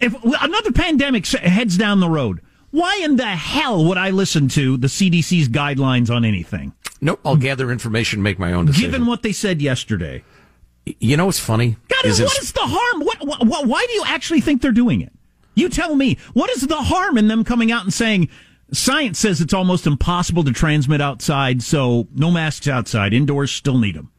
If 0.00 0.14
another 0.24 0.72
pandemic 0.72 1.26
heads 1.26 1.76
down 1.76 2.00
the 2.00 2.08
road, 2.08 2.40
why 2.70 3.00
in 3.02 3.16
the 3.16 3.26
hell 3.26 3.84
would 3.84 3.98
I 3.98 4.10
listen 4.10 4.48
to 4.48 4.76
the 4.76 4.88
CDC's 4.88 5.48
guidelines 5.48 6.10
on 6.14 6.24
anything? 6.24 6.72
Nope. 7.00 7.20
I'll 7.24 7.36
gather 7.36 7.70
information, 7.70 8.22
make 8.22 8.38
my 8.38 8.52
own 8.52 8.66
decision. 8.66 8.90
Given 8.90 9.06
what 9.06 9.22
they 9.22 9.32
said 9.32 9.62
yesterday. 9.62 10.24
you 10.84 11.16
know 11.16 11.26
what's 11.26 11.38
funny? 11.38 11.76
God, 11.88 12.04
Is 12.04 12.20
what 12.20 12.38
is 12.42 12.52
the 12.52 12.60
harm? 12.62 13.04
What, 13.04 13.24
what, 13.26 13.46
what, 13.46 13.66
why 13.66 13.84
do 13.86 13.92
you 13.92 14.04
actually 14.06 14.40
think 14.40 14.62
they're 14.62 14.72
doing 14.72 15.00
it? 15.00 15.12
You 15.54 15.68
tell 15.68 15.94
me, 15.94 16.18
what 16.32 16.50
is 16.50 16.62
the 16.62 16.76
harm 16.76 17.16
in 17.16 17.28
them 17.28 17.44
coming 17.44 17.70
out 17.70 17.84
and 17.84 17.94
saying, 17.94 18.28
science 18.72 19.18
says 19.18 19.40
it's 19.40 19.54
almost 19.54 19.86
impossible 19.86 20.42
to 20.44 20.52
transmit 20.52 21.00
outside, 21.00 21.62
so 21.62 22.08
no 22.14 22.30
masks 22.30 22.66
outside. 22.66 23.14
Indoors 23.14 23.52
still 23.52 23.78
need 23.78 23.94
them. 23.94 24.10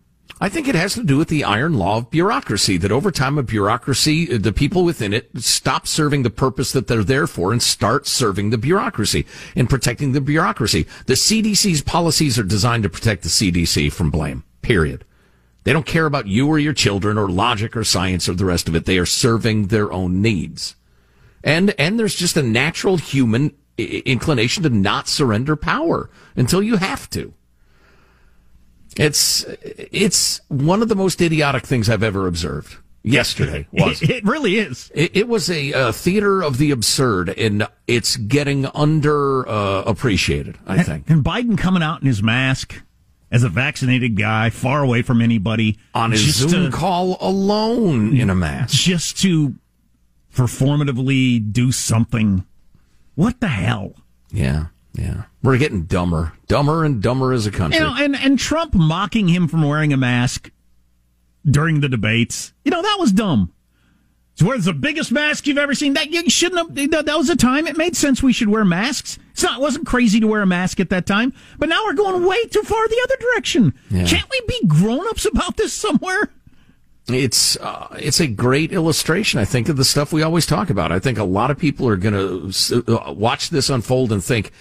I 0.41 0.49
think 0.49 0.67
it 0.67 0.75
has 0.75 0.95
to 0.95 1.03
do 1.03 1.17
with 1.17 1.29
the 1.29 1.45
iron 1.45 1.75
law 1.75 1.97
of 1.97 2.11
bureaucracy, 2.11 2.75
that 2.77 2.91
over 2.91 3.09
time 3.09 3.37
a 3.37 3.43
bureaucracy, 3.43 4.33
uh, 4.33 4.37
the 4.37 4.51
people 4.51 4.83
within 4.83 5.13
it 5.13 5.29
stop 5.37 5.87
serving 5.87 6.23
the 6.23 6.29
purpose 6.29 6.73
that 6.73 6.87
they're 6.87 7.05
there 7.05 7.25
for 7.25 7.53
and 7.53 7.63
start 7.63 8.05
serving 8.05 8.49
the 8.49 8.57
bureaucracy 8.57 9.25
and 9.55 9.69
protecting 9.69 10.11
the 10.11 10.19
bureaucracy. 10.19 10.85
The 11.05 11.13
CDC's 11.13 11.81
policies 11.81 12.37
are 12.37 12.43
designed 12.43 12.83
to 12.83 12.89
protect 12.89 13.23
the 13.23 13.29
CDC 13.29 13.93
from 13.93 14.11
blame, 14.11 14.43
period. 14.61 15.05
They 15.63 15.71
don't 15.71 15.85
care 15.85 16.05
about 16.05 16.27
you 16.27 16.47
or 16.47 16.59
your 16.59 16.73
children 16.73 17.17
or 17.17 17.29
logic 17.29 17.75
or 17.77 17.85
science 17.85 18.27
or 18.27 18.33
the 18.33 18.45
rest 18.45 18.67
of 18.67 18.75
it. 18.75 18.85
They 18.85 18.97
are 18.97 19.05
serving 19.05 19.67
their 19.67 19.91
own 19.91 20.21
needs. 20.21 20.75
And, 21.43 21.73
and 21.79 21.97
there's 21.97 22.13
just 22.13 22.35
a 22.35 22.43
natural 22.43 22.97
human 22.97 23.55
inclination 23.77 24.63
to 24.63 24.69
not 24.69 25.07
surrender 25.07 25.55
power 25.55 26.09
until 26.35 26.61
you 26.61 26.75
have 26.75 27.09
to. 27.11 27.33
It's, 28.97 29.45
it's 29.61 30.41
one 30.47 30.81
of 30.81 30.89
the 30.89 30.95
most 30.95 31.21
idiotic 31.21 31.65
things 31.65 31.89
I've 31.89 32.03
ever 32.03 32.27
observed. 32.27 32.77
Yesterday 33.03 33.67
was. 33.71 34.01
it, 34.01 34.09
it 34.09 34.23
really 34.23 34.57
is. 34.57 34.91
It, 34.95 35.15
it 35.15 35.27
was 35.27 35.49
a, 35.51 35.71
a, 35.73 35.93
theater 35.93 36.41
of 36.41 36.57
the 36.57 36.71
absurd, 36.71 37.29
and 37.29 37.67
it's 37.85 38.17
getting 38.17 38.65
under 38.67 39.47
uh, 39.47 39.83
appreciated. 39.83 40.57
I 40.65 40.81
think. 40.81 41.07
And 41.07 41.23
Biden 41.23 41.55
coming 41.55 41.83
out 41.83 42.01
in 42.01 42.07
his 42.07 42.23
mask 42.23 42.81
as 43.31 43.43
a 43.43 43.49
vaccinated 43.49 44.15
guy, 44.15 44.49
far 44.49 44.81
away 44.81 45.01
from 45.01 45.21
anybody, 45.21 45.77
on 45.93 46.11
his 46.11 46.35
Zoom 46.35 46.71
to, 46.71 46.75
call 46.75 47.17
alone 47.19 48.15
in 48.15 48.29
a 48.29 48.35
mask, 48.35 48.73
just 48.73 49.19
to 49.21 49.55
performatively 50.33 51.51
do 51.51 51.71
something. 51.71 52.45
What 53.15 53.39
the 53.39 53.47
hell? 53.47 53.93
Yeah, 54.31 54.67
yeah. 54.95 55.23
We're 55.43 55.57
getting 55.57 55.83
dumber, 55.83 56.33
dumber 56.47 56.83
and 56.83 57.01
dumber 57.01 57.33
as 57.33 57.45
a 57.45 57.51
country. 57.51 57.79
You 57.79 57.85
know, 57.85 57.95
and 57.97 58.15
and 58.15 58.39
Trump 58.39 58.73
mocking 58.73 59.27
him 59.27 59.47
from 59.47 59.67
wearing 59.67 59.93
a 59.93 59.97
mask 59.97 60.51
during 61.45 61.81
the 61.81 61.89
debates. 61.89 62.53
You 62.63 62.71
know, 62.71 62.81
that 62.81 62.97
was 62.99 63.11
dumb. 63.11 63.51
It's 64.33 64.43
where's 64.43 64.65
the 64.65 64.73
biggest 64.73 65.11
mask 65.11 65.47
you've 65.47 65.57
ever 65.57 65.73
seen. 65.73 65.93
That 65.93 66.09
you 66.11 66.29
shouldn't 66.29 66.77
have. 66.77 67.05
That 67.05 67.17
was 67.17 67.29
a 67.29 67.35
time 67.35 67.67
it 67.67 67.77
made 67.77 67.95
sense 67.95 68.21
we 68.21 68.33
should 68.33 68.49
wear 68.49 68.65
masks. 68.65 69.17
It's 69.31 69.43
not. 69.43 69.59
It 69.59 69.61
wasn't 69.61 69.85
crazy 69.85 70.19
to 70.19 70.27
wear 70.27 70.41
a 70.41 70.47
mask 70.47 70.79
at 70.79 70.89
that 70.89 71.05
time. 71.05 71.33
But 71.57 71.69
now 71.69 71.83
we're 71.85 71.93
going 71.93 72.25
way 72.25 72.43
too 72.45 72.63
far 72.63 72.87
the 72.87 73.01
other 73.05 73.17
direction. 73.17 73.73
Yeah. 73.89 74.05
Can't 74.05 74.29
we 74.29 74.41
be 74.47 74.67
grown 74.67 75.07
ups 75.07 75.25
about 75.25 75.57
this 75.57 75.73
somewhere? 75.73 76.31
It's 77.07 77.55
uh, 77.57 77.95
it's 77.99 78.19
a 78.19 78.27
great 78.27 78.71
illustration, 78.73 79.39
I 79.39 79.45
think, 79.45 79.69
of 79.69 79.77
the 79.77 79.85
stuff 79.85 80.11
we 80.11 80.23
always 80.23 80.45
talk 80.45 80.69
about. 80.69 80.91
I 80.91 80.99
think 80.99 81.17
a 81.19 81.23
lot 81.23 81.51
of 81.51 81.57
people 81.57 81.87
are 81.87 81.97
going 81.97 82.51
to 82.51 82.83
uh, 82.87 83.13
watch 83.13 83.51
this 83.51 83.69
unfold 83.69 84.11
and 84.11 84.23
think, 84.23 84.51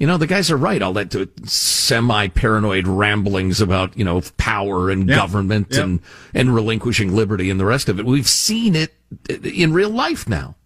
you 0.00 0.06
know, 0.06 0.16
the 0.16 0.26
guys 0.26 0.50
are 0.50 0.56
right. 0.56 0.80
All 0.80 0.94
that 0.94 1.14
semi 1.46 2.28
paranoid 2.28 2.88
ramblings 2.88 3.60
about, 3.60 3.96
you 3.98 4.04
know, 4.04 4.22
power 4.38 4.88
and 4.88 5.06
yep. 5.06 5.16
government 5.16 5.68
yep. 5.70 5.84
and, 5.84 6.00
and 6.32 6.54
relinquishing 6.54 7.14
liberty 7.14 7.50
and 7.50 7.60
the 7.60 7.66
rest 7.66 7.90
of 7.90 8.00
it. 8.00 8.06
We've 8.06 8.26
seen 8.26 8.74
it 8.74 8.94
in 9.28 9.74
real 9.74 9.90
life 9.90 10.26
now. 10.26 10.56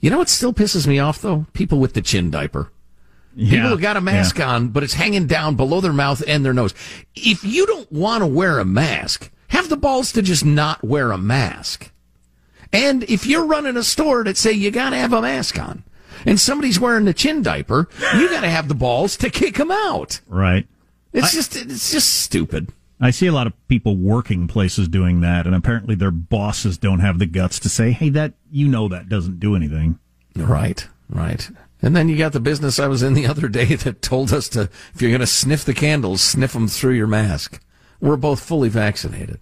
You 0.00 0.10
know 0.10 0.18
what 0.18 0.28
still 0.28 0.52
pisses 0.52 0.86
me 0.86 0.98
off 0.98 1.22
though? 1.22 1.46
People 1.54 1.80
with 1.80 1.94
the 1.94 2.02
chin 2.02 2.30
diaper. 2.30 2.70
Yeah. 3.34 3.52
People 3.52 3.70
have 3.70 3.80
got 3.80 3.96
a 3.96 4.02
mask 4.02 4.36
yeah. 4.36 4.50
on, 4.50 4.68
but 4.68 4.82
it's 4.82 4.94
hanging 4.94 5.26
down 5.26 5.56
below 5.56 5.80
their 5.80 5.92
mouth 5.94 6.22
and 6.28 6.44
their 6.44 6.52
nose. 6.52 6.74
If 7.16 7.42
you 7.42 7.64
don't 7.64 7.90
want 7.90 8.20
to 8.20 8.26
wear 8.26 8.58
a 8.58 8.66
mask, 8.66 9.30
have 9.48 9.70
the 9.70 9.78
balls 9.78 10.12
to 10.12 10.20
just 10.20 10.44
not 10.44 10.84
wear 10.84 11.10
a 11.10 11.18
mask. 11.18 11.90
And 12.70 13.04
if 13.04 13.26
you're 13.26 13.46
running 13.46 13.78
a 13.78 13.82
store 13.82 14.24
that 14.24 14.36
say 14.36 14.52
you 14.52 14.70
got 14.70 14.90
to 14.90 14.96
have 14.96 15.14
a 15.14 15.22
mask 15.22 15.58
on, 15.58 15.84
and 16.26 16.40
somebody's 16.40 16.80
wearing 16.80 17.04
the 17.04 17.14
chin 17.14 17.42
diaper, 17.42 17.88
you 18.14 18.28
got 18.28 18.42
to 18.42 18.50
have 18.50 18.68
the 18.68 18.74
balls 18.74 19.16
to 19.18 19.30
kick 19.30 19.56
them 19.56 19.70
out. 19.70 20.20
Right. 20.28 20.66
It's 21.12 21.34
I, 21.34 21.36
just 21.36 21.56
it's 21.56 21.90
just 21.90 22.12
stupid. 22.22 22.72
I 23.00 23.10
see 23.10 23.26
a 23.26 23.32
lot 23.32 23.46
of 23.46 23.68
people 23.68 23.96
working 23.96 24.48
places 24.48 24.88
doing 24.88 25.20
that, 25.20 25.46
and 25.46 25.54
apparently 25.54 25.94
their 25.94 26.10
bosses 26.10 26.78
don't 26.78 27.00
have 27.00 27.18
the 27.18 27.26
guts 27.26 27.58
to 27.60 27.68
say, 27.68 27.92
"Hey, 27.92 28.10
that 28.10 28.34
you 28.50 28.68
know 28.68 28.88
that 28.88 29.08
doesn't 29.08 29.40
do 29.40 29.54
anything." 29.54 29.98
Right. 30.36 30.86
Right. 31.08 31.48
And 31.80 31.94
then 31.94 32.08
you 32.08 32.16
got 32.16 32.32
the 32.32 32.40
business 32.40 32.78
I 32.78 32.88
was 32.88 33.02
in 33.02 33.14
the 33.14 33.26
other 33.28 33.48
day 33.48 33.74
that 33.76 34.02
told 34.02 34.32
us 34.32 34.48
to, 34.50 34.68
if 34.94 35.00
you're 35.00 35.10
going 35.10 35.20
to 35.20 35.26
sniff 35.26 35.64
the 35.64 35.74
candles, 35.74 36.20
sniff 36.20 36.52
them 36.52 36.68
through 36.68 36.94
your 36.94 37.06
mask. 37.06 37.60
We're 38.00 38.16
both 38.16 38.40
fully 38.40 38.68
vaccinated. 38.68 39.40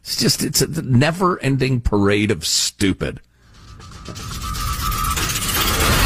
It's 0.00 0.20
just, 0.20 0.42
it's 0.42 0.60
a 0.60 0.82
never 0.82 1.40
ending 1.40 1.80
parade 1.80 2.30
of 2.30 2.46
stupid. 2.46 3.20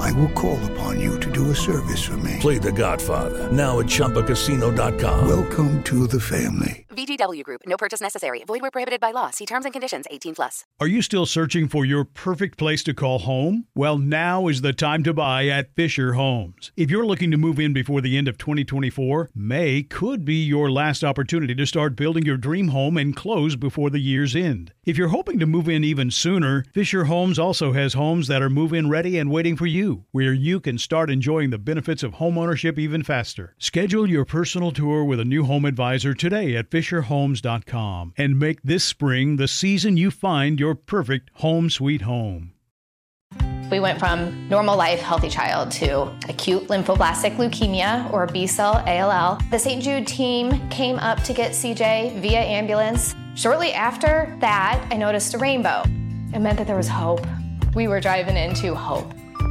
I 0.00 0.12
will 0.12 0.30
call 0.30 0.58
upon 0.72 1.00
you 1.00 1.18
to 1.20 1.30
do 1.30 1.50
a 1.50 1.54
service 1.54 2.04
for 2.04 2.16
me. 2.18 2.36
Play 2.40 2.58
the 2.58 2.72
Godfather, 2.72 3.50
now 3.52 3.80
at 3.80 3.86
Chumbacasino.com. 3.86 5.28
Welcome 5.28 5.82
to 5.84 6.06
the 6.06 6.20
family. 6.20 6.86
VGW 6.90 7.44
Group, 7.44 7.60
no 7.64 7.76
purchase 7.76 8.00
necessary. 8.00 8.42
Void 8.44 8.60
where 8.60 8.72
prohibited 8.72 9.00
by 9.00 9.12
law. 9.12 9.30
See 9.30 9.46
terms 9.46 9.64
and 9.64 9.72
conditions 9.72 10.06
18 10.10 10.34
plus. 10.34 10.64
Are 10.80 10.88
you 10.88 11.00
still 11.00 11.26
searching 11.26 11.68
for 11.68 11.84
your 11.84 12.04
perfect 12.04 12.58
place 12.58 12.82
to 12.84 12.94
call 12.94 13.20
home? 13.20 13.66
Well, 13.76 13.98
now 13.98 14.48
is 14.48 14.62
the 14.62 14.72
time 14.72 15.04
to 15.04 15.14
buy 15.14 15.46
at 15.46 15.74
Fischer 15.76 16.14
Homes. 16.14 16.72
If 16.76 16.90
you're 16.90 17.06
looking 17.06 17.30
to 17.30 17.36
move 17.36 17.60
in 17.60 17.72
before 17.72 18.00
the 18.00 18.18
end 18.18 18.26
of 18.26 18.36
2024, 18.36 19.30
May 19.32 19.84
could 19.84 20.24
be 20.24 20.42
your 20.44 20.72
last 20.72 21.04
opportunity 21.04 21.54
to 21.54 21.66
start 21.66 21.94
building 21.94 22.24
your 22.24 22.36
dream 22.36 22.68
home 22.68 22.96
and 22.96 23.14
close 23.14 23.54
before 23.54 23.90
the 23.90 24.00
year's 24.00 24.34
end. 24.34 24.72
If 24.84 24.98
you're 24.98 25.08
hoping 25.08 25.38
to 25.38 25.46
move 25.46 25.68
in 25.68 25.84
even 25.84 26.10
sooner, 26.10 26.64
Fischer 26.72 27.04
Homes 27.04 27.38
also 27.38 27.72
has 27.74 27.92
homes 27.94 28.26
that 28.26 28.42
are 28.42 28.50
move 28.50 28.72
in 28.72 28.88
ready 28.88 29.18
and 29.18 29.30
waiting 29.30 29.54
for 29.54 29.66
where 30.10 30.32
you 30.32 30.60
can 30.60 30.78
start 30.78 31.10
enjoying 31.10 31.50
the 31.50 31.58
benefits 31.58 32.02
of 32.02 32.14
homeownership 32.14 32.78
even 32.78 33.02
faster. 33.02 33.54
Schedule 33.58 34.08
your 34.08 34.24
personal 34.24 34.70
tour 34.70 35.04
with 35.04 35.20
a 35.20 35.24
new 35.24 35.44
home 35.44 35.64
advisor 35.64 36.14
today 36.14 36.56
at 36.56 36.70
FischerHomes.com 36.70 38.14
and 38.16 38.38
make 38.38 38.62
this 38.62 38.84
spring 38.84 39.36
the 39.36 39.48
season 39.48 39.96
you 39.96 40.10
find 40.10 40.60
your 40.60 40.74
perfect 40.74 41.30
home 41.34 41.70
sweet 41.70 42.02
home. 42.02 42.52
We 43.70 43.80
went 43.80 43.98
from 43.98 44.48
normal 44.48 44.76
life, 44.76 45.00
healthy 45.00 45.28
child 45.28 45.70
to 45.72 46.04
acute 46.28 46.68
lymphoblastic 46.68 47.36
leukemia 47.36 48.10
or 48.12 48.26
B 48.26 48.46
cell 48.46 48.82
ALL. 48.86 49.38
The 49.50 49.58
St. 49.58 49.82
Jude 49.82 50.06
team 50.06 50.68
came 50.70 50.96
up 50.96 51.22
to 51.24 51.34
get 51.34 51.52
CJ 51.52 52.20
via 52.20 52.40
ambulance. 52.40 53.14
Shortly 53.34 53.72
after 53.72 54.34
that, 54.40 54.86
I 54.90 54.96
noticed 54.96 55.34
a 55.34 55.38
rainbow. 55.38 55.82
It 56.34 56.40
meant 56.40 56.56
that 56.58 56.66
there 56.66 56.76
was 56.76 56.88
hope. 56.88 57.26
We 57.74 57.88
were 57.88 58.00
driving 58.00 58.36
into 58.36 58.74
hope. 58.74 59.12